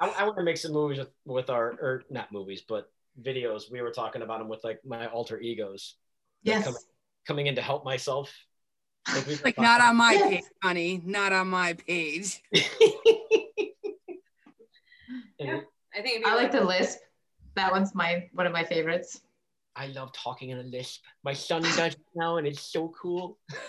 I, 0.00 0.08
I 0.18 0.24
want 0.24 0.36
to 0.38 0.42
make 0.42 0.56
some 0.56 0.72
movies 0.72 0.98
with, 0.98 1.10
with 1.24 1.50
our 1.50 1.70
or 1.80 2.02
not 2.10 2.30
movies, 2.32 2.62
but 2.66 2.90
videos. 3.22 3.70
We 3.70 3.80
were 3.82 3.90
talking 3.90 4.22
about 4.22 4.38
them 4.38 4.48
with 4.48 4.62
like 4.64 4.80
my 4.84 5.06
alter 5.06 5.40
egos 5.40 5.96
Yes. 6.42 6.64
Come- 6.64 6.76
coming 7.26 7.46
in 7.48 7.54
to 7.56 7.62
help 7.62 7.84
myself. 7.84 8.32
Like, 9.14 9.44
Like 9.44 9.58
not 9.58 9.80
on 9.80 9.96
my 9.96 10.12
Yes. 10.12 10.28
page, 10.30 10.44
honey. 10.62 11.02
Not 11.04 11.32
on 11.32 11.48
my 11.48 11.74
page. 11.74 12.42
And 15.40 15.62
I 15.96 16.02
think 16.02 16.26
I 16.26 16.34
like 16.34 16.52
really 16.52 16.60
the 16.60 16.66
lisp. 16.66 16.98
That 17.56 17.72
one's 17.72 17.94
my 17.94 18.28
one 18.34 18.46
of 18.46 18.52
my 18.52 18.62
favorites. 18.62 19.22
I 19.74 19.86
love 19.86 20.12
talking 20.12 20.50
in 20.50 20.58
a 20.58 20.62
lisp. 20.62 21.02
My 21.24 21.32
son 21.32 21.62
does 21.62 21.96
now, 22.14 22.36
and 22.36 22.46
it's 22.46 22.60
so 22.60 22.92
cool. 23.00 23.38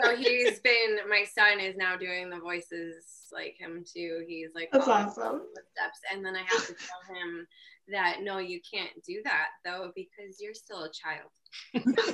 so 0.00 0.16
he's 0.16 0.60
been 0.60 0.98
my 1.08 1.24
son 1.24 1.60
is 1.60 1.76
now 1.76 1.96
doing 1.96 2.30
the 2.30 2.38
voices 2.38 3.04
like 3.32 3.54
him 3.58 3.84
too 3.84 4.24
he's 4.26 4.50
like 4.54 4.68
That's 4.72 4.88
awesome. 4.88 5.42
the 5.54 5.62
steps 5.72 5.98
and 6.12 6.24
then 6.24 6.34
i 6.36 6.40
have 6.40 6.66
to 6.66 6.74
tell 6.74 7.16
him 7.16 7.46
that 7.90 8.18
no 8.22 8.38
you 8.38 8.60
can't 8.70 8.90
do 9.06 9.20
that 9.24 9.48
though 9.64 9.90
because 9.94 10.40
you're 10.40 10.54
still 10.54 10.84
a 10.84 10.90
child 10.92 11.30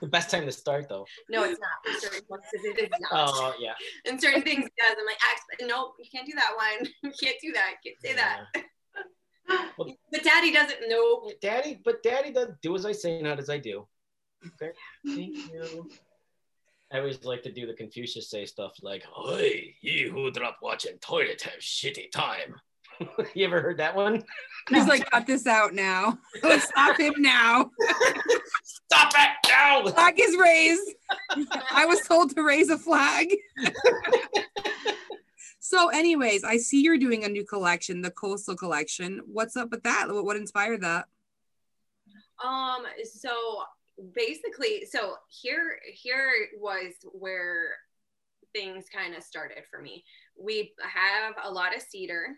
the 0.00 0.06
best 0.06 0.30
time 0.30 0.46
to 0.46 0.52
start, 0.52 0.88
though. 0.88 1.04
no 1.28 1.42
it's 1.44 1.58
not 1.60 1.70
for 1.94 2.00
certain 2.00 2.24
places 2.28 2.64
it 2.64 2.78
is 2.84 2.90
not 3.00 3.10
Oh 3.12 3.54
yeah. 3.58 3.72
and 4.06 4.20
certain 4.20 4.42
things 4.42 4.66
it 4.66 4.72
does 4.78 4.96
i'm 4.98 5.06
like 5.06 5.18
"Ax- 5.30 5.66
no 5.68 5.92
you 5.98 6.06
can't 6.12 6.26
do 6.26 6.34
that 6.36 6.52
one 6.56 6.88
you 7.02 7.10
can't 7.20 7.36
do 7.42 7.52
that 7.52 7.72
you 7.84 7.92
can't 7.92 8.02
say 8.02 8.14
that 8.14 8.44
but 9.78 10.22
daddy 10.24 10.52
doesn't 10.52 10.88
know 10.88 11.30
Daddy, 11.40 11.80
but 11.84 12.02
Daddy 12.02 12.32
does 12.32 12.48
do 12.62 12.74
as 12.76 12.84
I 12.86 12.92
say, 12.92 13.20
not 13.22 13.38
as 13.38 13.48
I 13.48 13.58
do. 13.58 13.86
Okay. 14.60 14.72
Thank 15.06 15.36
you. 15.52 15.88
I 16.92 16.98
always 16.98 17.24
like 17.24 17.42
to 17.42 17.52
do 17.52 17.66
the 17.66 17.74
Confucius 17.74 18.30
say 18.30 18.44
stuff 18.46 18.72
like, 18.82 19.04
Hey, 19.28 19.74
you 19.80 20.10
who 20.10 20.30
drop 20.30 20.58
watching 20.62 20.98
toilet 20.98 21.42
have 21.42 21.60
shitty 21.60 22.10
time. 22.12 22.54
you 23.34 23.44
ever 23.44 23.60
heard 23.60 23.78
that 23.78 23.94
one? 23.94 24.22
He's 24.70 24.86
like, 24.86 25.08
cut 25.10 25.26
this 25.26 25.46
out 25.46 25.74
now. 25.74 26.18
Let's 26.42 26.68
stop 26.68 26.98
him 26.98 27.14
now. 27.18 27.70
Stop 28.64 29.12
it 29.16 29.48
now! 29.48 29.86
Flag 29.90 30.14
is 30.18 30.36
raised. 30.36 30.94
I 31.70 31.84
was 31.86 32.00
told 32.00 32.34
to 32.34 32.42
raise 32.42 32.70
a 32.70 32.78
flag. 32.78 33.28
So, 35.68 35.88
anyways, 35.88 36.44
I 36.44 36.58
see 36.58 36.80
you're 36.80 36.96
doing 36.96 37.24
a 37.24 37.28
new 37.28 37.44
collection, 37.44 38.00
the 38.00 38.12
Coastal 38.12 38.54
Collection. 38.54 39.20
What's 39.26 39.56
up 39.56 39.72
with 39.72 39.82
that? 39.82 40.06
What, 40.08 40.24
what 40.24 40.36
inspired 40.36 40.82
that? 40.82 41.06
Um, 42.44 42.84
so 43.02 43.64
basically, 44.14 44.84
so 44.90 45.14
here 45.28 45.78
here 45.92 46.30
was 46.58 46.92
where 47.12 47.70
things 48.54 48.86
kind 48.92 49.14
of 49.14 49.22
started 49.22 49.64
for 49.70 49.80
me. 49.80 50.04
We 50.38 50.72
have 50.82 51.34
a 51.44 51.50
lot 51.50 51.74
of 51.74 51.82
cedar. 51.82 52.28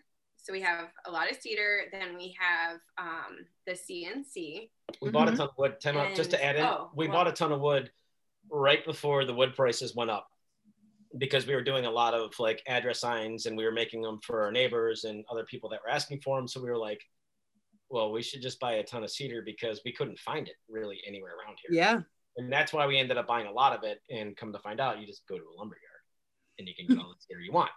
So 0.41 0.53
we 0.53 0.61
have 0.61 0.87
a 1.05 1.11
lot 1.11 1.29
of 1.29 1.37
cedar, 1.37 1.81
then 1.91 2.15
we 2.15 2.33
have 2.39 2.79
um, 2.97 3.45
the 3.67 3.73
CNC. 3.73 4.69
We 5.01 5.09
bought 5.09 5.27
a 5.27 5.31
Mhm. 5.33 5.37
ton 5.37 5.47
of 5.49 5.57
wood. 5.57 5.79
Ten 5.81 5.97
up, 5.97 6.15
just 6.15 6.31
to 6.31 6.43
add 6.43 6.55
in, 6.55 6.63
Mm-hmm. 6.63 6.73
Oh, 6.83 6.91
we 6.95 7.07
well- 7.07 7.17
bought 7.17 7.27
a 7.27 7.33
ton 7.33 7.51
of 7.51 7.59
wood 7.59 7.91
right 8.49 8.83
before 8.85 9.25
the 9.25 9.33
wood 9.33 9.53
prices 9.53 9.93
went 9.95 10.09
up 10.09 10.27
because 11.17 11.45
we 11.45 11.53
were 11.53 11.61
doing 11.61 11.85
a 11.85 11.91
lot 11.91 12.13
of 12.13 12.37
like 12.39 12.63
address 12.67 12.99
signs 12.99 13.45
and 13.47 13.57
we 13.57 13.65
were 13.65 13.71
making 13.71 14.01
them 14.01 14.19
for 14.21 14.41
our 14.43 14.51
neighbors 14.51 15.03
and 15.03 15.25
other 15.29 15.43
people 15.43 15.69
that 15.69 15.81
were 15.83 15.89
asking 15.89 16.21
for 16.21 16.37
them. 16.37 16.47
So 16.47 16.61
we 16.61 16.69
were 16.69 16.77
like, 16.77 17.03
well, 17.89 18.11
we 18.11 18.21
should 18.21 18.41
just 18.41 18.59
buy 18.59 18.73
a 18.73 18.83
ton 18.83 19.03
of 19.03 19.09
cedar 19.09 19.41
because 19.43 19.81
we 19.83 19.91
couldn't 19.91 20.19
find 20.19 20.47
it 20.47 20.55
really 20.69 20.99
anywhere 21.07 21.31
around 21.43 21.57
here. 21.67 21.77
Yeah. 21.81 22.01
And 22.37 22.51
that's 22.51 22.71
why 22.71 22.85
we 22.87 22.97
ended 22.97 23.17
up 23.17 23.27
buying 23.27 23.47
a 23.47 23.51
lot 23.51 23.75
of 23.75 23.83
it. 23.83 23.99
And 24.09 24.37
come 24.37 24.53
to 24.53 24.59
find 24.59 24.79
out, 24.79 24.99
you 24.99 25.07
just 25.07 25.27
go 25.27 25.37
to 25.37 25.43
a 25.43 25.55
lumber 25.57 25.75
yard 25.75 26.01
and 26.59 26.67
you 26.67 26.73
can 26.75 26.87
get 26.87 27.03
all 27.03 27.09
the 27.09 27.15
cedar 27.27 27.41
you 27.41 27.51
want. 27.51 27.71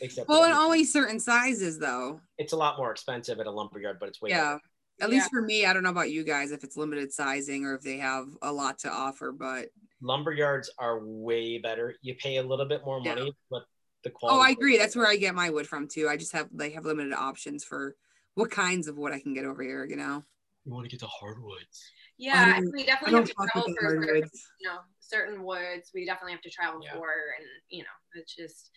Except 0.00 0.28
Well, 0.28 0.42
that 0.42 0.50
in 0.50 0.56
only 0.56 0.84
certain 0.84 1.20
sizes, 1.20 1.78
though. 1.78 2.20
it's 2.38 2.52
a 2.52 2.56
lot 2.56 2.78
more 2.78 2.90
expensive 2.90 3.38
at 3.38 3.46
a 3.46 3.50
lumber 3.50 3.78
yard, 3.80 3.98
but 4.00 4.08
it's 4.08 4.20
way 4.20 4.30
Yeah. 4.30 4.54
better. 4.54 4.60
At 5.00 5.10
least 5.10 5.30
for 5.30 5.40
me, 5.42 5.66
I 5.66 5.72
don't 5.72 5.82
know 5.82 5.90
about 5.90 6.10
you 6.10 6.22
guys 6.22 6.52
if 6.52 6.62
it's 6.64 6.76
limited 6.76 7.12
sizing 7.12 7.64
or 7.64 7.74
if 7.74 7.82
they 7.82 7.96
have 7.98 8.26
a 8.42 8.52
lot 8.52 8.78
to 8.80 8.90
offer, 8.90 9.32
but 9.32 9.68
lumber 10.00 10.32
yards 10.32 10.70
are 10.78 11.00
way 11.04 11.58
better. 11.58 11.96
You 12.02 12.14
pay 12.16 12.36
a 12.36 12.42
little 12.42 12.66
bit 12.66 12.84
more 12.84 13.00
Yeah. 13.04 13.14
money, 13.14 13.36
but 13.50 13.64
the 14.04 14.10
quality. 14.10 14.38
oh, 14.38 14.42
I 14.42 14.50
agree. 14.50 14.78
That's 14.78 14.94
where 14.96 15.06
I 15.06 15.16
get 15.16 15.34
my 15.34 15.50
wood 15.50 15.66
from 15.68 15.88
too. 15.88 16.08
I 16.08 16.16
just 16.16 16.32
have 16.32 16.48
they 16.52 16.70
have 16.70 16.84
limited 16.84 17.12
options 17.14 17.64
for 17.64 17.96
what 18.34 18.50
kinds 18.50 18.88
of 18.88 18.96
wood 18.96 19.12
I 19.12 19.20
can 19.20 19.34
get 19.34 19.44
over 19.44 19.62
here. 19.62 19.84
You 19.84 19.96
know, 19.96 20.24
You 20.64 20.72
want 20.72 20.84
to 20.84 20.90
get 20.90 21.00
the 21.00 21.06
hardwoods. 21.06 21.82
Yeah, 22.18 22.54
don't- 22.60 22.72
we 22.72 22.84
definitely 22.84 23.12
don't 23.12 23.20
have 23.20 23.28
to 23.28 23.34
travel 23.52 23.74
for 23.74 23.80
certain, 23.88 24.02
hardwoods. 24.04 24.48
you 24.60 24.68
know 24.68 24.78
certain 25.00 25.42
woods. 25.42 25.90
We 25.94 26.04
definitely 26.06 26.32
have 26.32 26.42
to 26.42 26.50
travel 26.50 26.80
Yeah. 26.82 26.94
for, 26.94 27.10
and 27.38 27.46
you 27.68 27.82
know, 27.82 27.96
it's 28.14 28.34
just 28.34 28.70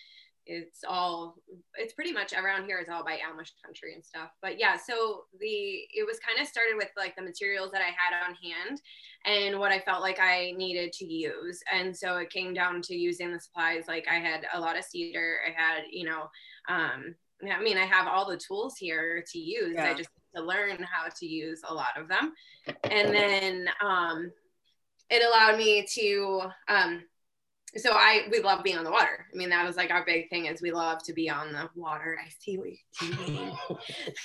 it's 0.47 0.83
all 0.87 1.37
it's 1.73 1.93
pretty 1.93 2.11
much 2.11 2.31
around 2.33 2.65
here. 2.65 2.77
It's 2.77 2.89
all 2.89 3.03
by 3.03 3.17
Amish 3.17 3.51
country 3.63 3.95
and 3.95 4.05
stuff. 4.05 4.29
But 4.43 4.59
yeah, 4.59 4.77
so 4.77 5.25
the 5.39 5.47
it 5.47 6.05
was 6.05 6.19
kind 6.19 6.39
of 6.39 6.47
started 6.47 6.75
with 6.77 6.89
like 6.97 7.15
the 7.15 7.23
materials 7.23 7.71
that 7.71 7.81
I 7.81 7.85
had 7.97 8.27
on 8.27 8.35
hand 8.35 8.79
and 9.25 9.59
what 9.59 9.71
I 9.71 9.79
felt 9.79 10.01
like 10.01 10.19
I 10.19 10.51
needed 10.55 10.91
to 10.93 11.05
use, 11.05 11.59
and 11.71 11.95
so 11.95 12.17
it 12.17 12.29
came 12.29 12.53
down 12.53 12.81
to 12.83 12.95
using 12.95 13.31
the 13.31 13.39
supplies. 13.39 13.85
Like 13.87 14.07
I 14.07 14.15
had 14.15 14.45
a 14.53 14.59
lot 14.59 14.77
of 14.77 14.83
cedar. 14.85 15.39
I 15.47 15.51
had 15.51 15.83
you 15.91 16.05
know. 16.05 16.29
um 16.69 17.15
I 17.43 17.61
mean, 17.61 17.77
I 17.77 17.85
have 17.85 18.07
all 18.07 18.29
the 18.29 18.37
tools 18.37 18.77
here 18.77 19.23
to 19.31 19.39
use. 19.39 19.77
I 19.77 19.89
Yeah. 19.89 19.93
just 19.93 20.09
to 20.35 20.43
learn 20.43 20.83
how 20.83 21.07
to 21.07 21.25
use 21.25 21.61
a 21.67 21.73
lot 21.73 21.97
of 21.97 22.07
them 22.07 22.33
and 22.83 23.13
then 23.13 23.69
um, 23.81 24.31
it 25.09 25.23
allowed 25.25 25.57
me 25.57 25.85
to 25.93 26.41
um, 26.67 27.03
so 27.77 27.91
i 27.91 28.21
we 28.31 28.39
love 28.39 28.63
being 28.63 28.77
on 28.77 28.83
the 28.83 28.91
water 28.91 29.25
i 29.33 29.37
mean 29.37 29.49
that 29.49 29.65
was 29.65 29.75
like 29.75 29.91
our 29.91 30.05
big 30.05 30.29
thing 30.29 30.45
is 30.45 30.61
we 30.61 30.71
love 30.71 31.03
to 31.03 31.13
be 31.13 31.29
on 31.29 31.51
the 31.51 31.69
water 31.75 32.17
i 32.23 32.29
see 32.39 32.57
what 32.57 32.69
you're 33.01 33.17
doing 33.25 33.51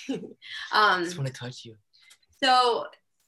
um, 0.73 1.05
just 1.05 1.18
want 1.18 1.27
to 1.27 1.33
touch 1.33 1.64
you. 1.64 1.75
so 2.42 2.85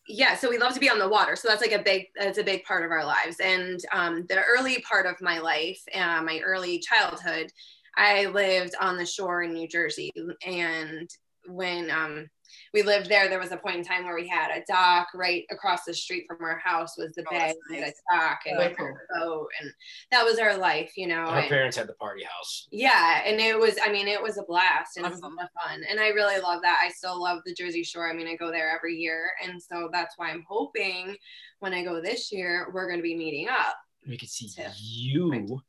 yeah 0.09 0.37
so 0.37 0.49
we 0.49 0.59
love 0.59 0.75
to 0.75 0.81
be 0.81 0.91
on 0.91 0.99
the 0.99 1.09
water 1.09 1.35
so 1.35 1.49
that's 1.49 1.61
like 1.61 1.73
a 1.73 1.83
big 1.83 2.07
that's 2.17 2.39
a 2.39 2.45
big 2.45 2.63
part 2.65 2.85
of 2.85 2.91
our 2.91 3.05
lives 3.05 3.37
and 3.43 3.81
um, 3.93 4.25
the 4.29 4.43
early 4.43 4.81
part 4.83 5.07
of 5.07 5.21
my 5.21 5.39
life 5.39 5.81
uh, 5.95 6.23
my 6.23 6.41
early 6.45 6.79
childhood 6.79 7.51
i 7.97 8.27
lived 8.27 8.75
on 8.81 8.97
the 8.97 9.07
shore 9.07 9.43
in 9.43 9.53
new 9.53 9.69
jersey 9.69 10.11
and 10.47 11.09
when 11.49 11.91
um, 11.91 12.29
we 12.73 12.83
lived 12.83 13.09
there 13.09 13.29
there 13.29 13.41
was 13.41 13.51
a 13.51 13.57
point 13.57 13.75
in 13.77 13.85
time 13.85 14.05
where 14.05 14.15
we 14.15 14.29
had 14.29 14.51
a 14.57 14.63
dock 14.69 15.09
right 15.13 15.45
across 15.51 15.85
the 15.85 15.93
street 15.93 16.25
from 16.29 16.39
our 16.45 16.59
house 16.59 16.97
was 16.97 17.13
the 17.15 17.25
Oh, 17.27 17.31
bay 17.33 17.39
that's 17.39 17.59
we 17.69 17.79
a 17.81 17.93
dock 18.17 18.39
and 18.47 18.57
Very 18.59 18.69
we 18.69 18.75
had 18.75 18.77
cool. 18.77 18.87
a 19.17 19.19
boat 19.21 19.49
and 19.61 19.71
that 20.13 20.25
was 20.25 20.39
our 20.39 20.57
life 20.57 20.93
you 20.97 21.09
know 21.09 21.17
Our 21.25 21.41
and- 21.41 21.49
parents 21.49 21.77
had 21.77 21.89
the 21.89 21.95
party 21.95 22.23
house. 22.23 22.69
yeah 22.71 23.23
and 23.27 23.41
it 23.41 23.59
was 23.59 23.77
i 23.85 23.91
mean 23.91 24.07
it 24.07 24.23
was 24.23 24.39
a 24.39 24.45
blast 24.45 24.97
and 24.97 25.05
it 25.05 25.11
was 25.11 25.21
Awesome. 25.21 25.35
lot 25.35 25.49
fun 25.67 25.83
and 25.91 25.99
i 25.99 26.09
really 26.11 26.41
love 26.41 26.63
that 26.63 26.81
i 26.85 26.89
still 26.91 27.21
love 27.21 27.41
the 27.45 27.55
jersey 27.55 27.83
shore 27.83 28.09
i 28.09 28.13
mean 28.15 28.29
i 28.29 28.37
go 28.37 28.53
there 28.53 28.71
every 28.75 28.95
year 28.95 29.31
and 29.43 29.61
so 29.61 29.89
that's 29.93 30.15
why 30.17 30.31
i'm 30.31 30.45
hoping 30.49 31.17
when 31.59 31.75
i 31.75 31.83
go 31.83 32.01
this 32.01 32.31
year 32.31 32.69
we're 32.73 32.87
going 32.87 33.01
to 33.01 33.03
be 33.03 33.17
meeting 33.17 33.49
up 33.49 33.77
We 34.09 34.17
could 34.17 34.29
see 34.31 34.49
Yeah. 34.57 34.71
you. 34.79 35.61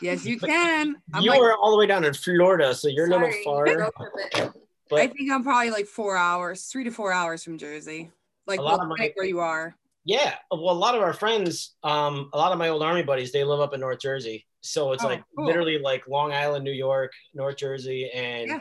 Yes, 0.00 0.24
you 0.24 0.38
can. 0.38 0.96
I'm 1.12 1.22
you 1.22 1.30
like, 1.30 1.40
are 1.40 1.54
all 1.56 1.70
the 1.72 1.76
way 1.76 1.86
down 1.86 2.04
in 2.04 2.14
Florida, 2.14 2.74
so 2.74 2.88
you're 2.88 3.06
a 3.06 3.10
little 3.10 3.30
Sorry, 3.30 3.44
far. 3.44 3.64
road 3.78 3.90
trip 3.98 4.12
it. 4.16 4.50
But 4.88 5.00
I 5.00 5.06
think 5.08 5.30
I'm 5.30 5.42
probably 5.42 5.70
like 5.70 5.86
four 5.86 6.16
hours, 6.16 6.64
three 6.66 6.84
to 6.84 6.90
four 6.90 7.12
hours 7.12 7.42
from 7.42 7.58
Jersey, 7.58 8.10
like 8.46 8.60
my- 8.60 9.12
where 9.14 9.26
you 9.26 9.40
are. 9.40 9.74
yeah, 10.04 10.34
well, 10.50 10.70
a 10.70 10.72
lot 10.72 10.94
of 10.94 11.02
our 11.02 11.12
friends, 11.14 11.74
um, 11.82 12.28
a 12.32 12.36
lot 12.36 12.52
of 12.52 12.58
my 12.58 12.68
old 12.68 12.82
army 12.82 13.02
buddies, 13.02 13.32
they 13.32 13.44
live 13.44 13.60
up 13.60 13.72
in 13.74 13.80
North 13.80 14.00
Jersey. 14.00 14.46
So 14.60 14.92
it's 14.92 15.02
Oh, 15.04 15.08
like 15.08 15.22
cool. 15.36 15.46
literally 15.46 15.78
like 15.78 16.06
Long 16.08 16.32
Island, 16.32 16.64
New 16.64 16.72
York, 16.72 17.12
North 17.34 17.56
Jersey, 17.56 18.10
and 18.12 18.48
Yeah. 18.48 18.60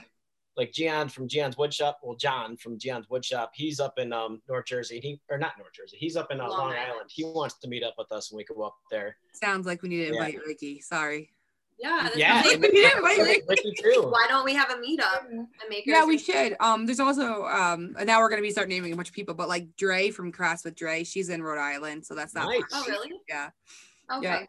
Like 0.58 0.72
Gian 0.74 1.08
from 1.10 1.28
Gian's 1.28 1.56
Woodshop. 1.56 1.96
Well, 2.04 2.16
John 2.18 2.58
from 2.58 2.78
Gian's 2.78 3.08
Woodshop, 3.08 3.50
he's 3.54 3.80
up 3.80 3.98
in 4.00 4.12
um, 4.12 4.42
North 4.50 4.66
Jersey. 4.66 5.00
He 5.00 5.20
or 5.30 5.38
not 5.38 5.54
North 5.58 5.74
Jersey. 5.74 5.98
He's 5.98 6.16
up 6.16 6.32
in 6.32 6.40
uh, 6.42 6.48
Long 6.48 6.58
Long, 6.60 6.68
Island. 6.74 6.92
Island. 6.94 7.10
He 7.14 7.24
wants 7.24 7.56
to 7.60 7.68
meet 7.68 7.84
up 7.84 7.96
with 7.98 8.12
us 8.12 8.32
and 8.32 8.38
we 8.38 8.44
go 8.44 8.62
up 8.64 8.76
there. 8.90 9.16
Sounds 9.34 9.66
like 9.66 9.82
we 9.82 9.90
need 9.90 10.08
to 10.08 10.14
Yeah. 10.14 10.26
invite 10.26 10.40
Ricky. 10.46 10.82
Sorry. 10.82 11.32
yeah 11.80 12.02
that's 12.04 12.18
Yeah, 12.18 12.42
the. 12.44 12.70
Yeah, 12.74 13.00
why- 13.00 13.16
Ricky 13.18 13.42
Ricky 13.48 13.74
too. 13.82 14.08
why 14.12 14.26
don't 14.28 14.46
we 14.46 14.54
have 14.54 14.70
a 14.70 14.76
meetup 14.76 15.30
and 15.30 15.48
Yeah, 15.86 16.06
we 16.06 16.18
should. 16.18 16.56
Um, 16.60 16.86
there's 16.86 17.00
also 17.00 17.44
um, 17.46 17.96
and 17.98 18.06
now 18.06 18.20
we're 18.20 18.30
gonna 18.30 18.42
be 18.42 18.52
start 18.52 18.68
naming 18.70 18.94
a 18.94 18.96
bunch 18.96 19.08
of 19.10 19.16
people, 19.16 19.34
but 19.34 19.48
like 19.48 19.76
Dre 19.78 20.12
from 20.12 20.32
Crass 20.32 20.64
with 20.66 20.76
Dre, 20.76 21.04
she's 21.04 21.30
in 21.30 21.42
Rhode 21.42 21.60
Island, 21.60 22.06
so 22.06 22.14
that's 22.14 22.36
not 22.36 22.50
Nice. 22.50 22.62
oh 22.74 22.86
really 22.88 23.12
yeah. 23.28 23.50
okay 24.12 24.22
Yeah. 24.24 24.46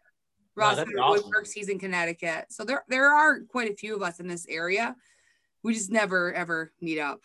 Ross 0.55 0.75
that'd 0.75 0.91
from 0.91 1.01
awesome. 1.01 1.31
Woodworks, 1.31 1.51
he's 1.51 1.69
in 1.69 1.79
Connecticut. 1.79 2.45
So 2.49 2.63
there 2.63 2.83
there 2.87 3.11
are 3.11 3.39
quite 3.39 3.71
a 3.71 3.75
few 3.75 3.95
of 3.95 4.03
us 4.03 4.19
in 4.19 4.27
this 4.27 4.45
area. 4.47 4.95
We 5.63 5.73
just 5.73 5.91
never 5.91 6.33
ever 6.33 6.71
meet 6.81 6.99
up. 6.99 7.19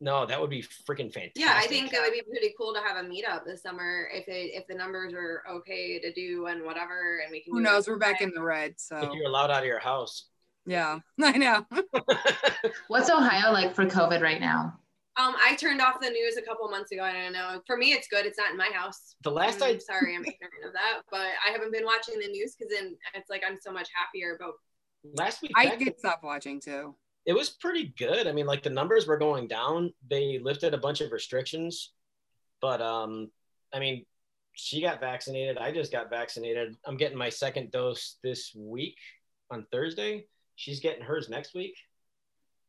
No, 0.00 0.26
that 0.26 0.40
would 0.40 0.50
be 0.50 0.62
freaking 0.62 1.12
fantastic. 1.12 1.32
yeah 1.36 1.54
i 1.54 1.66
think 1.68 1.92
it 1.92 2.00
would 2.02 2.12
be 2.12 2.22
pretty 2.28 2.52
cool 2.58 2.74
to 2.74 2.80
have 2.80 2.96
a 2.96 3.08
meetup 3.08 3.44
this 3.44 3.62
summer 3.62 4.08
if 4.12 4.26
it 4.26 4.50
if 4.52 4.66
the 4.66 4.74
numbers 4.74 5.12
are 5.14 5.44
okay 5.48 6.00
to 6.00 6.12
do 6.12 6.46
and 6.46 6.64
whatever 6.64 7.20
and 7.22 7.30
we 7.30 7.40
can 7.40 7.52
Who 7.52 7.60
knows? 7.60 7.86
We're 7.86 7.98
back 7.98 8.14
outside. 8.14 8.28
in 8.28 8.34
the 8.34 8.42
red. 8.42 8.70
if 8.72 8.80
So 8.80 9.12
you're 9.14 9.26
allowed 9.28 9.52
out 9.52 9.60
of 9.62 9.66
your 9.66 9.78
house. 9.78 10.26
yeah, 10.66 10.98
I 11.22 11.38
know. 11.38 11.66
What's 12.88 13.10
Ohio 13.10 13.52
like 13.52 13.74
for 13.76 13.84
COVID 13.86 14.22
right 14.22 14.40
now? 14.40 14.78
Um, 15.18 15.34
I 15.44 15.54
turned 15.56 15.80
off 15.82 16.00
the 16.00 16.08
news 16.10 16.36
a 16.36 16.42
couple 16.42 16.68
months 16.70 16.90
ago. 16.90 17.02
I 17.02 17.12
don't 17.12 17.32
know. 17.34 17.60
For 17.66 17.76
me, 17.76 17.92
it's 17.92 18.08
good. 18.08 18.24
It's 18.26 18.38
not 18.38 18.50
in 18.50 18.56
my 18.56 18.70
house. 18.72 19.14
the 19.22 19.30
last 19.30 19.62
I'm 19.62 19.74
I 19.76 19.78
sorry, 19.78 20.14
I'm 20.16 20.24
ignorant 20.24 20.64
of 20.66 20.72
that, 20.72 21.02
but 21.10 21.26
I 21.46 21.52
haven't 21.52 21.70
been 21.72 21.84
watching 21.84 22.18
the 22.18 22.28
news 22.28 22.54
because 22.58 22.72
then 22.74 22.96
it's 23.14 23.28
like 23.30 23.42
I'm 23.46 23.58
so 23.60 23.70
much 23.72 23.88
happier 23.94 24.34
about. 24.34 24.54
last 25.14 25.42
week 25.42 25.52
I 25.54 25.66
back, 25.66 25.78
did 25.78 25.98
stop 25.98 26.20
watching 26.24 26.60
too. 26.60 26.94
It 27.24 27.32
was 27.34 27.50
pretty 27.50 27.94
good. 27.96 28.26
I 28.26 28.32
mean, 28.32 28.46
like 28.46 28.62
the 28.62 28.70
numbers 28.70 29.06
were 29.06 29.16
going 29.16 29.46
down. 29.46 29.92
They 30.08 30.40
lifted 30.42 30.74
a 30.74 30.78
bunch 30.78 31.00
of 31.00 31.12
restrictions, 31.12 31.92
but 32.60 32.82
um, 32.82 33.30
I 33.72 33.78
mean, 33.78 34.04
she 34.54 34.80
got 34.80 35.00
vaccinated. 35.00 35.58
I 35.58 35.72
just 35.72 35.92
got 35.92 36.10
vaccinated. 36.10 36.76
I'm 36.84 36.96
getting 36.96 37.18
my 37.18 37.28
second 37.28 37.70
dose 37.70 38.16
this 38.22 38.54
week 38.54 38.98
on 39.50 39.66
Thursday. 39.70 40.26
She's 40.56 40.80
getting 40.80 41.02
hers 41.02 41.28
next 41.28 41.54
week. 41.54 41.74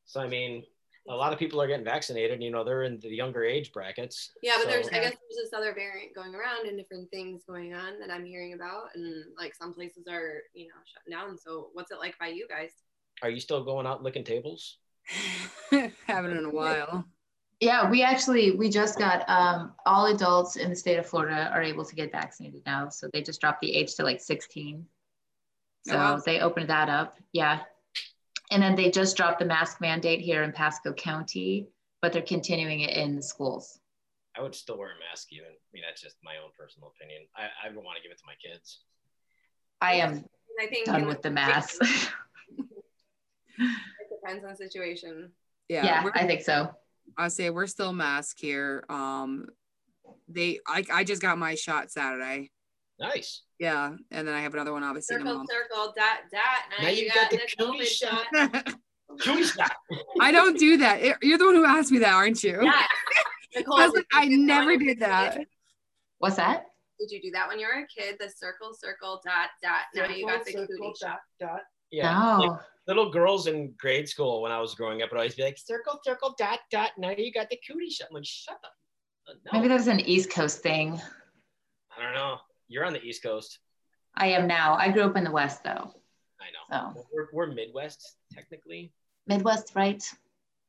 So 0.05 0.21
I 0.21 0.27
mean, 0.27 0.63
a 1.09 1.15
lot 1.15 1.33
of 1.33 1.39
people 1.39 1.61
are 1.61 1.67
getting 1.67 1.83
vaccinated. 1.83 2.41
You 2.41 2.51
know, 2.51 2.63
they're 2.63 2.83
in 2.83 2.99
the 2.99 3.09
younger 3.09 3.43
age 3.43 3.73
brackets. 3.73 4.31
Yeah, 4.41 4.53
but 4.57 4.69
there's 4.69 4.87
I 4.87 4.99
guess 4.99 5.15
there's 5.29 5.45
this 5.45 5.53
other 5.53 5.73
variant 5.73 6.15
going 6.15 6.35
around 6.35 6.67
and 6.67 6.77
different 6.77 7.09
things 7.09 7.41
going 7.47 7.73
on 7.73 7.99
that 7.99 8.11
I'm 8.11 8.25
hearing 8.25 8.53
about, 8.53 8.89
and 8.95 9.25
like 9.37 9.55
some 9.55 9.73
places 9.73 10.05
are 10.09 10.43
you 10.53 10.67
know 10.67 10.75
shut 10.85 11.11
down. 11.11 11.37
So 11.37 11.69
what's 11.73 11.91
it 11.91 11.99
like 11.99 12.17
by 12.19 12.27
you 12.27 12.47
guys? 12.47 12.71
Are 13.23 13.29
you 13.29 13.39
still 13.39 13.63
going 13.63 13.87
out 13.87 14.03
licking 14.03 14.25
tables? 14.25 14.77
Haven't 16.07 16.37
in 16.37 16.45
a 16.45 16.49
while. 16.49 17.05
Yeah, 17.61 17.89
we 17.89 18.03
actually 18.03 18.51
we 18.51 18.69
just 18.69 18.99
got 18.99 19.27
um, 19.29 19.71
all 19.85 20.07
adults 20.07 20.57
in 20.57 20.69
the 20.69 20.75
state 20.75 20.97
of 20.97 21.05
Florida 21.05 21.49
are 21.53 21.63
able 21.63 21.85
to 21.85 21.95
get 21.95 22.11
vaccinated 22.11 22.61
now. 22.65 22.89
So 22.89 23.09
they 23.13 23.21
just 23.21 23.39
dropped 23.39 23.61
the 23.61 23.73
age 23.73 23.95
to 23.95 24.03
like 24.03 24.19
16. 24.19 24.85
So 25.87 25.93
Oh, 25.93 25.97
wow. 25.97 26.21
they 26.25 26.41
opened 26.41 26.69
that 26.69 26.89
up. 26.89 27.17
Yeah. 27.31 27.61
And 28.51 28.61
then 28.61 28.75
they 28.75 28.91
just 28.91 29.15
dropped 29.15 29.39
the 29.39 29.45
mask 29.45 29.79
mandate 29.79 30.19
here 30.19 30.43
in 30.43 30.51
Pasco 30.51 30.91
County, 30.91 31.67
but 32.01 32.11
they're 32.11 32.21
continuing 32.21 32.81
it 32.81 32.95
in 32.97 33.15
the 33.15 33.23
schools. 33.23 33.79
I 34.37 34.41
would 34.41 34.53
still 34.53 34.77
wear 34.77 34.89
a 34.89 34.99
mask 35.09 35.31
even. 35.31 35.47
I 35.47 35.69
mean, 35.73 35.83
that's 35.87 36.01
just 36.01 36.17
my 36.23 36.33
own 36.43 36.51
personal 36.57 36.91
opinion. 36.97 37.21
I, 37.37 37.43
I 37.65 37.69
would 37.69 37.83
want 37.83 37.95
to 37.97 38.03
give 38.03 38.11
it 38.11 38.17
to 38.17 38.23
my 38.25 38.33
kids. 38.43 38.79
I 39.79 39.95
am 39.95 40.25
I 40.61 40.67
think 40.67 40.87
done 40.87 41.05
with 41.05 41.21
the 41.21 41.31
mask. 41.31 41.81
It 43.57 44.09
depends 44.21 44.43
on 44.43 44.51
the 44.51 44.55
situation. 44.57 45.31
Yeah, 45.69 45.85
yeah, 45.85 46.09
I 46.15 46.25
think 46.25 46.41
so. 46.41 46.69
I 47.17 47.27
say 47.27 47.49
we're 47.49 47.67
still 47.67 47.93
masked 47.93 48.39
here. 48.39 48.83
Um, 48.89 49.47
they 50.27 50.59
I 50.67 50.83
I 50.91 51.03
just 51.03 51.21
got 51.21 51.37
my 51.37 51.55
shot 51.55 51.91
Saturday. 51.91 52.51
Nice. 52.99 53.41
Yeah, 53.59 53.95
and 54.11 54.27
then 54.27 54.35
I 54.35 54.41
have 54.41 54.53
another 54.53 54.71
one 54.73 54.83
obviously 54.83 55.15
in 55.15 55.21
a 55.21 55.25
Circle, 55.25 55.45
circle, 55.49 55.93
dot, 55.95 56.19
dot. 56.31 56.41
Now, 56.77 56.83
Now 56.83 56.89
you 56.89 57.03
you 57.05 57.09
got, 57.09 57.29
got 57.29 57.31
the 57.31 57.37
the 57.37 57.65
cootie 57.65 57.79
COVID 57.79 57.85
shot. 57.87 58.25
shot. 58.33 58.73
Cootie 59.21 59.43
shot. 59.43 59.71
I 60.21 60.31
don't 60.31 60.57
do 60.57 60.77
that. 60.77 61.01
It- 61.01 61.17
You're 61.21 61.37
the 61.37 61.45
one 61.45 61.55
who 61.55 61.65
asked 61.65 61.91
me 61.91 61.99
that, 61.99 62.13
aren't 62.13 62.43
you? 62.43 62.59
Yeah. 62.63 62.81
Nicole, 63.55 63.79
I 63.79 63.85
like, 63.87 64.05
I 64.13 64.23
you 64.23 64.29
do 64.31 64.37
that 64.37 64.43
never 64.45 64.77
did 64.77 64.87
were 64.87 64.95
that. 65.07 65.37
What's 66.17 66.35
that? 66.37 66.65
Did 66.99 67.11
you 67.11 67.21
do 67.21 67.31
that 67.31 67.47
when 67.47 67.59
you 67.59 67.67
were 67.67 67.83
a 67.83 67.87
kid? 67.87 68.15
The 68.19 68.29
circle, 68.29 68.73
circle, 68.73 69.21
dot, 69.25 69.49
dot. 69.61 69.81
Now 69.95 70.07
you 70.13 70.25
got 70.25 70.43
the 70.45 70.53
cootie 70.53 70.93
shot. 70.99 71.19
Dot. 71.39 71.61
Yeah. 71.91 72.37
like, 72.37 72.49
No. 72.49 72.59
Little 72.87 73.09
girls 73.11 73.47
in 73.47 73.73
grade 73.79 74.07
school 74.09 74.41
when 74.41 74.51
I 74.51 74.59
was 74.59 74.75
growing 74.75 75.01
up 75.01 75.11
would 75.11 75.17
always 75.17 75.35
be 75.35 75.43
like, 75.43 75.57
circle, 75.57 75.99
circle, 76.03 76.35
dot, 76.37 76.59
dot. 76.71 76.91
Now 76.97 77.11
you 77.11 77.31
got 77.31 77.49
the 77.49 77.59
cootie 77.67 77.89
shot. 77.89 78.07
I'm 78.09 78.15
like, 78.15 78.25
shut 78.25 78.55
up. 78.63 78.73
No, 79.27 79.51
Maybe 79.53 79.69
that 79.69 79.75
was 79.75 79.87
an 79.87 80.01
East 80.01 80.29
Coast 80.31 80.61
thing. 80.61 80.99
I 81.97 82.03
don't 82.03 82.13
know. 82.13 82.37
You're 82.67 82.85
on 82.85 82.93
the 82.93 83.01
East 83.03 83.23
Coast. 83.23 83.59
I 84.15 84.27
am 84.27 84.47
now. 84.47 84.75
I 84.75 84.89
grew 84.91 85.03
up 85.03 85.15
in 85.15 85.23
the 85.23 85.31
West 85.31 85.63
though. 85.63 85.93
I 86.41 86.49
know. 86.51 86.65
So 86.69 86.91
Well, 86.95 87.07
We're, 87.13 87.27
we're 87.31 87.53
Midwest, 87.53 88.15
technically. 88.33 88.91
Midwest, 89.27 89.71
right? 89.75 90.03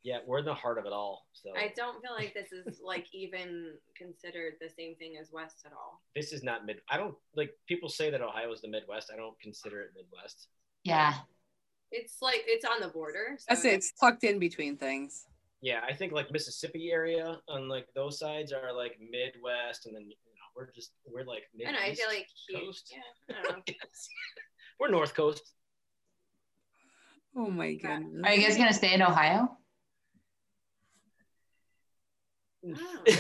Yeah, 0.05 0.19
we're 0.27 0.39
in 0.41 0.45
the 0.45 0.55
heart 0.55 0.79
of 0.79 0.85
it 0.85 0.93
all. 0.93 1.27
So 1.33 1.51
I 1.57 1.73
don't 1.75 2.01
feel 2.03 2.13
like 2.15 2.35
this 2.35 2.53
is 2.53 2.79
like 2.85 3.07
even 3.13 3.73
considered 3.97 4.55
the 4.61 4.69
same 4.69 4.95
thing 4.97 5.17
as 5.21 5.33
West 5.33 5.63
at 5.65 5.73
all. 5.73 6.03
this 6.15 6.33
is 6.33 6.43
not 6.45 6.65
mid. 6.67 6.77
I 6.91 6.97
don't 6.99 7.15
like 7.35 7.51
people 7.67 7.89
say 7.89 8.11
that 8.11 8.21
Ohio 8.21 8.53
is 8.53 8.61
the 8.61 8.69
Midwest. 8.69 9.11
I 9.13 9.17
don't 9.17 9.39
consider 9.41 9.81
it 9.81 9.89
Midwest. 9.97 10.49
Yeah. 10.85 11.15
It's 11.95 12.17
like 12.21 12.43
it's 12.47 12.65
on 12.65 12.81
the 12.81 12.89
border. 12.89 13.37
So 13.39 13.45
That's 13.49 13.65
it. 13.65 13.75
It's 13.75 13.93
tucked 13.93 14.25
in 14.25 14.41
between 14.41 14.77
things. 14.77 15.27
Yeah, 15.63 15.81
I 15.89 15.93
think 15.95 16.13
like 16.13 16.31
Mississippi 16.33 16.91
area 16.91 17.39
on 17.49 17.69
like 17.69 17.87
those 17.95 18.19
sides 18.19 18.53
are 18.53 18.73
like 18.77 18.99
Midwest, 19.01 19.87
and 19.87 19.95
then 19.95 20.03
you 20.03 20.09
know 20.11 20.47
we're 20.57 20.71
just 20.73 20.91
we're 21.07 21.25
like 21.25 21.45
I 21.67 21.71
know. 21.71 21.79
I 21.79 21.95
feel 21.95 22.09
like 22.09 22.27
he, 22.49 22.59
Coast. 22.59 22.93
yeah. 22.93 23.37
I 23.57 23.75
we're 24.81 24.91
North 24.91 25.15
Coast. 25.15 25.43
Oh 27.37 27.49
my 27.49 27.75
goodness. 27.75 28.23
Are 28.25 28.35
you 28.35 28.47
guys 28.47 28.57
gonna 28.57 28.73
stay 28.73 28.93
in 28.93 29.03
Ohio? 29.03 29.57
Oh. 32.67 33.05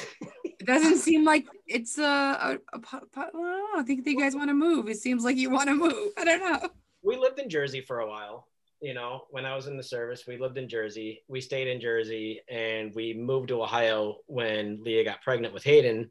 It 0.60 0.66
doesn't 0.66 0.96
seem 0.96 1.24
like 1.26 1.46
it's 1.66 1.98
a, 1.98 2.02
a, 2.02 2.58
a 2.72 2.78
po- 2.78 3.06
po- 3.12 3.20
I 3.20 3.30
don't 3.32 3.42
know. 3.42 3.66
I 3.80 3.82
think 3.82 4.06
you 4.06 4.18
guys 4.18 4.34
want 4.34 4.48
to 4.48 4.54
move. 4.54 4.88
It 4.88 4.96
seems 4.96 5.22
like 5.22 5.36
you 5.36 5.50
want 5.50 5.68
to 5.68 5.74
move. 5.74 6.12
I 6.16 6.24
don't 6.24 6.40
know. 6.40 6.70
we 7.02 7.18
lived 7.18 7.38
in 7.38 7.50
Jersey 7.50 7.82
for 7.82 7.98
a 8.00 8.08
while. 8.08 8.48
You 8.84 8.92
know, 8.92 9.22
when 9.30 9.46
I 9.46 9.56
was 9.56 9.66
in 9.66 9.78
the 9.78 9.82
service, 9.82 10.24
we 10.28 10.36
lived 10.36 10.58
in 10.58 10.68
Jersey. 10.68 11.22
We 11.26 11.40
stayed 11.40 11.68
in 11.68 11.80
Jersey 11.80 12.42
and 12.50 12.94
we 12.94 13.14
moved 13.14 13.48
to 13.48 13.62
Ohio 13.62 14.16
when 14.26 14.82
Leah 14.82 15.04
got 15.04 15.22
pregnant 15.22 15.54
with 15.54 15.64
Hayden 15.64 16.10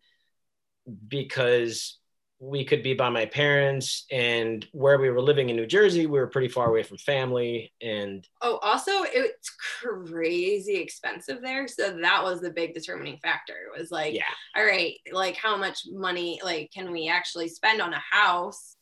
because 1.07 1.99
we 2.39 2.65
could 2.65 2.81
be 2.81 2.95
by 2.95 3.09
my 3.09 3.27
parents 3.27 4.05
and 4.11 4.65
where 4.71 4.97
we 4.97 5.11
were 5.11 5.21
living 5.21 5.51
in 5.51 5.55
New 5.55 5.67
Jersey, 5.67 6.07
we 6.07 6.17
were 6.19 6.25
pretty 6.25 6.47
far 6.47 6.67
away 6.67 6.81
from 6.81 6.97
family 6.97 7.71
and 7.79 8.27
Oh, 8.41 8.57
also, 8.63 9.03
it's 9.03 9.51
crazy 9.83 10.77
expensive 10.77 11.43
there. 11.43 11.67
So 11.67 11.95
that 12.01 12.23
was 12.23 12.41
the 12.41 12.49
big 12.49 12.73
determining 12.73 13.19
factor. 13.19 13.53
It 13.53 13.79
was 13.79 13.91
like, 13.91 14.15
yeah, 14.15 14.23
all 14.57 14.65
right, 14.65 14.95
like 15.11 15.35
how 15.37 15.57
much 15.57 15.83
money, 15.91 16.41
like, 16.43 16.71
can 16.73 16.91
we 16.91 17.07
actually 17.07 17.49
spend 17.49 17.83
on 17.83 17.93
a 17.93 18.01
house 18.11 18.77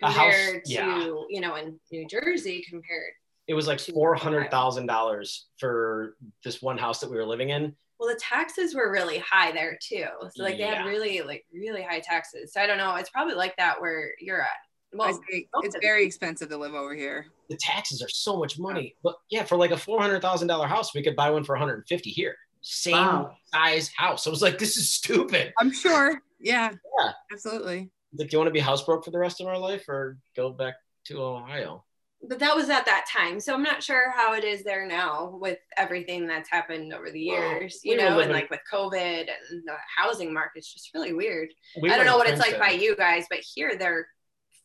A 0.00 0.06
house, 0.06 0.32
compared 0.32 0.64
to, 0.66 0.72
yeah. 0.72 1.14
you 1.28 1.40
know, 1.40 1.56
in 1.56 1.80
New 1.90 2.06
Jersey 2.06 2.64
compared? 2.70 3.14
It 3.52 3.54
was 3.54 3.66
like 3.66 3.78
four 3.80 4.14
hundred 4.14 4.50
thousand 4.50 4.86
dollars 4.86 5.46
for 5.58 6.16
this 6.42 6.62
one 6.62 6.78
house 6.78 7.00
that 7.00 7.10
we 7.10 7.18
were 7.18 7.26
living 7.26 7.50
in. 7.50 7.76
Well, 8.00 8.08
the 8.08 8.18
taxes 8.18 8.74
were 8.74 8.90
really 8.90 9.18
high 9.18 9.52
there 9.52 9.78
too. 9.80 10.06
So 10.34 10.42
like 10.42 10.54
they 10.56 10.60
Yeah. 10.60 10.76
had 10.76 10.86
really, 10.86 11.20
like 11.20 11.44
really 11.52 11.82
high 11.82 12.00
taxes. 12.00 12.54
So 12.54 12.62
I 12.62 12.66
don't 12.66 12.78
know. 12.78 12.94
It's 12.96 13.10
probably 13.10 13.34
like 13.34 13.54
that 13.58 13.78
where 13.78 14.12
you're 14.18 14.40
at. 14.40 14.48
Well, 14.94 15.12
say 15.30 15.46
most 15.54 15.66
it's 15.66 15.76
very 15.82 16.04
expensive 16.06 16.48
to 16.48 16.56
live 16.56 16.72
over 16.74 16.94
here. 16.94 17.26
The 17.50 17.58
taxes 17.58 18.00
are 18.02 18.08
so 18.08 18.38
much 18.38 18.58
money, 18.58 18.96
but 19.04 19.16
yeah, 19.30 19.44
for 19.44 19.56
like 19.58 19.70
a 19.70 19.76
four 19.76 20.00
hundred 20.00 20.22
thousand 20.22 20.48
dollar 20.48 20.66
house, 20.66 20.94
we 20.94 21.02
could 21.02 21.14
buy 21.14 21.28
one 21.30 21.44
for 21.44 21.52
one 21.52 21.60
hundred 21.60 21.74
and 21.74 21.86
fifty 21.86 22.08
here. 22.10 22.36
Same 22.62 22.94
Wow. 22.96 23.36
size 23.52 23.90
house. 23.94 24.26
I 24.26 24.30
was 24.30 24.40
like, 24.40 24.58
this 24.58 24.78
is 24.78 24.88
stupid. 24.90 25.52
I'm 25.60 25.72
sure. 25.72 26.22
Yeah. 26.40 26.72
Yeah. 26.98 27.12
Absolutely. 27.30 27.90
Like, 28.16 28.28
do 28.30 28.34
you 28.34 28.38
want 28.38 28.48
to 28.48 28.52
be 28.52 28.60
housebroke 28.60 29.04
for 29.04 29.10
the 29.10 29.18
rest 29.18 29.40
of 29.42 29.46
our 29.46 29.58
life 29.58 29.86
or 29.88 30.16
go 30.34 30.50
back 30.50 30.74
to 31.06 31.22
Ohio? 31.22 31.84
But 32.28 32.38
that 32.38 32.54
was 32.54 32.70
at 32.70 32.86
that 32.86 33.06
time. 33.12 33.40
So 33.40 33.52
I'm 33.54 33.62
not 33.62 33.82
sure 33.82 34.10
how 34.12 34.34
it 34.34 34.44
is 34.44 34.62
there 34.62 34.86
now 34.86 35.36
with 35.40 35.58
everything 35.76 36.26
that's 36.26 36.48
happened 36.48 36.92
over 36.92 37.10
the 37.10 37.28
Well, 37.30 37.38
years, 37.40 37.80
we 37.84 37.90
you 37.92 37.96
were 37.96 38.02
know, 38.02 38.18
and 38.20 38.32
like 38.32 38.48
with 38.50 38.60
COVID 38.72 39.20
and 39.50 39.62
the 39.66 39.74
housing 39.96 40.32
market's 40.32 40.72
just 40.72 40.90
really 40.94 41.12
weird. 41.12 41.48
We 41.80 41.90
I 41.90 41.96
don't 41.96 42.06
know 42.06 42.16
what 42.16 42.28
it's 42.28 42.40
like 42.40 42.58
by 42.58 42.70
you 42.70 42.94
guys, 42.96 43.26
but 43.28 43.40
here 43.40 43.76
they're 43.78 44.06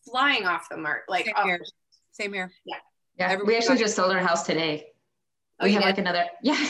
flying 0.10 0.46
off 0.46 0.68
the 0.70 0.78
mark. 0.78 1.04
Like, 1.10 1.26
Same 1.26 1.36
off- 1.36 1.46
here. 1.46 1.60
Same 2.12 2.34
here. 2.34 2.52
Yeah. 2.66 2.76
Everybody 3.20 3.48
we 3.48 3.58
actually 3.58 3.78
just 3.80 3.96
sold 3.96 4.12
our 4.12 4.20
house 4.20 4.44
today. 4.44 4.88
Oh, 5.60 5.66
We 5.66 5.72
you 5.72 5.80
have 5.80 5.84
did? 5.84 5.90
like 5.90 5.98
another 5.98 6.26
yeah. 6.44 6.70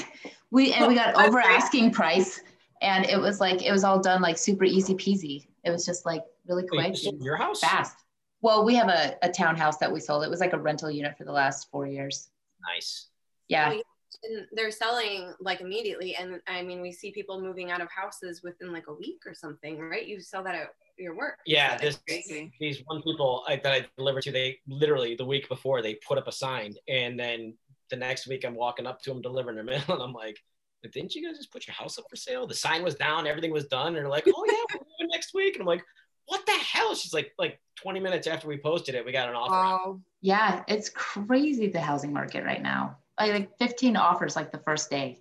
We 0.51 0.71
and 0.73 0.87
we 0.87 0.95
got 0.95 1.15
over 1.27 1.39
asking 1.39 1.91
price 1.91 2.39
and 2.81 3.05
it 3.05 3.19
was 3.19 3.39
like 3.41 3.61
it 3.65 3.71
was 3.71 3.83
all 3.83 3.99
done 3.99 4.21
like 4.21 4.37
super 4.37 4.63
easy 4.63 4.93
peasy. 4.95 5.47
It 5.65 5.71
was 5.71 5.85
just 5.85 6.05
like 6.05 6.21
really 6.47 6.63
Wait, 6.71 6.93
quick 6.93 7.03
you 7.03 7.17
your 7.21 7.35
house? 7.35 7.59
fast. 7.59 7.97
Well, 8.41 8.63
we 8.63 8.75
have 8.75 8.89
a, 8.89 9.15
a 9.23 9.29
townhouse 9.29 9.77
that 9.77 9.91
we 9.91 9.99
sold. 9.99 10.23
It 10.23 10.29
was 10.29 10.39
like 10.39 10.53
a 10.53 10.59
rental 10.59 10.91
unit 10.91 11.17
for 11.17 11.23
the 11.23 11.31
last 11.31 11.69
four 11.71 11.87
years. 11.87 12.29
Nice. 12.61 13.07
Yeah. 13.47 13.69
Well, 13.69 13.81
and 14.23 14.45
they're 14.51 14.71
selling 14.71 15.33
like 15.39 15.61
immediately. 15.61 16.15
And 16.15 16.39
I 16.47 16.61
mean, 16.63 16.81
we 16.81 16.91
see 16.91 17.11
people 17.11 17.41
moving 17.41 17.71
out 17.71 17.81
of 17.81 17.89
houses 17.91 18.41
within 18.43 18.71
like 18.71 18.87
a 18.87 18.93
week 18.93 19.21
or 19.25 19.33
something, 19.33 19.79
right? 19.79 20.05
You 20.05 20.19
sell 20.21 20.43
that 20.43 20.55
at 20.55 20.69
your 20.97 21.15
work. 21.15 21.37
Yeah, 21.45 21.77
this 21.77 21.99
these 22.07 22.81
one 22.85 23.01
people 23.01 23.43
I, 23.47 23.57
that 23.57 23.71
I 23.71 23.85
delivered 23.97 24.23
to, 24.23 24.31
they 24.31 24.59
literally 24.67 25.15
the 25.15 25.25
week 25.25 25.47
before 25.47 25.81
they 25.81 25.95
put 25.95 26.17
up 26.17 26.27
a 26.27 26.31
sign, 26.31 26.73
and 26.87 27.19
then 27.19 27.55
the 27.89 27.95
next 27.95 28.27
week 28.27 28.43
I'm 28.45 28.55
walking 28.55 28.87
up 28.87 29.01
to 29.03 29.11
them 29.11 29.21
delivering 29.21 29.55
their 29.55 29.63
mail, 29.63 29.83
and 29.89 30.01
I'm 30.01 30.13
like, 30.13 30.37
"But 30.81 30.91
didn't 30.91 31.13
you 31.13 31.27
guys 31.27 31.37
just 31.37 31.51
put 31.51 31.67
your 31.67 31.75
house 31.75 31.97
up 31.97 32.05
for 32.09 32.15
sale? 32.15 32.47
The 32.47 32.55
sign 32.55 32.83
was 32.83 32.95
down, 32.95 33.27
everything 33.27 33.51
was 33.51 33.67
done, 33.67 33.87
and 33.87 33.97
they're 33.97 34.09
like, 34.09 34.27
"Oh 34.27 34.45
yeah, 34.47 34.53
we're 34.73 34.85
moving 34.85 35.11
next 35.11 35.33
week," 35.33 35.55
and 35.55 35.61
I'm 35.61 35.67
like, 35.67 35.83
"What 36.27 36.45
the 36.45 36.51
hell?" 36.53 36.93
She's 36.95 37.13
like, 37.13 37.33
like 37.39 37.59
20 37.75 37.99
minutes 37.99 38.27
after 38.27 38.47
we 38.47 38.57
posted 38.57 38.95
it, 38.95 39.05
we 39.05 39.11
got 39.11 39.29
an 39.29 39.35
offer. 39.35 39.53
Oh, 39.55 40.01
Yeah. 40.21 40.63
It's 40.67 40.89
crazy 40.89 41.67
the 41.67 41.81
housing 41.81 42.13
market 42.13 42.43
right 42.45 42.61
now. 42.61 42.97
I 43.17 43.31
like 43.31 43.57
15 43.59 43.95
offers 43.97 44.35
like 44.35 44.51
the 44.51 44.59
first 44.59 44.89
day. 44.89 45.19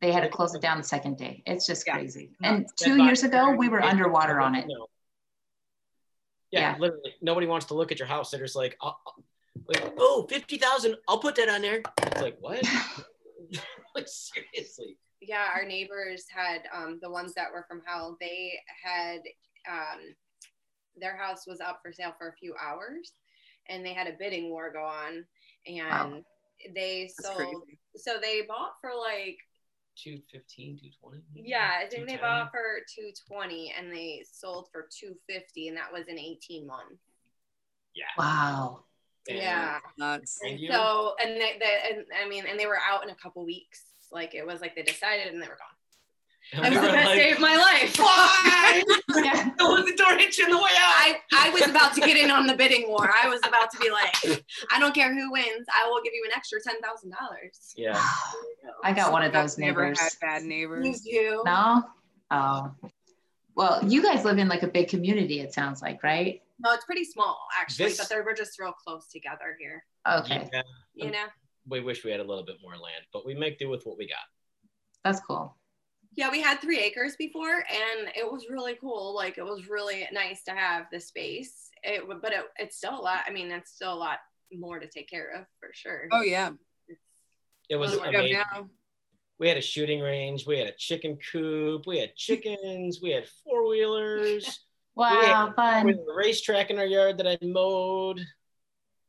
They 0.00 0.12
had 0.12 0.22
to 0.22 0.28
close 0.28 0.54
it 0.54 0.60
down 0.62 0.76
the 0.78 0.84
second 0.84 1.16
day. 1.18 1.42
It's 1.46 1.66
just 1.66 1.86
Yeah. 1.86 1.94
crazy. 1.94 2.36
And 2.42 2.66
That 2.66 2.76
two 2.76 3.02
years 3.02 3.22
ago, 3.22 3.50
we 3.52 3.68
were 3.68 3.82
underwater 3.82 4.40
on 4.40 4.54
it. 4.54 4.66
Yeah, 6.50 6.60
Yeah. 6.60 6.76
literally, 6.78 7.14
nobody 7.22 7.46
wants 7.46 7.66
to 7.66 7.74
look 7.74 7.90
at 7.90 7.98
your 7.98 8.08
house. 8.08 8.30
They're 8.30 8.40
just 8.40 8.54
like, 8.56 8.76
oh, 8.80 8.94
like, 9.66 9.94
oh, 9.98 10.26
50,000, 10.28 10.96
I'll 11.08 11.18
put 11.18 11.36
that 11.36 11.48
on 11.48 11.62
there. 11.62 11.82
It's 12.02 12.20
like, 12.20 12.36
what? 12.40 12.60
like, 13.94 14.08
seriously. 14.08 14.96
yeah 15.20 15.48
our 15.54 15.64
neighbors 15.64 16.26
had 16.28 16.62
um, 16.72 16.98
the 17.00 17.08
ones 17.10 17.32
that 17.34 17.50
were 17.52 17.64
from 17.68 17.80
hell 17.86 18.16
they 18.20 18.58
had 18.82 19.20
um, 19.70 20.00
their 21.00 21.16
house 21.16 21.46
was 21.46 21.60
up 21.60 21.80
for 21.82 21.92
sale 21.92 22.14
for 22.18 22.28
a 22.28 22.32
few 22.36 22.54
hours 22.62 23.12
and 23.68 23.84
they 23.84 23.92
had 23.94 24.06
a 24.06 24.12
bidding 24.18 24.50
war 24.50 24.72
go 24.72 24.82
on 24.84 25.24
and 25.66 26.12
Wow. 26.12 26.20
they 26.74 27.10
that's 27.16 27.26
sold 27.28 27.38
crazy. 27.64 27.78
so 27.96 28.16
they 28.20 28.42
bought 28.46 28.74
for 28.80 28.90
like 28.94 29.38
215, 29.96 30.78
220? 31.00 31.22
yeah 31.48 31.72
i 31.80 31.86
think 31.88 32.08
they 32.08 32.16
bought 32.16 32.50
for 32.50 32.80
220 32.94 33.72
and 33.78 33.92
they 33.92 34.24
sold 34.30 34.68
for 34.72 34.88
250 35.00 35.68
and 35.68 35.76
that 35.76 35.92
was 35.92 36.08
in 36.08 36.18
18 36.18 36.66
months 36.66 37.02
Yeah. 37.94 38.04
Wow. 38.18 38.84
And- 39.28 39.38
yeah 39.38 39.78
Nuts. 39.96 40.38
So 40.40 41.14
and 41.22 41.40
they, 41.40 41.56
they 41.58 41.80
and 41.96 42.04
i 42.22 42.28
mean 42.28 42.44
and 42.46 42.58
they 42.58 42.66
were 42.66 42.78
out 42.78 43.04
in 43.04 43.10
a 43.10 43.14
couple 43.14 43.44
weeks 43.44 43.84
like 44.12 44.34
it 44.34 44.46
was 44.46 44.60
like 44.60 44.74
they 44.76 44.82
decided 44.82 45.32
and 45.32 45.40
they 45.42 45.46
were 45.48 45.56
gone 45.56 45.73
And 46.52 46.66
it 46.74 46.78
was 46.78 46.86
the 46.86 46.92
best 46.92 47.06
like, 47.06 47.18
day 47.18 47.32
of 47.32 47.40
my 47.40 47.56
life 47.56 47.98
Why? 47.98 48.82
Yeah. 49.22 49.50
Don't 49.58 49.86
the 49.86 49.96
door 49.96 50.16
hit 50.18 50.36
you 50.38 50.44
in 50.44 50.50
the 50.50 50.56
way 50.56 50.62
out. 50.62 50.68
I, 50.70 51.20
I 51.32 51.50
was 51.50 51.62
about 51.68 51.94
to 51.94 52.00
get 52.00 52.16
in 52.16 52.30
on 52.30 52.46
the 52.46 52.54
bidding 52.54 52.88
war. 52.88 53.10
I 53.22 53.28
was 53.28 53.40
about 53.46 53.70
to 53.72 53.78
be 53.78 53.90
like, 53.90 54.44
I 54.70 54.78
don't 54.78 54.94
care 54.94 55.14
who 55.14 55.32
wins. 55.32 55.66
I 55.74 55.88
will 55.88 56.00
give 56.02 56.12
you 56.12 56.24
an 56.26 56.32
extra 56.36 56.60
ten 56.60 56.80
thousand 56.80 57.12
dollars. 57.18 57.72
Yeah. 57.76 58.00
I 58.82 58.92
got 58.92 59.12
one 59.12 59.22
of 59.22 59.32
those 59.32 59.56
Never 59.58 59.82
neighbors. 59.84 60.00
had 60.00 60.12
bad 60.20 60.42
You 60.42 60.48
neighbors. 60.48 61.00
do. 61.00 61.42
No? 61.44 61.84
Oh. 62.30 62.72
Well, 63.54 63.84
you 63.86 64.02
guys 64.02 64.24
live 64.24 64.38
in 64.38 64.48
like 64.48 64.62
a 64.64 64.68
big 64.68 64.88
community, 64.88 65.40
it 65.40 65.54
sounds 65.54 65.80
like, 65.80 66.02
right? 66.02 66.42
No, 66.58 66.72
it's 66.72 66.84
pretty 66.84 67.04
small 67.04 67.38
actually, 67.60 67.86
This- 67.86 67.98
but 67.98 68.08
they're 68.08 68.24
we're 68.24 68.34
just 68.34 68.58
real 68.58 68.72
close 68.72 69.06
together 69.08 69.56
here. 69.58 69.84
Okay. 70.10 70.48
Yeah. 70.52 70.62
You 70.94 71.10
know? 71.12 71.26
We 71.68 71.80
wish 71.80 72.04
we 72.04 72.10
had 72.10 72.20
a 72.20 72.24
little 72.24 72.44
bit 72.44 72.56
more 72.62 72.72
land, 72.72 73.04
but 73.12 73.24
we 73.24 73.34
make 73.34 73.58
do 73.58 73.68
with 73.70 73.84
what 73.86 73.96
we 73.96 74.06
got. 74.06 74.18
That's 75.02 75.20
cool. 75.20 75.56
Yeah, 76.16 76.30
we 76.30 76.40
had 76.40 76.60
three 76.60 76.78
acres 76.78 77.16
before, 77.16 77.56
and 77.56 78.08
it 78.14 78.30
was 78.30 78.46
really 78.48 78.76
cool. 78.80 79.14
Like 79.14 79.38
it 79.38 79.44
was 79.44 79.68
really 79.68 80.08
nice 80.12 80.44
to 80.44 80.52
have 80.52 80.86
the 80.92 81.00
space. 81.00 81.70
It 81.82 82.02
but 82.08 82.32
it, 82.32 82.44
it's 82.58 82.76
still 82.76 82.98
a 82.98 83.02
lot. 83.02 83.24
I 83.26 83.30
mean, 83.30 83.50
it's 83.50 83.72
still 83.72 83.92
a 83.92 83.96
lot 83.96 84.18
more 84.52 84.78
to 84.78 84.86
take 84.86 85.08
care 85.08 85.30
of 85.34 85.46
for 85.60 85.70
sure. 85.72 86.08
Oh 86.12 86.22
yeah. 86.22 86.50
It 87.68 87.76
was 87.76 87.92
we 87.92 88.08
amazing. 88.08 88.42
We 89.38 89.48
had 89.48 89.56
a 89.56 89.62
shooting 89.62 90.00
range. 90.00 90.46
We 90.46 90.58
had 90.58 90.68
a 90.68 90.74
chicken 90.78 91.18
coop. 91.32 91.86
We 91.86 91.98
had 91.98 92.14
chickens. 92.14 93.00
we 93.02 93.10
had 93.10 93.24
four 93.44 93.68
wheelers. 93.68 94.60
Wow, 94.96 95.48
We 95.48 95.54
fun. 95.54 95.88
had 95.88 95.96
a 95.96 96.14
racetrack 96.14 96.70
in 96.70 96.78
our 96.78 96.86
yard 96.86 97.18
that 97.18 97.26
I 97.26 97.36
mowed. 97.44 98.20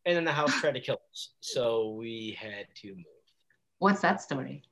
And 0.05 0.15
then 0.15 0.25
the 0.25 0.31
house 0.31 0.51
tried 0.59 0.73
to 0.73 0.79
kill 0.79 0.97
us. 1.11 1.29
So 1.41 1.91
we 1.91 2.35
had 2.39 2.65
to 2.81 2.87
move. 2.95 3.05
What's 3.77 4.01
that 4.01 4.19
story? 4.19 4.63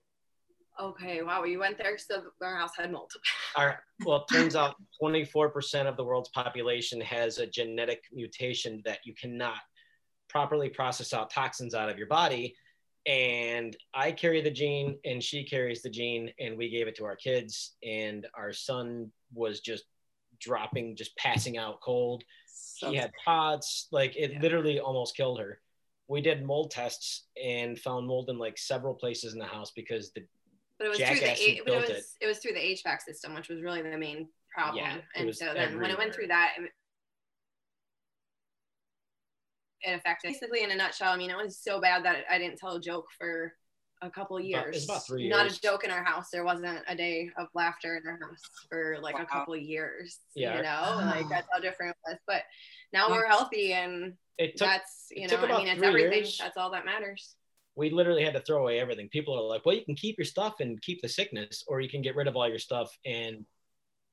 Okay, 0.81 1.21
wow, 1.21 1.43
you 1.43 1.59
went 1.59 1.77
there, 1.77 1.97
so 1.97 2.23
our 2.41 2.55
house 2.57 2.71
had 2.77 2.91
mold. 2.91 3.11
All 3.55 3.67
right. 3.67 3.77
well, 4.05 4.25
it 4.27 4.33
turns 4.33 4.55
out 4.55 4.75
24% 5.01 5.85
of 5.85 5.97
the 5.97 6.03
world's 6.03 6.29
population 6.29 6.99
has 7.01 7.37
a 7.37 7.45
genetic 7.45 8.03
mutation 8.11 8.81
that 8.85 8.99
you 9.05 9.13
cannot 9.13 9.57
properly 10.29 10.69
process 10.69 11.13
out 11.13 11.29
toxins 11.29 11.75
out 11.75 11.89
of 11.89 11.97
your 11.97 12.07
body. 12.07 12.55
And 13.05 13.75
I 13.93 14.11
carry 14.13 14.41
the 14.41 14.49
gene, 14.49 14.97
and 15.05 15.21
she 15.21 15.43
carries 15.43 15.81
the 15.83 15.89
gene, 15.89 16.31
and 16.39 16.57
we 16.57 16.69
gave 16.69 16.87
it 16.87 16.95
to 16.95 17.05
our 17.05 17.17
kids. 17.17 17.75
And 17.83 18.25
our 18.33 18.51
son 18.53 19.11
was 19.33 19.59
just 19.59 19.83
dropping, 20.39 20.95
just 20.95 21.15
passing 21.17 21.57
out 21.57 21.81
cold. 21.81 22.23
He 22.77 22.95
had 22.95 23.11
POTS, 23.23 23.89
like 23.91 24.15
it 24.15 24.31
Yeah. 24.31 24.41
literally 24.41 24.79
almost 24.79 25.15
killed 25.15 25.39
her. 25.39 25.61
We 26.07 26.21
did 26.21 26.43
mold 26.43 26.71
tests 26.71 27.27
and 27.41 27.79
found 27.79 28.07
mold 28.07 28.29
in 28.29 28.37
like 28.37 28.57
several 28.57 28.93
places 28.95 29.33
in 29.33 29.39
the 29.39 29.45
house 29.45 29.71
because 29.71 30.11
the 30.11 30.25
But 30.79 30.87
it 30.87 30.89
was 30.89 30.97
through 30.97 31.07
the 31.07 31.21
Jackass 31.21 31.59
but 31.65 31.73
it 31.73 31.81
was 31.89 32.15
it 32.21 32.27
was 32.27 32.37
through 32.39 32.53
the 32.53 32.59
HVAC 32.59 33.01
system, 33.01 33.33
which 33.35 33.47
was 33.49 33.61
really 33.61 33.81
the 33.81 33.97
main 33.97 34.27
problem. 34.53 34.83
Yeah, 34.83 34.97
and 35.15 35.33
so 35.35 35.53
then 35.53 35.79
when 35.79 35.91
it 35.91 35.97
went 35.97 36.13
through 36.13 36.27
that, 36.27 36.53
it, 36.57 36.71
it 39.81 39.93
affected. 39.95 40.29
Basically, 40.33 40.63
in 40.63 40.71
a 40.71 40.75
nutshell, 40.75 41.11
I 41.11 41.17
mean, 41.17 41.29
it 41.29 41.37
was 41.37 41.57
so 41.57 41.79
bad 41.81 42.03
that 42.05 42.23
I 42.29 42.37
didn't 42.37 42.57
tell 42.57 42.75
a 42.75 42.81
joke 42.81 43.05
for 43.17 43.53
a 44.01 44.09
couple 44.09 44.37
About- 44.37 44.47
years. 44.47 44.75
it's 44.75 44.85
about 44.85 45.05
three 45.05 45.23
years. 45.23 45.31
Not 45.37 45.51
a 45.51 45.61
joke 45.61 45.83
in 45.85 45.91
our 45.91 46.03
house. 46.03 46.29
There 46.31 46.43
wasn't 46.43 46.79
a 46.87 46.95
day 46.95 47.29
of 47.37 47.47
laughter 47.53 47.95
in 47.97 48.07
our 48.09 48.19
house 48.21 48.41
for 48.69 48.97
like 49.01 49.15
a 49.15 49.19
Wow. 49.19 49.25
couple 49.25 49.55
years. 49.55 50.19
Yeah. 50.35 50.57
You 50.57 50.63
know, 50.63 51.05
like 51.05 51.29
that's 51.29 51.47
how 51.51 51.59
different 51.59 51.91
it 51.95 52.09
was. 52.11 52.19
But 52.27 52.43
now 52.91 53.07
Yeah. 53.07 53.13
we're 53.13 53.27
healthy 53.27 53.73
and 53.73 54.17
it 54.37 54.57
took 54.57 54.67
that's 54.67 55.07
you 55.11 55.27
know, 55.27 55.37
I 55.37 55.57
mean, 55.59 55.67
it's 55.67 55.81
everything. 55.81 56.13
years. 56.23 56.37
That's 56.37 56.57
all 56.57 56.71
that 56.71 56.83
matters. 56.85 57.35
We 57.75 57.89
literally 57.89 58.23
had 58.23 58.33
to 58.33 58.41
throw 58.41 58.59
away 58.59 58.79
everything. 58.79 59.09
People 59.09 59.33
are 59.35 59.41
like, 59.47 59.65
well, 59.65 59.75
you 59.75 59.85
can 59.85 59.95
keep 59.95 60.17
your 60.17 60.25
stuff 60.25 60.55
and 60.59 60.81
keep 60.81 61.01
the 61.01 61.09
sickness, 61.09 61.63
or 61.67 61.81
you 61.81 61.89
can 61.89 62.01
get 62.01 62.15
rid 62.15 62.27
of 62.27 62.35
all 62.35 62.47
your 62.47 62.59
stuff. 62.59 62.95
And 63.05 63.45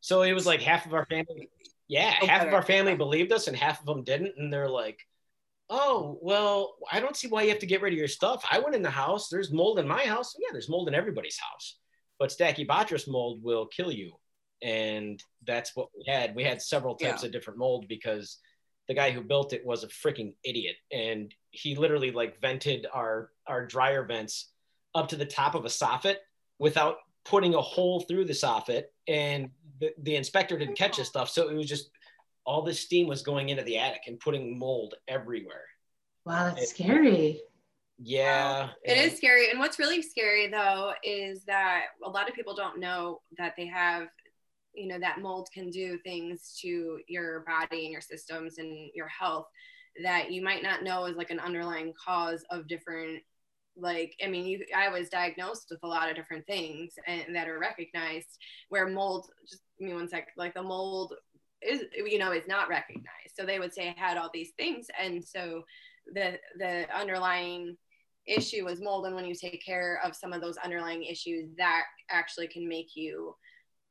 so 0.00 0.22
it 0.22 0.32
was 0.32 0.46
like 0.46 0.62
half 0.62 0.86
of 0.86 0.94
our 0.94 1.04
family, 1.06 1.50
yeah, 1.88 2.14
Oh, 2.22 2.26
half 2.26 2.46
of 2.46 2.54
our 2.54 2.62
family 2.62 2.94
believed 2.94 3.32
us 3.32 3.48
and 3.48 3.56
half 3.56 3.80
of 3.80 3.86
them 3.86 4.02
didn't. 4.04 4.34
And 4.38 4.52
they're 4.52 4.68
like, 4.68 4.98
oh, 5.68 6.18
well, 6.22 6.76
I 6.90 7.00
don't 7.00 7.16
see 7.16 7.28
why 7.28 7.42
you 7.42 7.50
have 7.50 7.58
to 7.58 7.66
get 7.66 7.82
rid 7.82 7.92
of 7.92 7.98
your 7.98 8.08
stuff. 8.08 8.44
I 8.50 8.58
went 8.60 8.74
in 8.74 8.82
the 8.82 8.90
house, 8.90 9.28
there's 9.28 9.52
mold 9.52 9.78
in 9.78 9.86
my 9.86 10.04
house. 10.04 10.34
Yeah, 10.38 10.48
there's 10.52 10.68
mold 10.68 10.88
in 10.88 10.94
everybody's 10.94 11.38
house. 11.38 11.78
But 12.18 12.30
Stachybotrys 12.30 13.08
mold 13.08 13.42
will 13.42 13.66
kill 13.66 13.92
you. 13.92 14.12
And 14.62 15.22
that's 15.46 15.74
what 15.74 15.88
we 15.96 16.04
had. 16.10 16.34
We 16.34 16.44
had 16.44 16.60
several 16.60 16.94
types 16.94 17.24
of 17.24 17.32
different 17.32 17.58
mold 17.58 17.86
because 17.88 18.38
the 18.88 18.94
guy 18.94 19.10
who 19.10 19.22
built 19.22 19.52
it 19.52 19.64
was 19.64 19.84
a 19.84 19.88
freaking 19.88 20.34
idiot 20.44 20.76
and 20.92 21.34
he 21.50 21.74
literally 21.74 22.10
like 22.10 22.40
vented 22.40 22.86
our 22.92 23.30
our 23.46 23.66
dryer 23.66 24.04
vents 24.04 24.50
up 24.94 25.08
to 25.08 25.16
the 25.16 25.24
top 25.26 25.54
of 25.54 25.64
a 25.64 25.68
soffit 25.68 26.16
without 26.58 26.96
putting 27.24 27.54
a 27.54 27.60
hole 27.60 28.00
through 28.00 28.24
the 28.24 28.32
soffit 28.32 28.84
and 29.08 29.50
the, 29.80 29.90
the 30.02 30.16
inspector 30.16 30.56
didn't 30.58 30.76
catch 30.76 30.96
this 30.96 31.08
stuff 31.08 31.28
so 31.28 31.48
it 31.48 31.54
was 31.54 31.66
just 31.66 31.90
all 32.44 32.62
this 32.62 32.80
steam 32.80 33.06
was 33.06 33.22
going 33.22 33.48
into 33.50 33.62
the 33.64 33.76
attic 33.78 34.02
and 34.06 34.18
putting 34.20 34.58
mold 34.58 34.94
everywhere 35.08 35.64
Wow, 36.26 36.48
It- 36.48 36.56
that's 36.56 36.70
scary. 36.70 37.42
yeah 37.98 38.70
It 38.84 38.92
and- 38.96 39.10
is 39.12 39.16
scary. 39.16 39.50
And 39.50 39.58
what's 39.58 39.78
really 39.78 40.02
scary 40.02 40.48
though 40.48 40.92
is 41.02 41.44
that 41.44 41.86
a 42.04 42.08
lot 42.10 42.28
of 42.28 42.34
people 42.34 42.54
don't 42.54 42.78
know 42.78 43.20
that 43.38 43.54
they 43.56 43.66
have, 43.66 44.08
you 44.74 44.86
know, 44.88 44.98
that 44.98 45.20
mold 45.20 45.48
can 45.52 45.70
do 45.70 45.98
things 45.98 46.58
to 46.62 46.98
your 47.08 47.40
body 47.40 47.84
and 47.84 47.92
your 47.92 48.00
systems 48.00 48.58
and 48.58 48.90
your 48.94 49.08
health 49.08 49.46
that 50.02 50.30
you 50.30 50.42
might 50.42 50.62
not 50.62 50.82
know 50.82 51.04
is 51.06 51.16
like 51.16 51.30
an 51.30 51.40
underlying 51.40 51.92
cause 52.02 52.44
of 52.50 52.68
different 52.68 53.22
like 53.76 54.14
i 54.24 54.26
mean 54.26 54.44
you 54.44 54.64
i 54.76 54.88
was 54.88 55.08
diagnosed 55.08 55.68
with 55.70 55.78
a 55.84 55.86
lot 55.86 56.10
of 56.10 56.16
different 56.16 56.46
things 56.46 56.94
and 57.06 57.34
that 57.34 57.48
are 57.48 57.58
recognized 57.58 58.38
where 58.68 58.88
mold 58.88 59.30
just 59.48 59.62
give 59.78 59.88
me 59.88 59.94
one 59.94 60.08
sec 60.08 60.28
like 60.36 60.54
the 60.54 60.62
mold 60.62 61.14
is 61.62 61.84
you 61.94 62.18
know 62.18 62.32
is 62.32 62.48
not 62.48 62.68
recognized. 62.68 63.34
So 63.34 63.44
they 63.44 63.58
would 63.58 63.72
say 63.72 63.88
i 63.88 64.00
had 64.00 64.16
all 64.16 64.30
these 64.32 64.52
things. 64.56 64.86
And 65.00 65.24
so 65.24 65.62
the 66.12 66.38
the 66.58 66.86
underlying 66.94 67.76
issue 68.26 68.68
is 68.68 68.80
mold. 68.80 69.06
And 69.06 69.14
when 69.14 69.26
you 69.26 69.34
take 69.34 69.64
care 69.64 70.00
of 70.04 70.16
some 70.16 70.32
of 70.32 70.40
those 70.40 70.56
underlying 70.58 71.04
issues 71.04 71.50
that 71.56 71.84
actually 72.10 72.48
can 72.48 72.68
make 72.68 72.94
you 72.94 73.34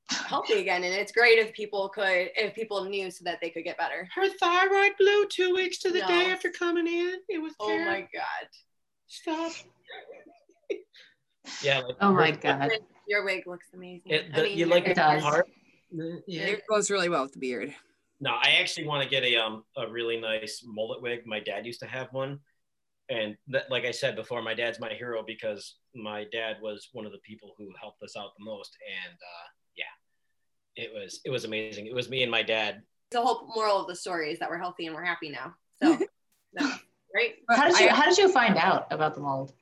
healthy 0.10 0.54
again 0.60 0.84
and 0.84 0.94
it's 0.94 1.12
great 1.12 1.38
if 1.40 1.54
people 1.54 1.88
could 1.90 2.30
if 2.36 2.54
people 2.56 2.84
knew 2.86 3.12
so 3.12 3.24
that 3.24 3.40
they 3.42 3.50
could 3.50 3.64
get 3.64 3.78
better 3.78 4.08
her 4.16 4.28
thyroid 4.40 4.92
blew 4.98 5.28
two 5.28 5.54
weeks 5.54 5.78
to 5.80 5.92
the 5.92 6.00
No. 6.00 6.08
day 6.08 6.26
after 6.32 6.50
coming 6.50 6.88
in 6.88 7.16
it 7.30 7.38
was 7.42 7.54
oh 7.60 7.68
terrible. 7.68 7.92
my 7.92 8.00
god 8.14 8.48
stop 9.08 9.52
yeah 11.62 11.80
like, 11.80 11.96
Oh 12.02 12.12
my 12.14 12.32
her- 12.32 12.38
god. 12.38 12.72
your 13.08 13.24
wig 13.26 13.44
looks 13.48 13.68
amazing 13.74 14.12
it, 14.12 14.26
I 14.34 14.44
mean, 14.44 14.58
you 14.58 14.66
like 14.66 14.86
It 14.86 14.90
the 14.90 14.94
does. 14.96 15.22
part 15.22 15.48
yeah 16.28 16.44
It 16.46 16.64
goes 16.70 16.90
really 16.92 17.10
well 17.10 17.24
with 17.24 17.34
the 17.34 17.40
beard. 17.40 17.74
No, 18.22 18.32
I 18.32 18.58
actually 18.60 18.86
want 18.86 19.02
to 19.02 19.10
get 19.10 19.24
a 19.24 19.38
um 19.38 19.64
a 19.78 19.88
really 19.90 20.20
nice 20.20 20.62
mullet 20.66 21.02
wig. 21.02 21.22
My 21.26 21.40
dad 21.40 21.66
used 21.66 21.80
to 21.80 21.86
have 21.88 22.10
one, 22.12 22.40
and 23.10 23.36
that, 23.48 23.72
like 23.72 23.86
I 23.86 23.92
said 23.92 24.16
before, 24.18 24.42
my 24.42 24.54
dad's 24.54 24.78
my 24.80 24.94
hero 24.94 25.24
because 25.26 25.78
my 25.96 26.26
dad 26.32 26.58
was 26.62 26.90
one 26.92 27.06
of 27.06 27.12
the 27.14 27.18
people 27.20 27.56
who 27.58 27.70
helped 27.80 28.04
us 28.04 28.16
out 28.18 28.32
the 28.38 28.44
most. 28.44 28.76
And 29.06 29.14
uh, 29.16 29.48
yeah, 29.48 29.59
it 30.80 30.92
was 30.94 31.22
it 31.26 31.30
was 31.30 31.46
amazing. 31.46 31.88
It 31.88 31.94
was 31.94 32.10
me 32.10 32.24
and 32.24 32.32
my 32.32 32.44
dad. 32.44 32.82
the 33.12 33.22
whole 33.22 33.52
moral 33.56 33.82
of 33.82 33.88
the 33.88 33.96
story 33.96 34.32
is 34.32 34.40
that 34.40 34.50
we're 34.50 34.58
healthy 34.58 34.86
and 34.86 34.96
we're 34.96 35.04
happy 35.04 35.30
now 35.30 35.56
so 35.82 35.98
no, 36.54 36.72
right 37.16 37.36
How 37.50 37.68
did 37.68 37.80
you 37.80 37.88
I- 37.88 37.94
how 37.94 38.06
did 38.06 38.18
you 38.18 38.32
find 38.32 38.58
out 38.58 38.88
about 38.92 39.16
the 39.16 39.22
mold? 39.22 39.54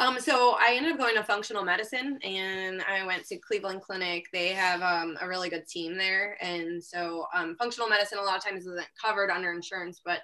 Um, 0.00 0.20
so 0.20 0.56
I 0.60 0.74
ended 0.76 0.92
up 0.92 0.98
going 0.98 1.16
to 1.16 1.24
functional 1.24 1.64
medicine 1.64 2.20
and 2.22 2.82
I 2.82 3.04
went 3.04 3.26
to 3.26 3.36
Cleveland 3.38 3.82
Clinic. 3.82 4.26
They 4.32 4.50
have 4.50 4.80
um, 4.80 5.18
a 5.20 5.26
really 5.26 5.48
good 5.48 5.66
team 5.66 5.98
there. 5.98 6.38
And 6.40 6.82
so 6.82 7.26
um, 7.34 7.56
functional 7.58 7.88
medicine 7.88 8.18
a 8.18 8.22
lot 8.22 8.36
of 8.36 8.44
times 8.44 8.64
isn't 8.64 8.86
covered 9.04 9.28
under 9.28 9.50
insurance, 9.50 10.00
but 10.04 10.20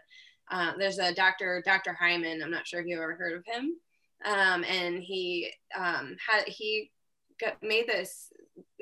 uh, 0.48 0.74
there's 0.78 0.98
a 0.98 1.12
doctor, 1.12 1.61
Dr. 1.66 1.92
Hyman. 1.92 2.40
I'm 2.40 2.52
not 2.52 2.68
sure 2.68 2.80
if 2.80 2.86
you've 2.86 3.00
ever 3.00 3.16
heard 3.16 3.36
of 3.36 3.44
him. 3.46 3.74
Um, 4.24 4.64
and 4.64 5.02
he 5.02 5.50
um, 5.76 6.16
had, 6.24 6.44
he 6.46 6.92
got, 7.40 7.61
made 7.61 7.88
this, 7.88 8.32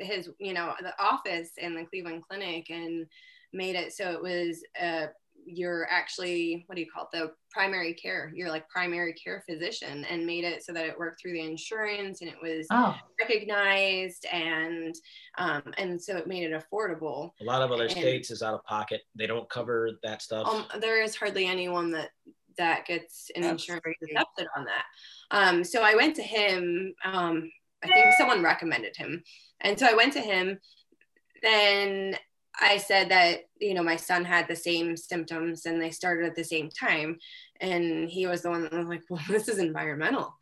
his, 0.05 0.29
you 0.39 0.53
know, 0.55 0.75
the 0.81 0.93
office 1.03 1.51
in 1.59 1.75
the 1.75 1.85
Cleveland 1.85 2.23
Clinic 2.29 2.71
and 2.71 3.07
made 3.53 3.77
it 3.77 3.93
so 3.93 4.13
it 4.13 4.23
was, 4.23 4.63
uh, 4.81 5.07
you're 5.45 5.89
actually, 5.91 6.63
what 6.67 6.77
do 6.77 6.81
you 6.83 6.87
call 6.95 7.09
it? 7.13 7.19
The 7.19 7.33
primary 7.51 7.95
care, 7.95 8.31
you're 8.35 8.49
like 8.49 8.69
primary 8.69 9.13
care 9.15 9.43
physician 9.49 10.05
and 10.09 10.25
made 10.25 10.45
it 10.45 10.63
so 10.65 10.73
that 10.73 10.87
it 10.87 10.97
worked 10.97 11.21
through 11.21 11.33
the 11.33 11.41
insurance 11.45 12.21
and 12.21 12.31
it 12.31 12.37
was 12.41 12.67
Oh, 12.71 12.95
recognized 13.21 14.25
and 14.33 14.95
um, 15.39 15.63
and 15.79 16.01
so 16.01 16.17
it 16.17 16.29
made 16.29 16.45
it 16.45 16.53
affordable. 16.53 17.33
A 17.41 17.45
lot 17.45 17.61
of 17.61 17.73
other 17.73 17.85
And- 17.85 17.91
states 17.93 18.31
is 18.31 18.43
out 18.43 18.55
of 18.55 18.65
pocket. 18.65 19.01
They 19.17 19.27
don't 19.27 19.51
cover 19.51 19.91
that 20.05 20.23
stuff. 20.23 20.47
Um, 20.47 20.65
there 20.81 21.03
is 21.03 21.17
hardly 21.17 21.47
anyone 21.47 21.91
that 21.91 22.11
that 22.59 22.87
gets 22.87 23.31
an 23.35 23.43
insurance 23.45 23.97
accepted 24.03 24.47
on 24.57 24.65
that. 24.67 24.85
Um, 25.33 25.65
so 25.65 25.83
I 25.83 25.95
went 25.97 26.15
to 26.17 26.23
him. 26.23 26.95
I 27.83 27.89
think 27.89 28.15
someone 28.17 28.43
recommended 28.43 28.97
him, 28.97 29.23
and 29.61 29.79
so 29.79 29.87
I 29.87 29.95
went 29.95 30.13
to 30.15 30.21
him. 30.21 30.59
Then 31.43 32.17
I 32.61 32.77
said 32.77 33.11
that 33.11 33.41
you 33.61 33.75
know 33.75 33.83
my 33.83 33.97
son 33.97 34.25
had 34.25 34.49
the 34.49 34.57
same 34.57 34.97
symptoms 34.97 35.67
and 35.67 35.81
they 35.81 35.91
started 35.91 36.27
at 36.27 36.37
the 36.37 36.45
same 36.45 36.71
time, 36.71 37.19
and 37.61 38.09
he 38.09 38.27
was 38.27 38.43
the 38.43 38.51
one 38.51 38.63
that 38.63 38.73
was 38.73 38.87
like, 38.87 39.03
"Well, 39.09 39.23
this 39.29 39.49
is 39.49 39.59
environmental." 39.59 40.37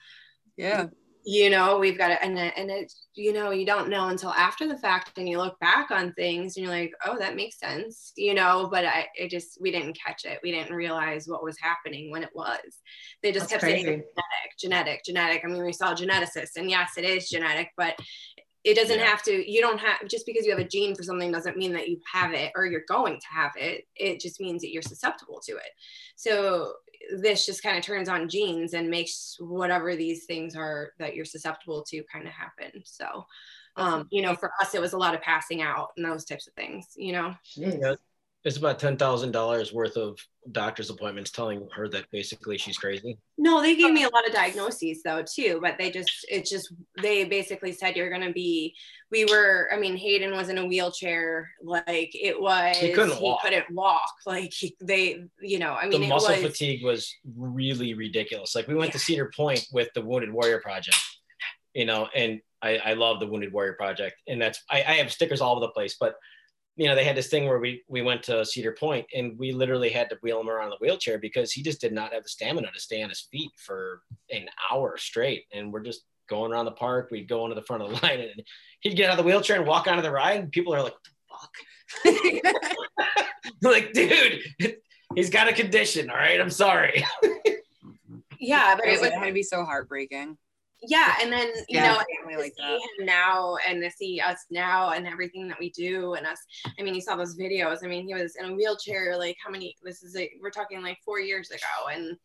Yeah. 0.57 0.86
You 1.25 1.51
know 1.51 1.79
we've 1.79 1.99
got 1.99 2.09
to 2.09 2.23
and, 2.25 2.39
it- 2.39 2.55
and 2.57 2.71
it's 2.71 3.09
you 3.14 3.33
know 3.33 3.51
you 3.51 3.66
don't 3.66 3.91
know 3.91 4.09
until 4.09 4.31
after 4.31 4.66
the 4.66 4.79
fact 4.79 5.18
and 5.18 5.29
you 5.29 5.37
look 5.37 5.59
back 5.61 5.91
on 5.91 6.12
things 6.14 6.57
and 6.57 6.64
you're 6.64 6.75
like 6.75 6.93
oh 7.05 7.18
that 7.18 7.37
makes 7.37 7.59
sense 7.59 8.12
you 8.16 8.33
know 8.33 8.68
but 8.71 8.85
i 8.87 9.07
it 9.16 9.29
just 9.31 9.59
we 9.61 9.71
didn't 9.71 9.99
catch 10.07 10.25
it. 10.25 10.39
We 10.43 10.51
didn't 10.53 10.75
realize 10.75 11.27
what 11.29 11.45
was 11.45 11.59
happening 11.61 12.11
when 12.11 12.23
it 12.23 12.31
was. 12.35 12.59
They 13.23 13.33
just 13.33 13.51
that's 13.51 13.62
kept 13.62 13.71
saying 13.73 13.85
genetic 13.85 14.05
genetic 14.59 15.05
genetic. 15.05 15.43
I 15.45 15.49
mean 15.49 15.62
we 15.64 15.73
saw 15.73 15.95
geneticists 15.95 16.57
and 16.57 16.71
yes 16.71 16.93
it 16.97 17.05
is 17.05 17.29
genetic 17.29 17.71
but 17.77 17.95
it 18.62 18.75
doesn't 18.75 18.99
Yeah. 18.99 19.07
have 19.07 19.23
to 19.25 19.51
you 19.51 19.61
don't 19.61 19.79
have 19.79 20.07
just 20.09 20.27
because 20.27 20.45
you 20.47 20.53
have 20.53 20.61
a 20.61 20.68
gene 20.68 20.95
for 20.95 21.03
something 21.03 21.33
doesn't 21.33 21.57
mean 21.57 21.73
that 21.73 21.89
you 21.89 21.99
have 22.12 22.33
it 22.33 22.53
or 22.55 22.66
you're 22.66 22.83
going 22.89 23.18
to 23.18 23.27
have 23.31 23.53
it. 23.57 23.85
It 23.97 24.21
just 24.21 24.41
means 24.41 24.62
that 24.62 24.71
you're 24.73 24.83
susceptible 24.83 25.41
to 25.47 25.53
it. 25.53 25.71
So 26.16 26.75
this 27.18 27.46
just 27.46 27.62
kind 27.62 27.76
of 27.76 27.84
turns 27.84 28.09
on 28.09 28.28
genes 28.28 28.74
and 28.74 28.90
makes 28.90 29.36
whatever 29.40 29.96
these 29.96 30.24
things 30.24 30.55
are 30.55 30.92
that 30.98 31.14
you're 31.14 31.24
susceptible 31.24 31.82
to 31.82 32.03
kind 32.12 32.26
of 32.26 32.32
happen 32.32 32.82
so 32.84 33.24
um 33.76 34.07
you 34.11 34.20
know 34.20 34.34
for 34.34 34.51
us 34.61 34.74
it 34.74 34.80
was 34.80 34.92
a 34.92 34.98
lot 34.98 35.14
of 35.14 35.20
passing 35.22 35.62
out 35.62 35.90
and 35.96 36.05
those 36.05 36.24
types 36.24 36.46
of 36.46 36.55
things 36.55 36.88
you 36.96 37.12
know. 37.12 37.34
Yeah. 37.57 37.94
It's 38.43 38.57
about 38.57 38.78
ten 38.78 38.97
thousand 38.97 39.32
dollars 39.32 39.72
worth 39.72 39.97
of 39.97 40.18
doctor's 40.53 40.88
appointments 40.88 41.30
telling 41.30 41.68
her 41.72 41.88
that 41.88 42.11
basically 42.11 42.57
she's 42.57 42.78
crazy. 42.78 43.18
No, 43.36 43.61
they 43.61 43.76
gave 43.76 43.93
me 43.93 44.05
a 44.05 44.07
uh, 44.07 44.11
lot 44.14 44.26
of 44.26 44.32
diagnoses 44.32 45.03
though 45.03 45.22
too, 45.22 45.59
but 45.61 45.76
they 45.78 45.91
just 45.91 46.11
it's 46.28 46.49
just 46.49 46.72
they 47.03 47.24
basically 47.24 47.72
said 47.72 47.97
you're 47.97 48.11
gonna 48.11 48.32
be 48.32 48.74
we 49.11 49.26
were 49.26 49.68
I 49.72 49.78
mean 49.78 49.95
Hayden 49.97 50.32
was 50.32 50.49
in 50.49 50.57
a 50.57 50.64
wheelchair 50.64 51.51
like 51.62 52.12
it 52.14 52.41
was 52.41 52.76
He 52.78 52.93
couldn't 52.93 53.20
walk. 53.20 53.43
couldn't 53.43 53.70
walk 53.70 54.12
like 54.24 54.53
he, 54.55 54.74
they 54.80 55.24
you 55.43 55.59
know 55.59 55.74
I 55.74 55.86
mean 55.86 56.01
the 56.01 56.07
it 56.07 56.11
muscle 56.11 56.34
was 56.34 56.43
fatigue 56.43 56.82
was 56.82 57.14
really 57.36 57.93
ridiculous. 57.93 58.55
Like 58.55 58.68
we 58.68 58.74
went 58.74 58.93
to 58.93 58.99
Cedar 58.99 59.30
Point 59.36 59.66
with 59.70 59.91
the 59.95 60.01
Wounded 60.01 60.32
Warrior 60.32 60.61
Project, 60.61 60.99
you 61.74 61.84
know, 61.84 62.09
and 62.16 62.41
I, 62.62 62.76
I 62.78 62.93
love 62.95 63.20
the 63.20 63.26
Wounded 63.26 63.53
Warrior 63.53 63.74
Project, 63.74 64.16
and 64.26 64.41
that's 64.41 64.62
I, 64.70 64.78
I 64.78 64.93
have 64.95 65.12
stickers 65.12 65.41
all 65.41 65.53
over 65.57 65.61
the 65.61 65.72
place. 65.72 65.97
But 65.99 66.14
you 66.81 66.89
know, 66.89 66.95
they 66.95 67.05
had 67.05 67.14
this 67.14 67.28
thing 67.28 67.45
where 67.45 67.59
we 67.59 67.83
we 67.89 68.01
went 68.01 68.22
to 68.22 68.43
Cedar 68.43 68.72
Point, 68.72 69.05
and 69.14 69.39
we 69.39 69.53
literally 69.53 69.91
had 69.91 70.09
to 70.09 70.16
wheel 70.22 70.41
him 70.41 70.49
around 70.49 70.68
in 70.68 70.70
the 70.70 70.78
wheelchair 70.81 71.18
because 71.18 71.53
he 71.53 71.62
just 71.62 71.78
did 71.78 71.93
not 71.93 72.14
have 72.14 72.22
the 72.22 72.28
stamina 72.31 72.68
to 72.72 72.81
stay 72.81 73.03
on 73.03 73.11
his 73.11 73.28
feet 73.31 73.51
for 73.59 74.01
an 74.31 74.47
hour 74.72 74.97
straight. 74.97 75.45
And 75.53 75.74
we're 75.74 75.83
just 75.83 76.07
going 76.31 76.53
around 76.53 76.64
the 76.64 76.70
park. 76.70 77.11
We'd 77.11 77.28
go 77.28 77.45
into 77.45 77.55
the 77.55 77.66
front 77.66 77.83
of 77.83 77.91
the 77.91 77.97
line, 78.07 78.20
and 78.20 78.43
he'd 78.81 78.97
get 78.97 79.11
out 79.11 79.18
of 79.18 79.22
the 79.22 79.28
wheelchair 79.31 79.57
and 79.59 79.66
walk 79.66 79.89
onto 79.89 80.01
the 80.01 80.11
ride, 80.11 80.41
and 80.41 80.51
people 80.51 80.74
are 80.74 80.83
like, 80.83 80.95
"What 81.28 81.51
the 82.03 82.41
fuck?" 82.41 82.55
like, 83.62 83.93
dude, 83.93 84.41
he's 85.14 85.28
got 85.28 85.49
a 85.49 85.53
condition. 85.53 86.09
All 86.09 86.16
right, 86.16 86.41
I'm 86.41 86.49
sorry. 86.49 87.05
yeah 88.41 88.74
but 88.74 88.87
it 88.87 88.89
Crazy. 88.89 89.01
was 89.03 89.11
It 89.11 89.18
had 89.18 89.26
to 89.26 89.33
be 89.35 89.43
so 89.43 89.66
heartbreaking. 89.66 90.39
Yeah 90.89 91.14
and 91.20 91.31
then 91.33 91.49
you 91.68 91.78
Yeah, 91.78 91.93
know 91.93 91.99
definitely 92.16 92.43
like 92.43 92.55
see 92.57 92.62
him 92.74 93.07
now 93.07 93.57
and 93.68 93.83
to 93.83 93.91
see 93.91 94.20
us 94.20 94.39
now 94.51 94.91
and 94.91 95.07
everything 95.07 95.47
that 95.49 95.59
we 95.59 95.70
do 95.70 96.14
and 96.14 96.26
us 96.26 96.39
i 96.78 96.83
mean 96.83 96.95
you 96.95 97.01
saw 97.01 97.16
those 97.16 97.37
videos 97.37 97.85
i 97.85 97.87
mean 97.87 98.07
he 98.07 98.14
was 98.14 98.37
in 98.37 98.47
a 98.47 98.55
wheelchair 98.55 99.16
like 99.18 99.37
how 99.45 99.51
many 99.51 99.76
this 99.83 100.03
is 100.03 100.16
a, 100.16 100.31
we're 100.41 100.51
talking 100.51 100.83
like 100.83 100.99
four 101.05 101.20
years 101.20 101.51
ago 101.51 101.89
and 101.93 102.16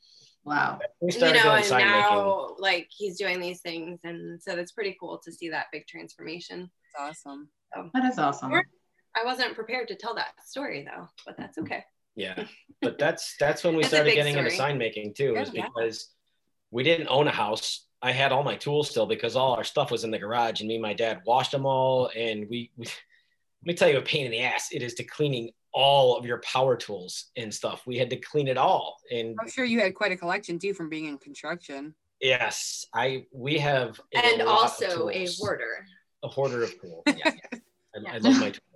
Wow. 0.45 0.77
We 1.01 1.11
you 1.11 1.19
know 1.21 1.33
doing 1.33 1.43
and 1.43 1.65
sign 1.65 1.85
making. 1.87 2.01
now 2.01 2.55
like 2.59 2.87
he's 2.95 3.17
doing 3.17 3.39
these 3.39 3.61
things 3.61 3.99
and 4.03 4.39
so 4.39 4.55
that's 4.55 4.71
pretty 4.73 4.95
cool 4.99 5.19
to 5.25 5.31
see 5.31 5.49
that 5.49 5.65
big 5.71 5.87
transformation 5.87 6.69
It's 6.85 6.95
awesome. 7.25 7.49
That 7.95 8.05
is 8.05 8.19
awesome. 8.19 8.51
i 8.53 9.25
wasn't 9.25 9.55
prepared 9.55 9.87
to 9.87 9.95
tell 9.95 10.13
that 10.15 10.33
story 10.45 10.85
though 10.85 11.07
but 11.25 11.35
that's 11.35 11.57
okay 11.57 11.83
Yeah, 12.15 12.45
but 12.81 12.99
that's 12.99 13.35
that's 13.39 13.63
when 13.63 13.75
we 13.75 13.81
It's 13.83 13.91
a 13.91 13.95
started 13.95 14.09
big 14.11 14.15
getting 14.17 14.37
into 14.37 14.51
sign 14.51 14.77
making 14.77 15.15
too, 15.15 15.35
is 15.35 15.49
Yeah. 15.51 15.65
because 15.65 16.11
we 16.71 16.83
didn't 16.83 17.07
own 17.09 17.27
a 17.27 17.31
house. 17.31 17.87
I 18.05 18.11
had 18.11 18.31
all 18.31 18.43
my 18.43 18.55
tools 18.55 18.87
still 18.87 19.07
because 19.07 19.35
all 19.35 19.55
our 19.55 19.63
stuff 19.63 19.89
was 19.89 20.03
in 20.03 20.11
the 20.11 20.19
garage, 20.19 20.59
and 20.61 20.67
me 20.67 20.75
and 20.75 20.81
my 20.83 20.93
dad 20.93 21.23
washed 21.25 21.51
them 21.51 21.65
all. 21.65 22.11
And 22.15 22.47
we, 22.47 22.69
we 22.77 22.85
let 22.85 22.93
me 23.63 23.73
tell 23.73 23.89
you, 23.89 23.97
a 23.97 24.01
pain 24.01 24.25
in 24.25 24.31
the 24.31 24.41
ass 24.41 24.69
it 24.71 24.83
is 24.83 24.93
to 24.95 25.03
cleaning 25.03 25.49
all 25.73 26.15
of 26.15 26.23
your 26.23 26.37
power 26.41 26.77
tools 26.77 27.31
and 27.35 27.51
stuff. 27.51 27.81
We 27.87 27.97
had 27.97 28.11
to 28.11 28.17
clean 28.17 28.47
it 28.47 28.59
all, 28.59 28.97
and 29.11 29.35
I'm 29.41 29.49
sure 29.49 29.65
you 29.65 29.79
had 29.79 29.95
quite 29.95 30.11
a 30.11 30.17
collection 30.17 30.59
too 30.59 30.75
from 30.75 30.87
being 30.87 31.05
in 31.05 31.17
construction. 31.17 31.95
yes, 32.21 32.85
I 32.93 33.25
we 33.33 33.57
have 33.57 33.99
and 34.13 34.37
lot 34.43 34.47
also 34.47 35.09
a 35.09 35.27
hoarder 35.39 35.87
a 36.21 36.27
hoarder 36.27 36.63
of 36.63 36.79
tools. 36.79 37.03
Yeah, 37.07 37.15
yeah. 37.25 37.59
I, 38.11 38.15
I 38.15 38.17
love 38.19 38.39
my 38.39 38.51
tools. 38.51 38.74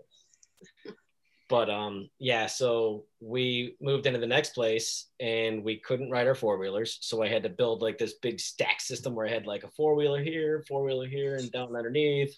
But 1.50 1.70
um, 1.70 2.10
yeah, 2.20 2.46
so 2.46 3.06
we 3.20 3.76
moved 3.82 4.06
into 4.06 4.20
the 4.20 4.28
next 4.28 4.52
place 4.52 5.08
and 5.20 5.64
we 5.64 5.78
couldn't 5.78 6.12
ride 6.12 6.28
our 6.28 6.36
four 6.36 6.58
wheelers. 6.58 7.00
So 7.02 7.24
I 7.24 7.28
had 7.28 7.44
to 7.44 7.50
build 7.50 7.82
like 7.82 7.98
this 7.98 8.14
big 8.14 8.40
stack 8.40 8.80
system 8.80 9.16
where 9.16 9.26
I 9.26 9.32
had 9.32 9.48
like 9.48 9.64
a 9.64 9.70
four 9.70 9.96
wheeler 9.96 10.24
here, 10.24 10.64
four 10.68 10.84
wheeler 10.84 11.08
here, 11.08 11.36
and 11.36 11.52
down 11.52 11.76
underneath. 11.76 12.38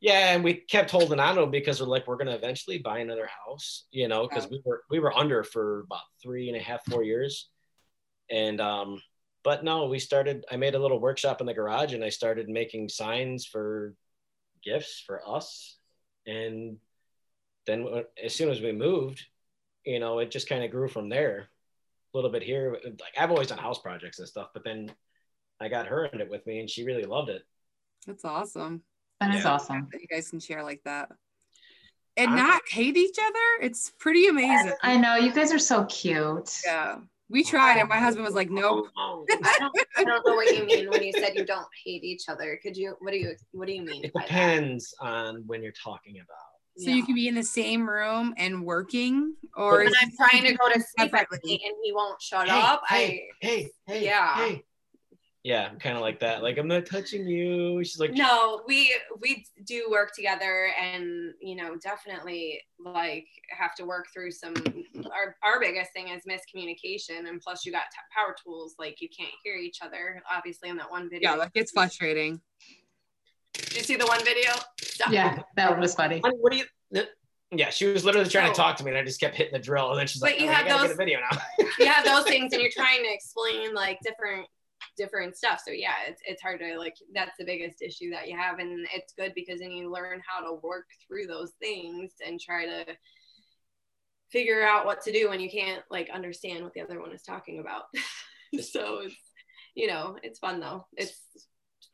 Yeah, 0.00 0.34
and 0.34 0.44
we 0.44 0.54
kept 0.54 0.90
holding 0.90 1.20
on 1.20 1.36
to 1.36 1.42
them 1.42 1.50
because 1.50 1.80
we're 1.80 1.86
like, 1.86 2.06
we're 2.06 2.16
gonna 2.16 2.34
eventually 2.34 2.78
buy 2.78 2.98
another 2.98 3.28
house, 3.46 3.84
you 3.90 4.08
know, 4.08 4.28
because 4.28 4.50
we 4.50 4.60
were 4.64 4.82
we 4.90 4.98
were 4.98 5.16
under 5.16 5.42
for 5.44 5.80
about 5.80 6.00
three 6.22 6.48
and 6.48 6.56
a 6.56 6.60
half, 6.60 6.84
four 6.84 7.02
years. 7.02 7.48
And 8.30 8.60
um, 8.60 9.00
but 9.42 9.64
no, 9.64 9.86
we 9.86 9.98
started, 9.98 10.44
I 10.50 10.56
made 10.56 10.74
a 10.74 10.78
little 10.78 11.00
workshop 11.00 11.40
in 11.40 11.46
the 11.46 11.54
garage 11.54 11.94
and 11.94 12.04
I 12.04 12.10
started 12.10 12.48
making 12.48 12.88
signs 12.88 13.44
for 13.44 13.94
gifts 14.62 15.02
for 15.04 15.20
us. 15.28 15.76
And 16.26 16.76
then 17.66 17.86
as 18.22 18.34
soon 18.34 18.50
as 18.50 18.60
we 18.60 18.72
moved, 18.72 19.24
you 19.84 20.00
know, 20.00 20.18
it 20.18 20.30
just 20.30 20.48
kind 20.48 20.64
of 20.64 20.70
grew 20.70 20.88
from 20.88 21.08
there. 21.08 21.48
A 22.14 22.18
little 22.18 22.30
bit 22.30 22.42
here. 22.42 22.76
Like 22.84 23.14
I've 23.18 23.30
always 23.30 23.48
done 23.48 23.58
house 23.58 23.78
projects 23.78 24.18
and 24.18 24.28
stuff, 24.28 24.48
but 24.52 24.64
then 24.64 24.92
I 25.60 25.68
got 25.68 25.86
her 25.86 26.04
in 26.06 26.20
it 26.20 26.28
with 26.30 26.46
me 26.46 26.60
and 26.60 26.68
she 26.68 26.84
really 26.84 27.04
loved 27.04 27.30
it. 27.30 27.42
That's 28.06 28.24
awesome. 28.24 28.82
That 29.20 29.34
is 29.34 29.44
Yeah. 29.44 29.52
awesome. 29.52 29.88
That 29.92 30.00
you 30.00 30.08
guys 30.08 30.28
can 30.28 30.40
share 30.40 30.62
like 30.62 30.82
that. 30.84 31.10
And 32.18 32.32
I- 32.32 32.36
not 32.36 32.62
hate 32.68 32.96
each 32.98 33.16
other. 33.18 33.64
It's 33.66 33.92
pretty 33.98 34.26
amazing. 34.26 34.74
I 34.82 34.98
know 34.98 35.16
you 35.16 35.32
guys 35.32 35.52
are 35.52 35.58
so 35.58 35.84
cute. 35.86 36.54
Yeah. 36.66 36.98
We 37.30 37.42
tried 37.42 37.78
and 37.78 37.88
my 37.88 37.96
husband 37.96 38.26
was 38.26 38.34
like, 38.34 38.50
nope. 38.50 38.88
Oh, 38.94 39.24
I 39.30 39.56
don't, 39.58 39.78
I 39.96 40.04
don't 40.04 40.26
know 40.26 40.34
what 40.34 40.54
you 40.54 40.66
mean 40.66 40.90
when 40.90 41.02
you 41.02 41.12
said 41.12 41.34
you 41.34 41.46
don't 41.46 41.66
hate 41.82 42.04
each 42.04 42.24
other. 42.28 42.60
Could 42.62 42.76
you? 42.76 42.94
What 43.00 43.12
do 43.12 43.16
you? 43.18 43.34
What 43.52 43.68
do 43.68 43.72
you 43.72 43.80
mean? 43.80 44.04
It 44.04 44.12
by 44.12 44.20
that? 44.20 44.26
depends 44.28 44.92
on 45.00 45.44
when 45.46 45.62
you're 45.62 45.72
talking 45.72 46.16
about. 46.16 46.51
So 46.78 46.90
you 46.90 47.04
can 47.04 47.14
be 47.14 47.28
in 47.28 47.34
the 47.34 47.42
same 47.42 47.88
room 47.88 48.34
and 48.38 48.64
working 48.64 49.34
or 49.56 49.78
When 49.78 49.88
is 49.88 49.94
I'm 50.00 50.10
trying 50.16 50.44
to 50.44 50.54
go 50.54 50.68
to 50.68 50.80
sleep 50.80 51.14
at 51.14 51.30
night 51.30 51.40
and 51.44 51.74
he 51.82 51.92
won't 51.92 52.20
shut 52.20 52.48
Hey, 52.48 52.60
up, 52.60 52.82
hey, 52.88 53.28
hey, 53.40 53.70
hey, 53.86 54.04
Yeah. 54.04 54.34
hey. 54.36 54.64
Yeah, 55.44 55.74
kind 55.80 55.96
of 55.96 56.02
like 56.02 56.20
that. 56.20 56.40
Like 56.44 56.56
I'm 56.56 56.68
not 56.68 56.86
touching 56.86 57.26
you. 57.26 57.82
She's 57.82 57.98
like, 57.98 58.12
no, 58.12 58.62
we 58.68 58.94
we 59.20 59.44
do 59.64 59.88
work 59.90 60.12
together, 60.14 60.68
and 60.80 61.34
you 61.40 61.56
know, 61.56 61.74
definitely 61.82 62.60
like 62.78 63.26
have 63.50 63.74
to 63.74 63.84
work 63.84 64.06
through 64.14 64.30
some. 64.30 64.54
Our 65.12 65.34
our 65.42 65.58
biggest 65.58 65.92
thing 65.92 66.10
is 66.10 66.22
miscommunication, 66.30 67.28
and 67.28 67.40
plus 67.40 67.66
you 67.66 67.72
got 67.72 67.86
t- 67.90 67.98
power 68.16 68.36
tools, 68.40 68.76
like 68.78 69.00
you 69.00 69.08
can't 69.08 69.32
hear 69.42 69.56
each 69.56 69.78
other. 69.82 70.22
Obviously, 70.32 70.68
in 70.68 70.76
that 70.76 70.88
one 70.88 71.10
video. 71.10 71.30
yeah, 71.30 71.36
like 71.36 71.50
it's 71.56 71.72
frustrating. 71.72 72.40
Did 73.54 73.76
you 73.76 73.82
see 73.82 73.96
the 73.96 74.06
one 74.06 74.24
video? 74.24 74.50
Stop. 74.80 75.12
Yeah, 75.12 75.42
that 75.56 75.78
was 75.78 75.94
funny. 75.94 76.20
Honey, 76.20 76.36
what 76.40 76.52
do 76.52 76.58
you? 76.58 76.64
Yeah, 77.54 77.68
she 77.68 77.86
was 77.86 78.02
literally 78.04 78.28
trying 78.30 78.50
to 78.50 78.56
talk 78.56 78.76
to 78.76 78.84
me, 78.84 78.90
and 78.90 78.98
I 78.98 79.04
just 79.04 79.20
kept 79.20 79.36
hitting 79.36 79.52
the 79.52 79.58
drill. 79.58 79.90
And 79.90 79.98
then 80.00 80.06
she's 80.06 80.20
But 80.22 80.32
like, 80.32 80.40
you 80.40 80.46
"Oh, 80.46 80.50
I 80.50 80.54
have 80.54 80.66
gotta 80.66 80.78
those- 80.88 80.88
get 80.88 80.94
a 80.94 80.96
video 80.96 81.18
now." 81.20 81.38
you 81.78 81.86
have 81.86 82.04
those 82.04 82.24
things 82.24 82.52
and 82.54 82.62
you're 82.62 82.70
trying 82.76 83.02
to 83.02 83.12
explain 83.12 83.74
like 83.74 83.98
different 84.02 84.46
different 84.98 85.34
stuff 85.36 85.62
so 85.64 85.70
yeah 85.70 85.92
it's, 86.06 86.20
it's 86.26 86.42
hard 86.42 86.58
to 86.60 86.76
like 86.76 86.94
that's 87.14 87.30
the 87.38 87.44
biggest 87.44 87.80
issue 87.80 88.10
that 88.10 88.28
you 88.28 88.36
have 88.36 88.58
and 88.58 88.86
it's 88.92 89.14
good 89.14 89.32
because 89.34 89.60
then 89.60 89.70
you 89.70 89.90
learn 89.90 90.20
how 90.26 90.44
to 90.44 90.54
work 90.62 90.84
through 91.06 91.24
those 91.26 91.52
things 91.62 92.12
and 92.26 92.38
try 92.40 92.66
to 92.66 92.84
figure 94.30 94.62
out 94.62 94.84
what 94.84 95.00
to 95.00 95.12
do 95.12 95.28
when 95.30 95.40
you 95.40 95.48
can't 95.48 95.82
like 95.90 96.10
understand 96.12 96.62
what 96.64 96.74
the 96.74 96.80
other 96.80 97.00
one 97.00 97.12
is 97.12 97.22
talking 97.22 97.58
about 97.60 97.84
so 98.60 99.00
it's 99.04 99.14
you 99.74 99.86
know 99.86 100.16
it's 100.22 100.38
fun 100.40 100.58
though 100.60 100.84
it's 100.96 101.20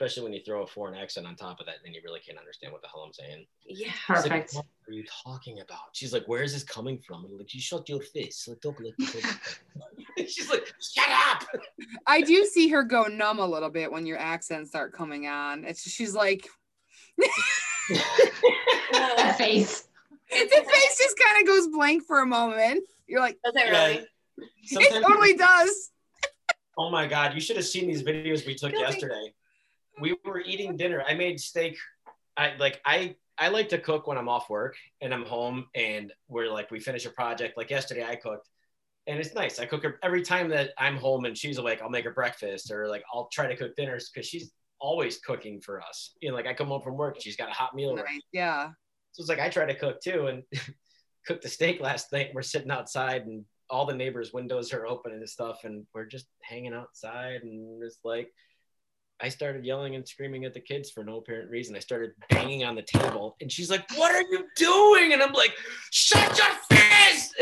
Especially 0.00 0.22
when 0.22 0.32
you 0.32 0.40
throw 0.46 0.62
a 0.62 0.66
foreign 0.66 0.94
accent 0.94 1.26
on 1.26 1.34
top 1.34 1.58
of 1.58 1.66
that, 1.66 1.76
then 1.82 1.92
you 1.92 2.00
really 2.04 2.20
can't 2.20 2.38
understand 2.38 2.72
what 2.72 2.82
the 2.82 2.86
hell 2.88 3.02
I'm 3.04 3.12
saying. 3.12 3.44
yeah 3.66 3.88
It's 4.10 4.28
like, 4.28 4.30
Perfect. 4.30 4.54
what 4.54 4.64
are 4.88 4.92
you 4.92 5.02
talking 5.24 5.58
about? 5.58 5.88
She's 5.92 6.12
like, 6.12 6.22
where 6.28 6.44
is 6.44 6.52
this 6.52 6.62
coming 6.62 6.98
from? 7.04 7.24
I'm 7.24 7.36
like, 7.36 7.52
you 7.52 7.60
shut 7.60 7.88
your 7.88 8.00
face. 8.00 8.46
Like, 8.46 8.60
don't 8.60 8.76
like 8.80 8.94
She's 10.28 10.48
like, 10.48 10.72
shut 10.80 11.08
up. 11.32 11.42
I 12.06 12.20
do 12.20 12.44
see 12.44 12.68
her 12.68 12.84
go 12.84 13.06
numb 13.06 13.40
a 13.40 13.46
little 13.46 13.70
bit 13.70 13.90
when 13.90 14.06
your 14.06 14.18
accents 14.18 14.70
start 14.70 14.92
coming 14.92 15.26
on. 15.26 15.64
It's 15.64 15.82
she's 15.82 16.14
like 16.14 16.46
That 18.92 19.34
face. 19.36 19.88
the 20.30 20.36
face 20.36 20.98
just 20.98 21.18
kind 21.18 21.40
of 21.42 21.46
goes 21.48 21.66
blank 21.66 22.04
for 22.04 22.20
a 22.20 22.26
moment. 22.26 22.84
You're 23.08 23.18
like, 23.20 23.36
does 23.44 23.54
it 23.56 23.66
Yeah. 23.66 23.86
really 23.86 24.06
it 24.70 25.02
totally 25.02 25.34
does. 25.34 25.90
Oh 26.76 26.88
my 26.88 27.08
God, 27.08 27.34
you 27.34 27.40
should 27.40 27.56
have 27.56 27.66
seen 27.66 27.88
these 27.88 28.04
videos 28.04 28.46
we 28.46 28.54
took 28.54 28.70
yesterday. 28.72 29.34
We 30.00 30.16
were 30.24 30.40
eating 30.40 30.76
dinner. 30.76 31.02
I 31.06 31.14
made 31.14 31.40
steak. 31.40 31.76
I 32.36 32.54
like 32.58 32.80
I 32.84 33.16
I 33.36 33.48
like 33.48 33.68
to 33.70 33.78
cook 33.78 34.06
when 34.06 34.18
I'm 34.18 34.28
off 34.28 34.50
work 34.50 34.76
and 35.00 35.12
I'm 35.12 35.24
home 35.24 35.66
and 35.74 36.12
we're 36.28 36.50
like 36.50 36.70
we 36.70 36.80
finish 36.80 37.06
a 37.06 37.10
project. 37.10 37.56
Like 37.56 37.70
yesterday 37.70 38.04
I 38.04 38.16
cooked 38.16 38.48
and 39.06 39.18
it's 39.18 39.34
nice. 39.34 39.58
I 39.58 39.66
cook 39.66 39.82
her 39.84 39.98
every 40.02 40.22
time 40.22 40.48
that 40.50 40.70
I'm 40.78 40.96
home 40.96 41.24
and 41.24 41.36
she's 41.36 41.58
awake, 41.58 41.80
I'll 41.82 41.90
make 41.90 42.04
her 42.04 42.12
breakfast 42.12 42.70
or 42.70 42.88
like 42.88 43.02
I'll 43.12 43.28
try 43.32 43.46
to 43.46 43.56
cook 43.56 43.74
dinners 43.76 44.10
because 44.12 44.28
she's 44.28 44.52
always 44.80 45.18
cooking 45.18 45.60
for 45.60 45.80
us. 45.80 46.12
You 46.20 46.30
know, 46.30 46.34
like 46.34 46.46
I 46.46 46.54
come 46.54 46.68
home 46.68 46.82
from 46.82 46.96
work, 46.96 47.20
she's 47.20 47.36
got 47.36 47.48
a 47.48 47.52
hot 47.52 47.74
meal. 47.74 47.96
Nice. 47.96 48.20
Yeah. 48.32 48.68
So 49.12 49.22
it's 49.22 49.28
like 49.28 49.40
I 49.40 49.48
try 49.48 49.66
to 49.66 49.74
cook 49.74 50.00
too 50.00 50.26
and 50.26 50.42
cooked 51.26 51.42
the 51.42 51.48
steak 51.48 51.80
last 51.80 52.12
night. 52.12 52.30
We're 52.34 52.42
sitting 52.42 52.70
outside 52.70 53.26
and 53.26 53.44
all 53.70 53.86
the 53.86 53.94
neighbors' 53.94 54.32
windows 54.32 54.72
are 54.72 54.86
open 54.86 55.12
and 55.12 55.28
stuff, 55.28 55.64
and 55.64 55.86
we're 55.94 56.06
just 56.06 56.26
hanging 56.42 56.74
outside. 56.74 57.42
And 57.42 57.82
it's 57.82 57.98
like 58.04 58.32
I 59.20 59.28
started 59.28 59.64
yelling 59.64 59.94
and 59.96 60.06
screaming 60.06 60.44
at 60.44 60.54
the 60.54 60.60
kids 60.60 60.90
for 60.90 61.02
no 61.02 61.16
apparent 61.16 61.50
reason. 61.50 61.74
I 61.74 61.80
started 61.80 62.12
banging 62.30 62.64
on 62.64 62.76
the 62.76 62.82
table, 62.82 63.36
and 63.40 63.50
she's 63.50 63.70
like, 63.70 63.84
"What 63.96 64.14
are 64.14 64.22
you 64.22 64.46
doing?" 64.56 65.12
And 65.12 65.22
I'm 65.22 65.32
like, 65.32 65.54
"Shut 65.90 66.38
your 66.38 66.78
face!" 66.78 67.34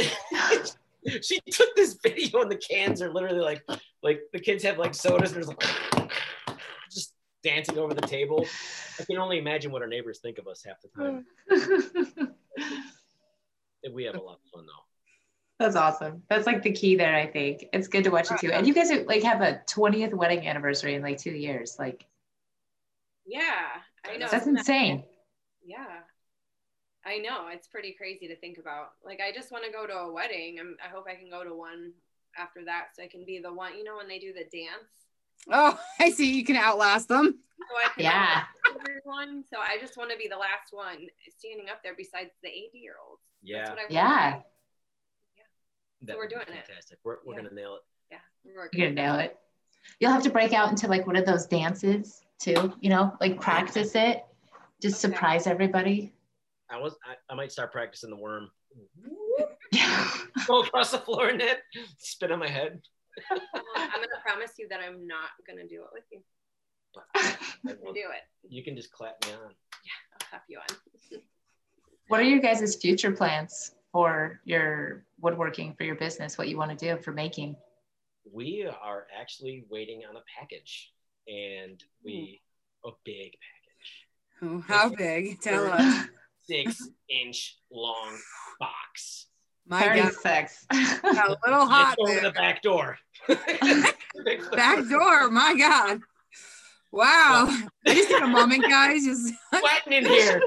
she 1.23 1.41
took 1.51 1.75
this 1.77 1.99
video, 2.03 2.41
and 2.41 2.51
the 2.51 2.57
cans 2.57 3.03
are 3.03 3.13
literally 3.13 3.41
like, 3.41 3.63
like 4.03 4.21
the 4.33 4.41
kids 4.41 4.65
have 4.65 4.79
like 4.79 4.95
sodas, 4.95 5.33
and 5.33 5.37
there's 5.37 5.49
like 5.49 6.59
just 6.91 7.13
dancing 7.43 7.79
over 7.79 7.93
the 7.93 8.07
table. 8.07 8.47
I 8.99 9.05
can 9.05 9.19
only 9.19 9.39
imagine 9.39 9.71
what 9.71 9.83
our 9.83 9.89
neighbors 9.89 10.21
think 10.21 10.39
of 10.39 10.47
us 10.47 10.65
half 10.65 10.77
the 10.81 10.89
time. 10.97 12.35
We 13.93 14.05
have 14.05 14.17
a 14.17 14.21
lot 14.21 14.41
of 14.45 14.51
fun 14.53 14.67
though. 14.67 14.86
That's 15.59 15.77
awesome. 15.77 16.23
That's 16.29 16.47
like 16.47 16.63
the 16.63 16.73
key 16.73 16.97
there, 16.97 17.15
I 17.15 17.27
think. 17.27 17.67
It's 17.73 17.89
good 17.89 18.05
to 18.05 18.11
watch 18.11 18.31
it 18.31 18.39
too. 18.39 18.53
And 18.53 18.67
you 18.67 18.75
guys 18.75 18.91
are, 18.91 19.05
like 19.05 19.23
have 19.23 19.41
a 19.41 19.63
20th 19.67 20.13
wedding 20.15 20.47
anniversary 20.47 20.95
in 20.95 21.03
like 21.03 21.19
two 21.19 21.31
years. 21.31 21.77
Like 21.79 22.05
Yeah, 23.25 23.41
I 24.05 24.17
know. 24.19 24.27
that's 24.31 24.43
Isn't 24.43 24.55
that- 24.55 24.61
insane. 24.61 25.05
Yeah. 25.65 26.01
I 27.05 27.19
know. 27.19 27.47
It's 27.53 27.69
pretty 27.69 27.93
crazy 27.93 28.27
to 28.29 28.37
think 28.37 28.59
about. 28.59 28.91
Like, 29.05 29.21
I 29.21 29.33
just 29.33 29.53
want 29.53 29.65
to 29.65 29.71
go 29.71 29.87
to 29.87 29.93
a 29.93 30.13
wedding. 30.13 30.59
I'm, 30.61 30.77
I 30.85 30.89
hope 30.89 31.07
I 31.09 31.15
can 31.15 31.31
go 31.31 31.45
to 31.45 31.55
one 31.55 31.93
after 32.37 32.65
that 32.65 32.89
so 32.97 33.03
I 33.03 33.07
can 33.07 33.25
be 33.25 33.39
the 33.39 33.53
one, 33.53 33.77
you 33.79 33.85
know, 33.85 33.97
when 33.97 34.09
they 34.09 34.19
do 34.19 34.33
the 34.33 34.41
dance. 34.41 34.91
Oh, 35.51 35.79
I 36.01 36.11
see. 36.11 36.33
You 36.37 36.45
can 36.45 36.57
outlast 36.57 37.09
them. 37.09 37.39
So 37.71 37.77
I 37.77 37.89
can 37.95 38.05
Yeah. 38.05 38.43
everyone. 38.81 39.45
So 39.49 39.59
I 39.59 39.79
just 39.81 39.97
want 39.97 40.11
to 40.11 40.17
be 40.19 40.27
the 40.29 40.37
last 40.37 40.73
one 40.73 41.07
standing 41.39 41.69
up 41.71 41.83
there 41.85 41.95
besides 41.97 42.31
the 42.43 42.49
80 42.49 42.71
year 42.79 42.95
olds. 43.09 43.23
Yeah. 43.43 43.59
That's 43.59 43.71
what 43.71 43.79
I 43.79 43.83
want 43.83 43.93
Yeah. 43.93 44.41
To 46.07 46.13
do. 46.13 46.13
that 46.13 46.17
we're 46.17 46.23
would 46.25 46.29
be 46.31 46.35
doing 46.35 46.59
it. 46.59 46.67
Fantastic. 46.67 46.99
We're, 47.05 47.17
we're 47.25 47.35
Yeah. 47.35 47.43
gonna 47.43 47.55
nail 47.55 47.77
it. 47.77 47.83
Yeah. 48.13 48.19
We're 48.55 48.69
gonna 48.69 48.91
nail 48.93 49.15
it. 49.19 49.37
You'll 50.01 50.13
have 50.13 50.23
to 50.25 50.31
break 50.31 50.53
out 50.53 50.71
into 50.71 50.89
like 50.89 51.07
one 51.07 51.17
of 51.17 51.25
those 51.27 51.47
dances 51.47 52.23
too, 52.41 52.73
you 52.81 52.91
know, 52.91 53.17
like 53.21 53.41
practice 53.41 53.95
it. 53.95 54.25
Just 54.83 55.05
Okay. 55.05 55.15
surprise 55.15 55.47
everybody. 55.47 56.13
I 56.71 56.79
was 56.79 56.97
I, 57.05 57.15
I 57.33 57.37
might 57.37 57.53
start 57.53 57.73
practicing 57.73 58.11
the 58.11 58.17
worm. 58.17 58.51
Yeah. 59.73 60.09
Go 60.47 60.63
across 60.63 60.91
the 60.91 60.99
floor 60.99 61.29
and 61.29 61.41
it 61.41 61.61
spin 61.99 62.33
on 62.33 62.39
my 62.41 62.49
head. 62.49 62.81
Well, 63.31 63.41
I'm 63.77 63.91
going 63.93 64.03
to 64.09 64.21
promise 64.23 64.53
you 64.59 64.69
that 64.69 64.81
I'm 64.81 65.07
not 65.07 65.31
going 65.47 65.59
to 65.59 65.67
do 65.67 65.83
it 65.83 65.89
with 65.95 66.05
you. 66.13 66.21
I 67.15 67.37
I'll 67.87 67.93
do 67.95 68.01
it. 68.01 68.23
you 68.49 68.63
can 68.63 68.77
just 68.77 68.91
clap 68.93 69.17
me 69.25 69.33
on. 69.33 69.39
Yeah, 69.51 70.13
I'll 70.13 70.29
clap 70.29 70.43
you 70.49 70.59
on. 70.59 71.21
what 72.09 72.21
are 72.21 72.25
your 72.25 72.41
guys' 72.41 72.77
future 72.77 73.13
plans 73.13 73.73
for 73.97 74.43
your 74.45 75.07
woodworking 75.23 75.75
for 75.79 75.85
your 75.85 75.95
business? 75.95 76.37
What 76.37 76.49
you 76.49 76.59
want 76.59 76.71
to 76.71 76.77
do 76.77 77.01
for 77.01 77.13
making? 77.13 77.57
We 78.31 78.69
are 78.83 79.07
actually 79.19 79.65
waiting 79.71 80.03
on 80.07 80.17
a 80.17 80.23
package, 80.39 80.93
and 81.27 81.83
we 82.05 82.43
hmm. 82.85 82.91
a 82.91 82.93
big 83.07 83.33
package, 83.41 84.43
Oh, 84.43 84.63
how 84.69 84.91
big? 84.91 85.41
Tell 85.41 85.73
us. 85.73 86.09
six 86.43 86.91
inch 87.09 87.57
long 87.73 88.19
box. 88.61 89.29
My 89.67 89.87
God, 89.87 90.13
36. 90.13 90.67
a 90.73 91.37
little 91.47 91.67
hot 91.67 91.97
It's 91.99 92.11
over 92.11 92.21
there. 92.21 92.23
the 92.25 92.33
back 92.33 92.61
door. 92.61 92.99
Back 94.53 94.89
door. 94.91 95.31
My 95.31 95.55
God. 95.59 96.01
Wow. 96.93 97.47
I 97.87 97.95
just 97.95 98.11
need 98.11 98.21
a 98.21 98.27
moment, 98.27 98.63
guys. 98.63 99.05
Just 99.07 99.33
Sweating 99.55 99.93
in 99.93 100.05
here. 100.05 100.43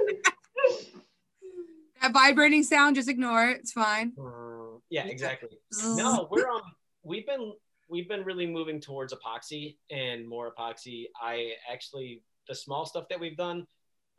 That 2.01 2.13
vibrating 2.13 2.63
sound. 2.63 2.95
Just 2.95 3.09
ignore 3.09 3.45
it. 3.49 3.57
It's 3.59 3.71
fine. 3.71 4.13
Uh, 4.19 4.77
yeah, 4.89 5.05
exactly. 5.05 5.49
no 5.95 6.27
we're 6.31 6.49
um 6.49 6.61
we've 7.03 7.25
been 7.27 7.53
we've 7.89 8.07
been 8.09 8.23
really 8.23 8.47
moving 8.47 8.79
towards 8.79 9.13
epoxy 9.13 9.77
and 9.91 10.27
more 10.27 10.51
epoxy 10.53 11.05
i 11.21 11.51
actually 11.71 12.21
the 12.47 12.55
small 12.55 12.85
stuff 12.85 13.05
that 13.09 13.19
we've 13.19 13.37
done 13.37 13.65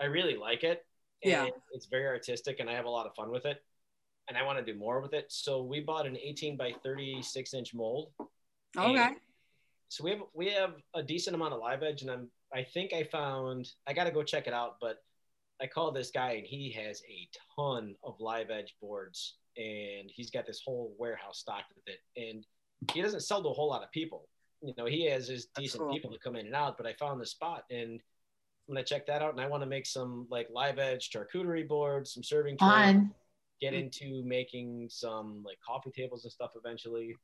i 0.00 0.04
really 0.04 0.36
like 0.36 0.62
it 0.64 0.84
and 1.24 1.30
Yeah. 1.32 1.46
it's 1.72 1.86
very 1.86 2.06
artistic 2.06 2.60
and 2.60 2.70
i 2.70 2.72
have 2.74 2.84
a 2.84 2.90
lot 2.90 3.06
of 3.06 3.14
fun 3.14 3.30
with 3.30 3.46
it 3.46 3.62
and 4.28 4.36
i 4.38 4.42
want 4.44 4.58
to 4.64 4.72
do 4.72 4.78
more 4.78 5.00
with 5.00 5.12
it 5.12 5.26
so 5.28 5.62
we 5.62 5.80
bought 5.80 6.06
an 6.06 6.16
18 6.16 6.56
by 6.56 6.72
36 6.84 7.54
inch 7.54 7.74
mold 7.74 8.12
Okay. 8.76 9.10
so 9.88 10.04
we 10.04 10.10
have 10.10 10.20
we 10.34 10.46
have 10.50 10.74
a 10.94 11.02
decent 11.02 11.34
amount 11.34 11.52
of 11.52 11.60
live 11.60 11.82
edge 11.82 12.02
and 12.02 12.10
i'm 12.10 12.28
i 12.54 12.62
think 12.62 12.92
i 12.92 13.02
found 13.02 13.68
i 13.88 13.92
gotta 13.92 14.10
go 14.12 14.22
check 14.22 14.46
it 14.46 14.54
out 14.54 14.76
but 14.80 15.02
i 15.60 15.66
call 15.66 15.92
this 15.92 16.10
guy 16.10 16.32
and 16.32 16.46
he 16.46 16.70
has 16.70 17.02
a 17.08 17.28
ton 17.56 17.94
of 18.04 18.14
live 18.20 18.50
edge 18.50 18.74
boards 18.80 19.36
and 19.56 20.10
he's 20.12 20.30
got 20.30 20.46
this 20.46 20.62
whole 20.64 20.94
warehouse 20.98 21.38
stocked 21.38 21.72
with 21.74 21.84
it 21.86 22.00
and 22.20 22.46
he 22.92 23.02
doesn't 23.02 23.20
sell 23.20 23.42
to 23.42 23.48
a 23.48 23.52
whole 23.52 23.68
lot 23.68 23.82
of 23.82 23.90
people 23.90 24.28
you 24.62 24.72
know 24.76 24.86
he 24.86 25.04
has 25.06 25.28
his 25.28 25.46
decent 25.56 25.82
cool. 25.82 25.92
people 25.92 26.10
to 26.10 26.18
come 26.18 26.36
in 26.36 26.46
and 26.46 26.54
out 26.54 26.76
but 26.76 26.86
i 26.86 26.92
found 26.94 27.20
this 27.20 27.30
spot 27.30 27.64
and 27.70 28.00
i'm 28.68 28.74
gonna 28.74 28.84
check 28.84 29.06
that 29.06 29.22
out 29.22 29.32
and 29.32 29.40
i 29.40 29.46
want 29.46 29.62
to 29.62 29.68
make 29.68 29.86
some 29.86 30.26
like 30.30 30.48
live 30.52 30.78
edge 30.78 31.10
charcuterie 31.10 31.66
boards 31.66 32.12
some 32.14 32.22
serving 32.22 32.56
trays, 32.56 32.70
Fun. 32.70 33.14
get 33.60 33.74
into 33.74 34.22
making 34.24 34.88
some 34.90 35.42
like 35.44 35.58
coffee 35.66 35.90
tables 35.90 36.24
and 36.24 36.32
stuff 36.32 36.52
eventually 36.56 37.14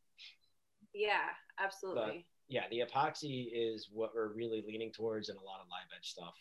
Yeah, 0.94 1.28
absolutely. 1.62 2.26
yeah, 2.48 2.64
the 2.70 2.82
epoxy 2.86 3.48
is 3.52 3.88
what 3.92 4.10
we're 4.14 4.32
really 4.32 4.64
leaning 4.66 4.92
towards 4.92 5.28
and 5.28 5.38
a 5.38 5.42
lot 5.42 5.60
of 5.60 5.66
live 5.68 5.88
edge 5.96 6.08
stuff 6.08 6.34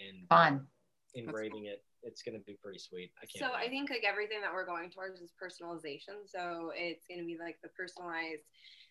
and 0.00 0.28
Fun. 0.28 0.66
Engraving 1.14 1.66
it. 1.66 1.82
It's 2.02 2.22
going 2.22 2.38
to 2.38 2.44
be 2.44 2.56
pretty 2.62 2.78
sweet. 2.78 3.12
I 3.22 3.26
can't. 3.26 3.50
So 3.50 3.56
I 3.56 3.68
think 3.68 3.90
like 3.90 4.04
everything 4.08 4.40
that 4.40 4.52
we're 4.52 4.66
going 4.66 4.90
towards 4.90 5.20
is 5.20 5.32
personalization. 5.36 6.24
So 6.26 6.72
it's 6.74 7.06
going 7.06 7.20
to 7.20 7.26
be 7.26 7.36
like 7.38 7.58
the 7.62 7.68
personalized 7.70 8.44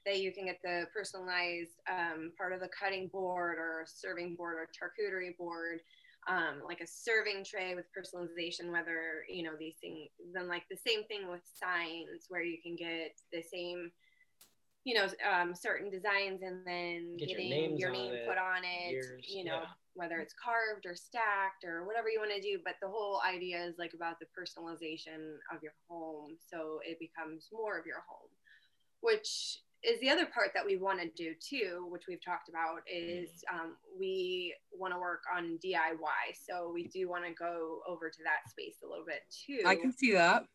that 0.05 0.19
you 0.19 0.31
can 0.31 0.45
get 0.45 0.59
the 0.63 0.85
personalized 0.93 1.75
um, 1.89 2.31
part 2.37 2.53
of 2.53 2.59
the 2.59 2.69
cutting 2.69 3.07
board 3.07 3.57
or 3.57 3.85
serving 3.85 4.35
board 4.35 4.55
or 4.57 4.67
charcuterie 4.67 5.35
board, 5.37 5.81
um, 6.27 6.61
like 6.65 6.81
a 6.81 6.87
serving 6.87 7.43
tray 7.43 7.75
with 7.75 7.85
personalization. 7.91 8.71
Whether 8.71 9.25
you 9.27 9.43
know 9.43 9.53
these 9.59 9.75
things, 9.81 10.09
then 10.33 10.47
like 10.47 10.63
the 10.69 10.77
same 10.87 11.03
thing 11.05 11.29
with 11.29 11.41
signs 11.53 12.25
where 12.29 12.43
you 12.43 12.57
can 12.61 12.75
get 12.75 13.15
the 13.31 13.41
same. 13.41 13.91
You 14.85 14.95
know, 14.95 15.07
um, 15.29 15.53
certain 15.53 15.91
designs, 15.91 16.41
and 16.41 16.65
then 16.65 17.17
Get 17.17 17.29
your 17.29 17.37
getting 17.37 17.49
names 17.51 17.79
your 17.79 17.91
name 17.91 18.13
it, 18.13 18.25
put 18.25 18.37
on 18.37 18.63
it. 18.63 18.91
years, 18.91 19.25
you 19.27 19.43
know, 19.43 19.59
yeah. 19.59 19.67
Whether 19.99 20.17
it's 20.19 20.33
carved 20.41 20.85
or 20.85 20.95
stacked 20.95 21.65
or 21.65 21.83
whatever 21.85 22.07
you 22.09 22.19
want 22.19 22.31
to 22.31 22.41
do. 22.41 22.57
But 22.63 22.75
the 22.81 22.87
whole 22.87 23.19
idea 23.27 23.61
is 23.65 23.75
like 23.77 23.93
about 23.93 24.15
the 24.19 24.27
personalization 24.31 25.35
of 25.53 25.61
your 25.61 25.73
home. 25.89 26.37
So 26.49 26.79
it 26.87 26.97
becomes 26.99 27.49
more 27.51 27.77
of 27.77 27.85
your 27.85 28.01
home, 28.07 28.31
which 29.01 29.59
is 29.83 29.99
the 29.99 30.09
other 30.09 30.25
part 30.25 30.51
that 30.55 30.65
we 30.65 30.77
want 30.77 31.01
to 31.01 31.09
do 31.21 31.33
too, 31.39 31.85
which 31.89 32.03
we've 32.07 32.23
talked 32.23 32.47
about 32.47 32.79
is 32.89 33.43
um, 33.53 33.75
we 33.99 34.55
want 34.71 34.93
to 34.93 34.99
work 34.99 35.21
on 35.35 35.59
DIY. 35.63 36.23
So 36.47 36.71
we 36.73 36.87
do 36.87 37.09
want 37.09 37.25
to 37.25 37.33
go 37.33 37.79
over 37.85 38.09
to 38.09 38.23
that 38.23 38.49
space 38.49 38.77
a 38.83 38.87
little 38.87 39.05
bit 39.05 39.21
too. 39.45 39.67
I 39.67 39.75
can 39.75 39.91
see 39.91 40.13
that. 40.13 40.45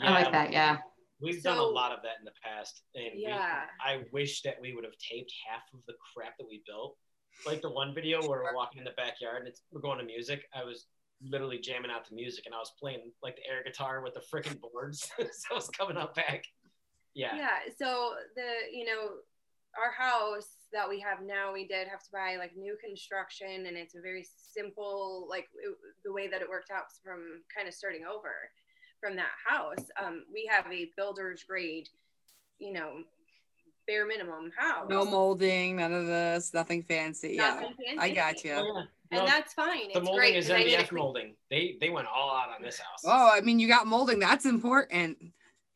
I 0.00 0.10
like 0.12 0.30
that. 0.32 0.52
Yeah. 0.52 0.78
We've 1.20 1.42
done 1.42 1.58
a 1.58 1.62
lot 1.62 1.92
of 1.92 2.02
that 2.02 2.18
in 2.18 2.24
the 2.24 2.32
past, 2.42 2.82
and 2.96 3.14
we- 3.14 3.22
Yeah. 3.22 3.66
I 3.80 4.04
wish 4.10 4.42
that 4.42 4.60
we 4.60 4.74
would 4.74 4.82
have 4.84 4.96
taped 4.98 5.32
half 5.48 5.62
of 5.72 5.80
the 5.86 5.94
crap 6.12 6.36
that 6.38 6.46
we 6.48 6.62
built. 6.66 6.96
Like 7.46 7.62
the 7.62 7.70
one 7.70 7.94
video 7.94 8.20
where 8.20 8.42
we're 8.42 8.54
walking 8.54 8.78
in 8.78 8.84
the 8.84 8.92
backyard 8.96 9.38
and 9.40 9.48
it's 9.48 9.62
we're 9.72 9.80
going 9.80 9.98
to 9.98 10.04
music. 10.04 10.44
I 10.54 10.64
was 10.64 10.86
literally 11.24 11.58
jamming 11.58 11.90
out 11.90 12.04
to 12.06 12.14
music, 12.14 12.46
and 12.46 12.54
I 12.54 12.58
was 12.58 12.72
playing 12.78 13.12
like 13.22 13.36
the 13.36 13.48
air 13.50 13.62
guitar 13.64 14.02
with 14.02 14.14
the 14.14 14.20
freaking 14.20 14.60
boards. 14.60 15.10
so 15.18 15.52
I 15.52 15.54
was 15.54 15.68
coming 15.70 15.96
up 15.96 16.14
back. 16.14 16.44
Yeah. 17.14 17.36
yeah 17.36 17.58
so 17.78 18.14
the 18.36 18.74
you 18.74 18.86
know 18.86 19.20
our 19.76 19.92
house 19.92 20.48
that 20.72 20.88
we 20.88 21.00
have 21.00 21.18
now 21.22 21.52
we 21.52 21.66
did 21.66 21.88
have 21.88 22.02
to 22.02 22.10
buy 22.12 22.36
like 22.38 22.56
new 22.56 22.76
construction 22.82 23.66
and 23.66 23.76
it's 23.76 23.94
a 23.94 24.00
very 24.00 24.26
simple 24.26 25.26
like 25.28 25.48
it, 25.54 25.76
the 26.04 26.12
way 26.12 26.28
that 26.28 26.42
it 26.42 26.48
worked 26.48 26.70
out 26.70 26.84
from 27.04 27.42
kind 27.54 27.68
of 27.68 27.74
starting 27.74 28.04
over 28.04 28.34
from 29.00 29.16
that 29.16 29.32
house 29.46 29.84
um, 30.02 30.24
we 30.32 30.48
have 30.50 30.66
a 30.72 30.90
builder's 30.96 31.42
grade 31.42 31.88
you 32.58 32.72
know 32.72 33.02
bare 33.86 34.06
minimum 34.06 34.50
house 34.56 34.86
No 34.88 35.04
molding, 35.04 35.76
none 35.76 35.92
of 35.92 36.06
this, 36.06 36.52
nothing 36.54 36.82
fancy. 36.82 37.34
Yeah. 37.36 37.60
Fancy. 37.60 37.98
I 37.98 38.10
got 38.10 38.44
you. 38.44 38.52
Oh, 38.54 38.64
yeah. 38.64 39.18
and 39.18 39.20
No, 39.20 39.26
that's 39.26 39.52
fine 39.54 39.88
the 39.92 39.98
it's 39.98 40.04
molding 40.04 40.16
great 40.16 40.36
is 40.36 40.46
'cause 40.48 40.56
I 40.56 40.60
MDF 40.62 40.88
clean- 40.88 40.98
molding. 41.00 41.36
They 41.50 41.76
they 41.80 41.90
went 41.90 42.06
all 42.08 42.30
out 42.36 42.48
on 42.50 42.62
this 42.62 42.78
house. 42.78 43.02
Oh, 43.04 43.30
I 43.32 43.40
mean, 43.40 43.58
you 43.58 43.68
got 43.68 43.86
molding. 43.86 44.18
That's 44.18 44.46
important. 44.46 45.18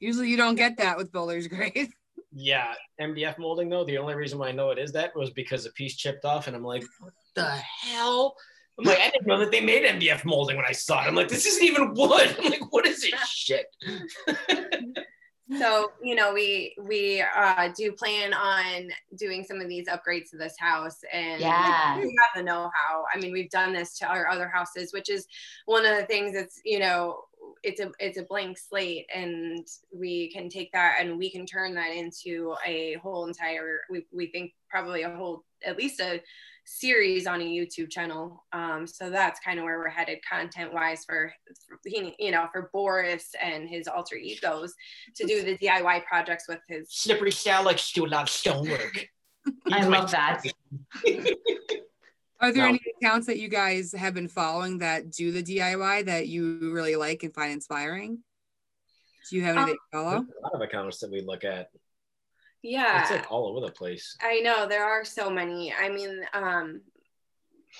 Usually 0.01 0.29
you 0.31 0.37
don't 0.37 0.57
get 0.57 0.77
that 0.79 0.97
with 0.97 1.13
builder's 1.13 1.49
grade. 1.49 1.91
Yeah, 2.39 2.75
MDF 3.01 3.39
molding 3.39 3.71
though. 3.71 3.85
The 3.87 3.97
only 3.97 4.15
reason 4.15 4.39
why 4.39 4.49
I 4.49 4.53
know 4.53 4.69
it 4.69 4.79
is 4.79 4.93
that 4.93 5.17
was 5.17 5.31
because 5.31 5.65
a 5.65 5.71
piece 5.73 5.97
chipped 5.97 6.27
off, 6.27 6.49
and 6.49 6.55
I'm 6.57 6.65
like, 6.65 6.85
what 7.01 7.15
the 7.35 7.49
hell? 7.49 8.37
I'm 8.79 8.85
like, 8.85 8.99
I 8.99 9.09
didn't 9.09 9.27
know 9.27 9.39
that 9.39 9.51
they 9.51 9.63
made 9.63 9.85
MDF 9.85 10.23
molding 10.27 10.57
when 10.57 10.67
I 10.69 10.73
saw 10.73 11.03
it. 11.03 11.07
I'm 11.07 11.15
like, 11.15 11.29
this 11.29 11.47
isn't 11.47 11.65
even 11.65 11.95
wood. 11.95 12.37
I'm 12.45 12.51
like, 12.51 12.71
what 12.75 12.85
is 12.87 13.01
this 13.01 13.27
shit? 13.31 13.65
so 15.59 15.93
you 16.03 16.15
know 16.15 16.35
we 16.35 16.75
we 16.83 17.23
uh, 17.37 17.69
do 17.77 17.93
plan 17.93 18.35
on 18.35 18.91
doing 19.17 19.45
some 19.45 19.61
of 19.61 19.69
these 19.69 19.87
upgrades 19.87 20.31
to 20.31 20.37
this 20.37 20.57
house 20.59 20.99
and 21.13 21.41
Yeah. 21.41 21.97
we 21.97 22.03
have 22.03 22.35
the 22.35 22.43
know-how 22.43 23.05
i 23.15 23.19
mean 23.19 23.33
we've 23.33 23.51
done 23.51 23.73
this 23.73 23.97
to 23.99 24.07
our 24.07 24.29
other 24.29 24.49
houses 24.49 24.93
which 24.93 25.09
is 25.09 25.27
one 25.67 25.87
of 25.87 25.97
the 25.97 26.05
things 26.07 26.35
that's 26.35 26.61
you 26.65 26.81
know 26.81 27.23
it's 27.63 27.81
a 27.81 27.93
it's 28.01 28.19
a 28.19 28.25
blank 28.25 28.59
slate 28.59 29.07
and 29.15 29.67
we 29.93 30.31
can 30.33 30.49
take 30.49 30.73
that 30.73 30.97
and 31.01 31.17
we 31.17 31.31
can 31.31 31.47
turn 31.47 31.75
that 31.75 31.93
into 31.93 32.55
a 32.67 32.95
whole 33.03 33.27
entire 33.27 33.83
we, 33.89 34.05
we 34.13 34.27
think 34.27 34.53
probably 34.69 35.03
a 35.03 35.11
whole 35.15 35.45
at 35.65 35.77
least 35.77 36.01
a 36.01 36.21
series 36.69 37.27
on 37.29 37.41
a 37.41 37.45
youtube 37.45 37.89
channel 37.89 38.45
um, 38.53 38.87
so 38.87 39.09
that's 39.09 39.39
kind 39.41 39.59
of 39.59 39.65
where 39.65 39.79
we're 39.79 39.89
headed 39.89 40.19
content 40.29 40.73
wise 40.75 41.05
for 41.05 41.33
you 41.85 42.31
know 42.33 42.47
for 42.53 42.69
boris 42.73 43.31
and 43.41 43.69
his 43.69 43.87
alter 43.87 44.17
egos 44.17 44.75
to 45.15 45.25
do 45.27 45.43
the 45.43 45.57
diy 45.59 46.05
projects 46.05 46.47
with 46.49 46.59
his 46.69 46.89
Slippery 46.91 47.31
Sal 47.31 47.65
likes 47.65 47.93
to 47.93 48.01
do 48.01 48.07
a 48.07 48.09
lot 48.09 48.23
of 48.25 48.29
stonework. 48.29 49.07
I 49.73 49.85
love 49.87 50.11
that. 50.11 50.43
Are 52.41 52.53
there 52.53 52.65
No. 52.65 52.69
any 52.71 52.81
accounts 53.01 53.27
that 53.29 53.39
you 53.39 53.49
guys 53.49 53.93
have 53.93 54.13
been 54.13 54.29
following 54.29 54.79
that 54.79 55.11
do 55.11 55.31
the 55.33 55.43
DIY 55.43 56.05
that 56.07 56.27
you 56.29 56.73
really 56.73 56.97
like 56.97 57.23
and 57.23 57.33
find 57.33 57.53
inspiring? 57.53 58.19
Do 59.31 59.37
you 59.37 59.43
have 59.43 59.57
anything 59.57 59.75
to 59.75 59.81
follow? 59.99 60.17
A 60.17 60.43
lot 60.43 60.55
of 60.55 60.61
accounts 60.61 60.99
that 60.99 61.11
we 61.11 61.21
look 61.23 61.45
at. 61.45 61.71
Yeah. 62.67 63.03
It's 63.03 63.11
like 63.11 63.31
all 63.31 63.47
over 63.47 63.61
the 63.65 63.73
place. 63.73 64.17
I 64.21 64.41
know 64.41 64.67
there 64.67 64.85
are 64.85 65.05
so 65.05 65.31
many. 65.31 65.73
I 65.73 65.89
mean, 65.89 66.21
um, 66.33 66.81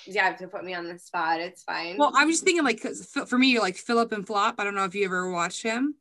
yeah, 0.07 0.35
to 0.37 0.47
put 0.49 0.65
me 0.65 0.75
on 0.75 0.87
the 0.89 0.99
spot, 0.99 1.41
it's 1.41 1.63
fine. 1.63 1.97
Well, 1.99 2.13
I 2.15 2.25
was 2.25 2.35
just 2.37 2.45
thinking 2.45 2.65
like 2.65 2.81
for 2.81 3.39
me, 3.39 3.49
you're 3.49 3.63
like 3.63 3.77
Philip 3.77 4.13
and 4.13 4.27
Flop. 4.27 4.57
I 4.59 4.65
don't 4.65 4.75
know 4.75 4.85
if 4.85 4.95
you 4.95 5.05
ever 5.05 5.31
watched 5.31 5.63
him. 5.63 5.95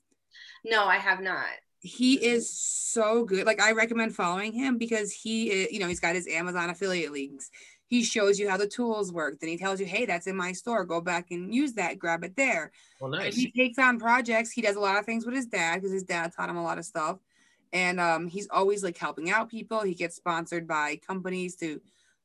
no, 0.63 0.85
I 0.85 0.97
have 0.97 1.21
not. 1.21 1.45
He 1.81 2.15
is 2.15 2.49
so 2.49 3.25
good. 3.25 3.45
Like 3.45 3.61
I 3.61 3.71
recommend 3.73 4.15
following 4.15 4.51
him 4.53 4.77
because 4.77 5.11
he, 5.11 5.51
is, 5.51 5.71
you 5.71 5.79
know, 5.79 5.87
he's 5.87 5.99
got 5.99 6.15
his 6.15 6.27
Amazon 6.27 6.69
affiliate 6.71 7.11
links. 7.11 7.51
He 7.87 8.03
shows 8.03 8.39
you 8.39 8.49
how 8.49 8.57
the 8.57 8.67
tools 8.67 9.13
work. 9.13 9.39
Then 9.39 9.49
he 9.49 9.57
tells 9.57 9.79
you, 9.79 9.85
"Hey, 9.85 10.05
that's 10.07 10.25
in 10.25 10.35
my 10.35 10.51
store. 10.53 10.83
Go 10.85 10.99
back 11.01 11.29
and 11.29 11.53
use 11.53 11.73
that. 11.73 11.99
Grab 11.99 12.23
it 12.23 12.35
there." 12.35 12.71
Well, 12.99 13.13
And 13.13 13.23
nice. 13.23 13.35
he 13.35 13.51
takes 13.51 13.77
on 13.77 13.99
projects. 13.99 14.49
He 14.51 14.63
does 14.63 14.75
a 14.75 14.79
lot 14.79 14.97
of 14.97 15.05
things 15.05 15.23
with 15.25 15.35
his 15.35 15.45
dad 15.45 15.75
because 15.75 15.91
his 15.91 16.01
dad 16.03 16.33
taught 16.35 16.49
him 16.49 16.57
a 16.57 16.63
lot 16.63 16.79
of 16.79 16.85
stuff. 16.85 17.19
And 17.75 17.99
um, 17.99 18.27
he's 18.27 18.47
always 18.49 18.83
like 18.83 18.97
helping 18.97 19.29
out 19.29 19.49
people. 19.51 19.81
He 19.83 19.95
gets 19.95 20.15
sponsored 20.15 20.67
by 20.67 20.97
companies 21.07 21.57
to 21.57 21.81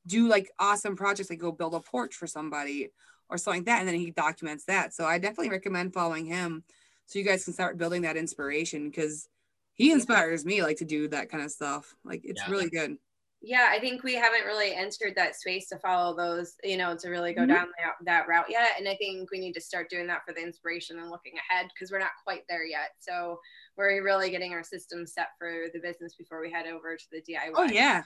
do 0.07 0.29
like 0.29 0.51
awesome 0.61 0.97
projects, 0.97 1.31
like 1.31 1.41
go 1.41 1.53
build 1.53 1.75
a 1.75 1.81
porch 1.81 2.15
for 2.15 2.29
somebody 2.29 2.91
or 3.29 3.39
something 3.39 3.63
like 3.63 3.67
that. 3.67 3.81
And 3.81 3.89
then 3.89 3.97
he 3.97 4.13
documents 4.13 4.65
that. 4.67 4.95
So 4.95 5.05
I 5.07 5.19
definitely 5.19 5.51
recommend 5.51 5.95
following 5.95 6.27
him 6.27 6.65
so 7.07 7.19
you 7.19 7.25
guys 7.25 7.45
can 7.45 7.53
start 7.55 7.79
building 7.79 8.03
that 8.03 8.17
inspiration 8.17 8.89
because 8.91 9.29
he 9.75 9.93
inspires 9.93 10.45
me 10.45 10.63
like 10.63 10.79
to 10.79 10.85
do 10.85 11.09
that 11.09 11.31
kind 11.31 11.45
of 11.45 11.51
stuff. 11.51 11.95
Like 12.05 12.23
it's 12.25 12.43
Yeah. 12.43 12.51
really 12.51 12.71
good. 12.71 12.99
Yeah, 13.43 13.69
I 13.71 13.81
think 13.81 14.03
we 14.03 14.15
haven't 14.15 14.45
really 14.45 14.75
entered 14.75 15.15
that 15.17 15.35
space 15.35 15.69
to 15.71 15.79
follow 15.79 16.15
those, 16.15 16.57
you 16.63 16.77
know, 16.77 16.95
to 16.97 17.09
really 17.09 17.33
go 17.33 17.43
Mhm. 17.43 17.49
down 17.49 17.69
that, 17.79 17.95
that 18.05 18.29
route 18.29 18.51
yet. 18.51 18.73
And 18.79 18.87
I 18.89 18.97
think 18.97 19.31
we 19.31 19.39
need 19.41 19.55
to 19.55 19.61
start 19.63 19.89
doing 19.89 20.07
that 20.09 20.25
for 20.27 20.35
the 20.35 20.43
inspiration 20.43 20.99
and 20.99 21.11
looking 21.11 21.33
ahead 21.39 21.69
because 21.75 21.91
we're 21.91 22.01
not 22.01 22.11
quite 22.23 22.43
there 22.51 22.67
yet. 22.67 22.91
So 23.01 23.41
we're 23.77 24.03
really 24.03 24.31
getting 24.31 24.53
our 24.53 24.63
system 24.63 25.07
set 25.07 25.29
for 25.39 25.67
the 25.73 25.81
business 25.81 26.15
before 26.15 26.41
we 26.41 26.51
head 26.51 26.67
over 26.67 26.97
to 26.97 27.05
the 27.11 27.21
DIY. 27.21 27.53
Oh 27.55 27.65
yeah. 27.65 28.03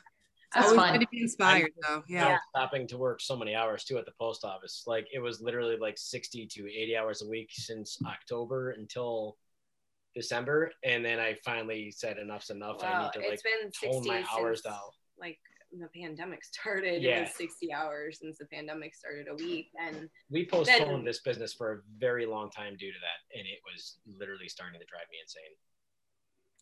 That's 0.55 0.67
Always 0.69 0.81
fun. 0.81 1.01
to 1.01 1.07
be 1.11 1.21
inspired 1.23 1.73
though. 1.83 2.03
Yeah. 2.09 2.29
Yeah. 2.29 2.39
Stopping 2.55 2.87
to 2.89 2.97
work 2.97 3.21
so 3.21 3.37
many 3.37 3.55
hours 3.57 3.85
too 3.85 3.99
at 3.99 4.05
the 4.07 4.13
post 4.21 4.45
office. 4.45 4.85
Like 4.87 5.07
it 5.13 5.19
was 5.19 5.41
literally 5.41 5.77
like 5.77 5.99
60 5.99 6.47
to 6.47 6.63
80 6.71 6.97
hours 6.97 7.23
a 7.23 7.29
week 7.29 7.49
since 7.51 7.99
October 8.07 8.71
until 8.71 9.37
December. 10.15 10.71
And 10.85 11.05
then 11.05 11.19
I 11.19 11.35
finally 11.45 11.91
said 11.91 12.19
enough's 12.19 12.51
enough. 12.51 12.85
I 12.85 12.91
Wow, 12.91 13.03
need 13.05 13.13
to 13.15 13.19
like 13.29 13.33
it's 13.35 13.43
been 13.43 13.73
60 13.73 13.89
tone 13.91 14.07
my 14.07 14.25
hours 14.33 14.63
since, 14.63 14.73
down. 14.75 14.83
like 15.19 15.39
the 15.81 15.89
pandemic 15.89 16.45
started. 16.45 16.95
It 16.97 17.03
Yeah. 17.03 17.21
was 17.23 17.35
60 17.35 17.73
hours 17.73 18.19
since 18.21 18.39
the 18.39 18.47
pandemic 18.47 18.95
started 18.95 19.27
a 19.29 19.35
week. 19.35 19.71
And 19.79 20.09
We 20.31 20.47
postponed 20.47 20.91
Then- 20.91 21.05
this 21.05 21.21
business 21.21 21.53
for 21.55 21.73
a 21.73 21.83
very 21.99 22.27
long 22.27 22.51
time 22.51 22.77
due 22.77 22.93
to 22.93 22.99
that. 22.99 23.39
And 23.39 23.47
it 23.47 23.61
was 23.65 23.99
literally 24.07 24.49
starting 24.49 24.81
to 24.81 24.87
drive 24.87 25.09
me 25.11 25.19
insane. 25.21 25.57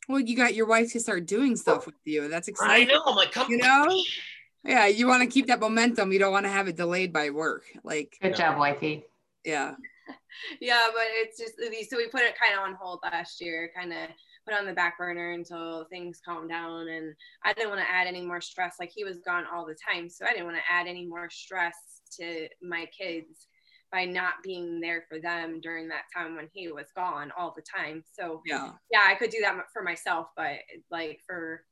Well, 0.09 0.21
you 0.21 0.37
got 0.37 0.55
your 0.55 0.67
wife 0.67 0.93
to 0.93 1.01
start 1.01 1.27
doing 1.27 1.57
stuff 1.57 1.87
with 1.87 1.95
you. 2.05 2.29
That's 2.29 2.49
exciting. 2.49 2.91
I 2.91 2.93
know. 2.93 3.03
I'm 3.07 3.15
like, 3.17 3.33
come 3.33 3.51
You 3.51 3.59
know? 3.59 4.03
Yeah, 4.65 4.87
you 4.87 5.07
want 5.07 5.23
to 5.23 5.29
keep 5.29 5.47
that 5.49 5.61
momentum. 5.61 6.13
You 6.13 6.19
don't 6.19 6.33
want 6.33 6.47
to 6.47 6.51
have 6.51 6.69
it 6.69 6.77
delayed 6.77 7.13
by 7.13 7.31
work. 7.31 7.65
Like, 7.83 8.17
Good 8.21 8.37
job, 8.37 8.59
wifey. 8.59 9.05
yeah. 9.45 9.75
yeah, 10.61 10.89
but 10.93 11.05
it's 11.07 11.39
just 11.39 11.55
so 11.91 11.97
we 11.97 12.09
put 12.09 12.23
it 12.23 12.37
kind 12.39 12.55
of 12.55 12.61
on 12.61 12.75
hold 12.75 13.01
last 13.03 13.41
year, 13.41 13.71
kind 13.77 13.93
of 13.93 14.09
put 14.45 14.55
on 14.55 14.67
the 14.67 14.73
back 14.73 14.99
burner 14.99 15.33
until 15.33 15.87
things 15.91 16.21
calmed 16.25 16.51
down. 16.51 16.89
And 16.89 17.15
I 17.45 17.53
didn't 17.53 17.71
want 17.71 17.81
to 17.81 17.91
add 17.91 18.07
any 18.07 18.23
more 18.23 18.41
stress. 18.41 18.77
Like 18.81 18.93
he 18.95 19.05
was 19.05 19.19
gone 19.19 19.45
all 19.53 19.67
the 19.67 19.77
time, 19.91 20.09
so 20.09 20.27
I 20.27 20.33
didn't 20.33 20.47
want 20.47 20.57
to 20.57 20.73
add 20.73 20.87
any 20.87 21.07
more 21.07 21.29
stress 21.31 21.75
to 22.21 22.49
my 22.63 22.87
kids 22.97 23.47
by 23.91 24.05
not 24.07 24.35
being 24.43 24.81
there 24.81 25.05
for 25.09 25.21
them 25.21 25.61
during 25.61 25.87
that 25.89 26.05
time 26.17 26.35
when 26.35 26.49
he 26.53 26.73
was 26.73 26.87
gone 26.97 27.31
all 27.39 27.53
the 27.55 27.63
time. 27.63 28.03
So 28.19 28.43
Yeah. 28.47 28.71
yeah, 28.91 29.05
I 29.07 29.15
could 29.15 29.31
do 29.31 29.41
that 29.43 29.57
for 29.73 29.83
myself, 29.83 30.29
but 30.37 30.57
like 30.91 31.21
for 31.27 31.63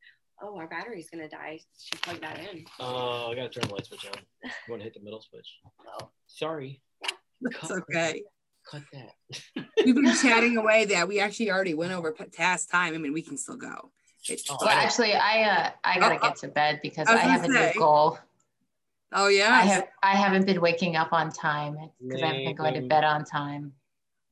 oh, 0.43 0.57
our 0.59 0.69
battery's 0.69 1.09
gonna 1.11 1.29
die. 1.29 1.61
Should 1.79 2.03
plug 2.03 2.21
that 2.21 2.39
in. 2.39 2.65
Oh, 2.79 3.31
I 3.31 3.35
gotta 3.35 3.49
turn 3.49 3.69
the 3.69 3.75
light 3.75 3.87
switch 3.87 4.07
on. 4.07 4.21
You 4.45 4.51
want 4.69 4.81
to 4.81 4.85
hit 4.85 4.95
the 4.95 5.01
middle 5.01 5.21
switch? 5.21 5.49
Oh. 5.87 6.11
Sorry. 6.27 6.83
That's 7.41 7.71
okay. 7.71 8.23
Cut 8.69 8.83
that. 8.93 9.65
We've 9.85 9.95
been 9.95 10.15
chatting 10.23 10.57
away 10.57 10.85
that 10.87 11.09
we 11.09 11.21
actually 11.21 11.51
already 11.51 11.75
went 11.75 11.93
over 11.93 12.13
p- 12.13 12.25
task 12.27 12.71
time. 12.71 12.95
I 12.95 12.99
mean, 12.99 13.13
we 13.13 13.23
can 13.23 13.37
still 13.37 13.57
go. 13.57 13.91
It- 14.29 14.43
Oh, 14.51 14.57
Well, 14.61 14.69
actually, 14.71 15.15
I 15.15 15.43
uh, 15.45 15.71
I 15.83 15.99
gotta 15.99 16.17
Oh, 16.17 16.29
get 16.29 16.37
to 16.39 16.49
bed 16.49 16.81
because 16.83 17.09
I 17.09 17.13
I, 17.13 17.15
was 17.15 17.23
gonna 17.47 17.59
have 17.59 17.71
a 17.71 17.75
new 17.75 17.81
goal. 17.81 18.19
oh, 19.13 19.29
yeah. 19.29 19.51
I 19.53 19.63
have 19.63 19.89
I 20.03 20.15
haven't 20.17 20.47
been 20.47 20.61
waking 20.61 20.97
up 20.97 21.13
on 21.13 21.31
time 21.33 21.77
because 22.01 22.23
I 22.23 22.27
haven't 22.27 22.45
been 22.45 22.57
going 22.57 22.75
to 22.75 22.83
bed 22.83 23.03
on 23.05 23.25
time. 23.25 23.73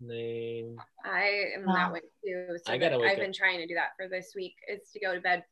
Name. 0.01 0.76
I 1.05 1.45
am 1.57 1.64
Wow. 1.66 1.74
that 1.74 1.93
way 1.95 2.01
too. 2.24 2.57
So 2.64 2.72
I 2.72 2.79
gotta 2.79 2.93
that- 2.93 3.01
wake 3.01 3.11
I've 3.12 3.18
up. 3.18 3.24
been 3.24 3.33
trying 3.33 3.59
to 3.59 3.66
do 3.66 3.74
that 3.74 3.91
for 3.97 4.09
this 4.09 4.33
week. 4.37 4.55
Is 4.68 4.91
to 4.93 5.01
go 5.01 5.14
to 5.14 5.20
bed 5.20 5.43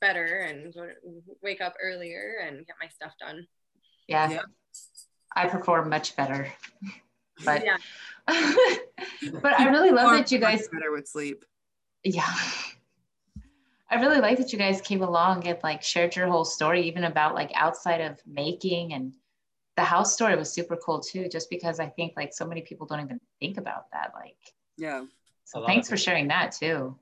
better 0.00 0.24
and 0.48 0.72
go 0.72 0.86
to- 0.86 0.94
wake 1.42 1.60
up 1.60 1.74
earlier 1.82 2.36
and 2.46 2.64
get 2.66 2.76
my 2.80 2.88
stuff 2.88 3.12
done. 3.20 3.46
Yeah, 4.06 4.30
Yeah. 4.30 4.42
I 5.36 5.46
perform 5.48 5.90
much 5.90 6.16
better. 6.16 6.50
But 7.44 7.64
Yeah. 7.64 7.76
but 9.42 9.58
I 9.58 9.68
really 9.68 9.90
love 9.90 10.12
that 10.12 10.30
you 10.30 10.38
guys 10.38 10.68
better 10.68 10.92
with 10.92 11.08
sleep. 11.08 11.44
yeah. 12.04 12.34
I 13.90 13.96
really 14.00 14.20
like 14.20 14.36
that 14.38 14.52
you 14.52 14.58
guys 14.58 14.82
came 14.82 15.02
along 15.02 15.46
and 15.46 15.58
like 15.62 15.82
shared 15.82 16.14
your 16.14 16.28
whole 16.28 16.44
story, 16.44 16.82
even 16.82 17.04
about 17.04 17.34
like 17.34 17.50
outside 17.54 18.02
of 18.02 18.20
making 18.26 18.92
and 18.92 19.14
the 19.76 19.84
house 19.84 20.12
story 20.12 20.36
was 20.36 20.52
super 20.52 20.76
cool 20.76 21.00
too, 21.00 21.28
just 21.28 21.48
because 21.48 21.80
I 21.80 21.86
think 21.86 22.12
like 22.16 22.34
so 22.34 22.44
many 22.46 22.60
people 22.62 22.86
don't 22.86 23.00
even 23.00 23.20
think 23.40 23.56
about 23.56 23.90
that. 23.92 24.12
Like, 24.14 24.36
Yeah. 24.76 25.04
So 25.44 25.64
thanks 25.64 25.88
for 25.88 25.96
sharing 25.96 26.28
that 26.28 26.52
too. 26.52 26.98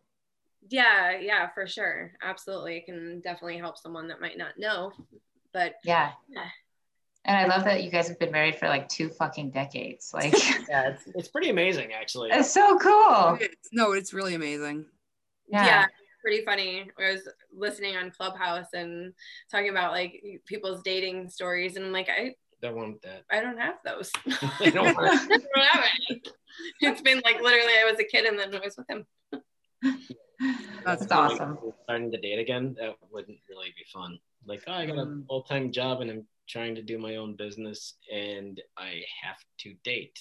Yeah, 0.69 1.19
yeah, 1.19 1.49
for 1.55 1.67
sure. 1.67 2.13
Absolutely. 2.23 2.77
It 2.77 2.87
can 2.87 3.21
definitely 3.21 3.59
help 3.59 3.79
someone 3.79 4.09
that 4.09 4.21
might 4.21 4.39
not 4.39 4.59
know. 4.59 4.93
But 5.53 5.77
Yeah. 5.83 6.13
Yeah. 6.29 6.49
And 7.27 7.37
I 7.37 7.47
love 7.47 7.65
that 7.65 7.83
you 7.83 7.91
guys 7.91 8.07
have 8.09 8.19
been 8.19 8.31
married 8.33 8.57
for 8.57 8.69
like 8.69 8.89
two 8.89 9.09
fucking 9.11 9.51
decades. 9.51 10.13
Like, 10.15 10.33
Yeah, 10.69 10.91
it's, 10.91 11.03
it's 11.15 11.29
pretty 11.29 11.51
amazing 11.51 11.93
actually. 11.93 12.31
it's 12.31 12.51
so 12.51 12.79
cool. 12.79 13.35
It's- 13.41 13.69
no, 13.73 13.93
it's 13.93 14.15
really 14.15 14.35
amazing. 14.35 14.87
yeah. 15.49 15.67
Yeah. 15.67 15.87
pretty 16.23 16.45
funny. 16.45 16.91
I 16.99 17.13
was 17.13 17.29
listening 17.57 17.97
on 17.97 18.11
Clubhouse 18.11 18.69
and 18.75 19.13
talking 19.51 19.71
about 19.71 19.93
like 19.93 20.23
people's 20.47 20.83
dating 20.83 21.29
stories, 21.31 21.77
and 21.77 21.85
I'm 21.87 21.93
like, 21.93 22.09
I, 22.09 22.35
Don't 22.63 22.75
want 22.77 23.03
that. 23.03 23.23
I 23.31 23.41
don't 23.41 23.59
have 23.59 23.77
those. 23.85 24.11
I 24.61 24.71
don't 24.71 24.97
want 24.97 25.09
I 25.09 25.27
don't 25.27 25.67
have 25.73 25.85
any. 26.11 26.23
It's 26.81 27.01
been 27.03 27.21
like 27.25 27.41
literally 27.43 27.75
I 27.81 27.85
was 27.91 27.99
a 28.01 28.05
kid 28.05 28.25
and 28.25 28.39
then 28.39 28.55
I 28.55 28.61
was 28.65 28.77
with 28.77 28.89
him. 28.89 29.05
That's 30.85 31.01
That's 31.01 31.13
awesome. 31.13 31.59
Starting 31.85 32.11
to 32.13 32.19
date 32.19 32.39
again, 32.39 32.77
that 32.81 32.95
wouldn't 33.11 33.39
really 33.49 33.69
be 33.77 33.85
fun. 33.93 34.19
Like, 34.47 34.63
oh, 34.67 34.73
I 34.73 34.87
got 34.87 34.99
a 34.99 35.07
Mm. 35.07 35.27
full 35.27 35.43
time 35.43 35.73
job 35.73 36.01
and 36.03 36.11
I'm 36.11 36.27
trying 36.49 36.75
to 36.77 36.83
do 36.83 36.99
my 36.99 37.17
own 37.17 37.37
business 37.37 37.95
and 38.13 38.61
I 38.77 39.03
have 39.23 39.37
to 39.61 39.75
date 39.85 40.19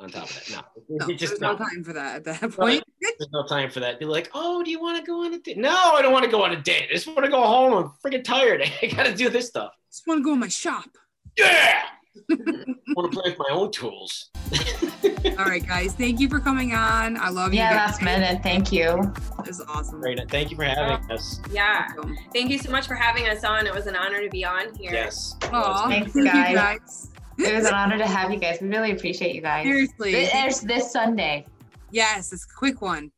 on 0.00 0.10
top 0.10 0.24
of 0.28 0.46
that. 0.46 0.64
No, 0.88 1.06
No, 1.06 1.14
just 1.14 1.32
there's 1.32 1.40
no 1.40 1.52
no. 1.52 1.58
time 1.58 1.84
for 1.84 1.92
that 1.92 2.16
at 2.16 2.24
that 2.24 2.52
point. 2.52 2.82
There's 3.00 3.30
no 3.32 3.44
time 3.46 3.70
for 3.70 3.80
that. 3.80 3.98
Be 3.98 4.04
like, 4.04 4.30
oh, 4.34 4.62
do 4.62 4.70
you 4.70 4.80
want 4.80 4.98
to 4.98 5.04
go 5.04 5.24
on 5.24 5.32
a 5.32 5.38
date? 5.38 5.58
No, 5.58 5.70
I 5.94 6.02
don't 6.02 6.12
want 6.12 6.24
to 6.24 6.30
go 6.30 6.42
on 6.42 6.52
a 6.52 6.60
date. 6.60 6.88
I 6.90 6.94
just 6.94 7.06
want 7.06 7.24
to 7.24 7.30
go 7.30 7.42
home. 7.42 7.72
I'm 7.74 7.92
freaking 8.04 8.24
tired. 8.24 8.62
I 8.82 8.86
got 8.86 9.06
to 9.06 9.14
do 9.14 9.28
this 9.28 9.48
stuff. 9.48 9.72
I 9.74 9.88
just 9.90 10.06
want 10.06 10.20
to 10.20 10.24
go 10.24 10.32
in 10.32 10.40
my 10.40 10.48
shop. 10.48 10.88
Yeah. 11.36 11.82
want 12.28 13.12
to 13.12 13.20
play 13.20 13.30
with 13.30 13.38
my 13.38 13.48
own 13.50 13.70
tools. 13.70 14.30
All 15.38 15.46
right, 15.46 15.66
guys. 15.66 15.94
Thank 15.94 16.20
you 16.20 16.28
for 16.28 16.40
coming 16.40 16.72
on. 16.74 17.16
I 17.16 17.28
love 17.30 17.54
Yeah, 17.54 17.70
you. 17.70 17.76
last 17.76 18.00
guys. 18.00 18.04
minute. 18.20 18.42
Thank 18.42 18.70
you. 18.72 19.12
This 19.44 19.58
is 19.60 19.66
awesome. 19.68 20.00
Great. 20.00 20.20
Thank 20.30 20.50
you 20.50 20.56
for 20.56 20.64
having 20.64 21.10
us. 21.10 21.40
Yeah. 21.50 21.88
Thank 22.32 22.50
you 22.50 22.58
so 22.58 22.70
much 22.70 22.86
for 22.86 22.94
having 22.94 23.28
us 23.28 23.44
on. 23.44 23.66
It 23.66 23.74
was 23.74 23.86
an 23.86 23.96
honor 23.96 24.20
to 24.22 24.28
be 24.28 24.44
on 24.44 24.74
here. 24.74 24.92
Yes. 24.92 25.36
Aw, 25.52 25.88
Thanks, 25.88 26.12
thank 26.12 26.26
you 26.26 26.32
guys. 26.32 26.54
guys. 26.54 27.10
It 27.38 27.54
was 27.54 27.66
an 27.66 27.74
honor 27.74 27.98
to 27.98 28.06
have 28.06 28.30
you 28.30 28.38
guys. 28.38 28.58
We 28.60 28.68
really 28.68 28.92
appreciate 28.92 29.34
you 29.34 29.40
guys. 29.40 29.64
Seriously. 29.64 30.14
It 30.14 30.34
airs 30.34 30.60
this 30.60 30.92
Sunday. 30.92 31.46
Yes, 31.90 32.32
it's 32.32 32.44
a 32.44 32.58
quick 32.58 32.82
one. 32.82 33.10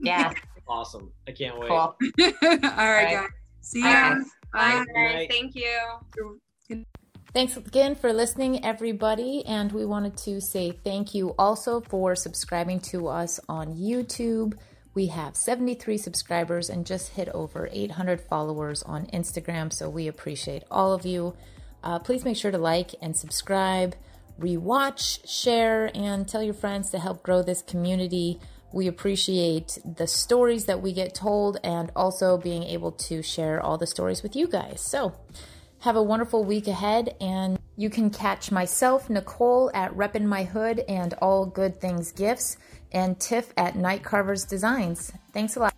Yeah, 0.00 0.32
Awesome. 0.68 1.10
I 1.28 1.32
can't 1.32 1.58
wait. 1.58 1.68
cool. 1.68 1.76
All 1.78 1.96
right, 2.20 3.04
right. 3.04 3.14
guys. 3.14 3.28
See 3.60 3.82
Bye, 3.82 3.90
ya. 3.90 4.14
Bye. 4.52 4.84
Bye, 4.94 5.26
Thank 5.30 5.54
you. 5.54 5.78
Thanks 7.34 7.56
again 7.56 7.94
for 7.94 8.12
listening, 8.12 8.62
everybody. 8.62 9.42
And 9.46 9.72
we 9.72 9.86
wanted 9.86 10.18
to 10.18 10.38
say 10.38 10.70
thank 10.70 11.14
you 11.14 11.34
also 11.38 11.80
for 11.80 12.14
subscribing 12.14 12.78
to 12.80 13.08
us 13.08 13.40
on 13.48 13.74
YouTube. 13.74 14.52
We 14.92 15.06
have 15.06 15.34
73 15.34 15.96
subscribers 15.96 16.68
and 16.68 16.84
just 16.84 17.12
hit 17.12 17.30
over 17.30 17.70
800 17.72 18.20
followers 18.20 18.82
on 18.82 19.06
Instagram. 19.06 19.72
So 19.72 19.88
we 19.88 20.08
appreciate 20.08 20.64
all 20.70 20.92
of 20.92 21.06
you. 21.06 21.34
Uh, 21.82 21.98
please 22.00 22.22
make 22.22 22.36
sure 22.36 22.50
to 22.50 22.58
like 22.58 22.94
and 23.00 23.16
subscribe, 23.16 23.94
rewatch, 24.38 25.26
share, 25.26 25.90
and 25.94 26.28
tell 26.28 26.42
your 26.42 26.52
friends 26.52 26.90
to 26.90 26.98
help 26.98 27.22
grow 27.22 27.42
this 27.42 27.62
community. 27.62 28.40
We 28.74 28.86
appreciate 28.86 29.78
the 29.86 30.06
stories 30.06 30.66
that 30.66 30.82
we 30.82 30.92
get 30.92 31.14
told 31.14 31.58
and 31.64 31.90
also 31.96 32.36
being 32.36 32.64
able 32.64 32.92
to 32.92 33.22
share 33.22 33.58
all 33.58 33.78
the 33.78 33.86
stories 33.86 34.22
with 34.22 34.36
you 34.36 34.48
guys. 34.48 34.82
So, 34.82 35.14
Have 35.82 35.96
a 35.96 36.02
wonderful 36.02 36.44
week 36.44 36.68
ahead, 36.68 37.16
and 37.20 37.58
you 37.76 37.90
can 37.90 38.08
catch 38.08 38.52
myself, 38.52 39.10
Nicole, 39.10 39.68
at 39.74 39.92
Reppin' 39.96 40.26
My 40.26 40.44
Hood 40.44 40.84
and 40.88 41.12
All 41.14 41.44
Good 41.44 41.80
Things 41.80 42.12
Gifts, 42.12 42.56
and 42.92 43.18
Tiff 43.18 43.52
at 43.56 43.74
Night 43.74 44.04
Carvers 44.04 44.44
Designs. 44.44 45.12
Thanks 45.32 45.56
a 45.56 45.58
lot. 45.58 45.74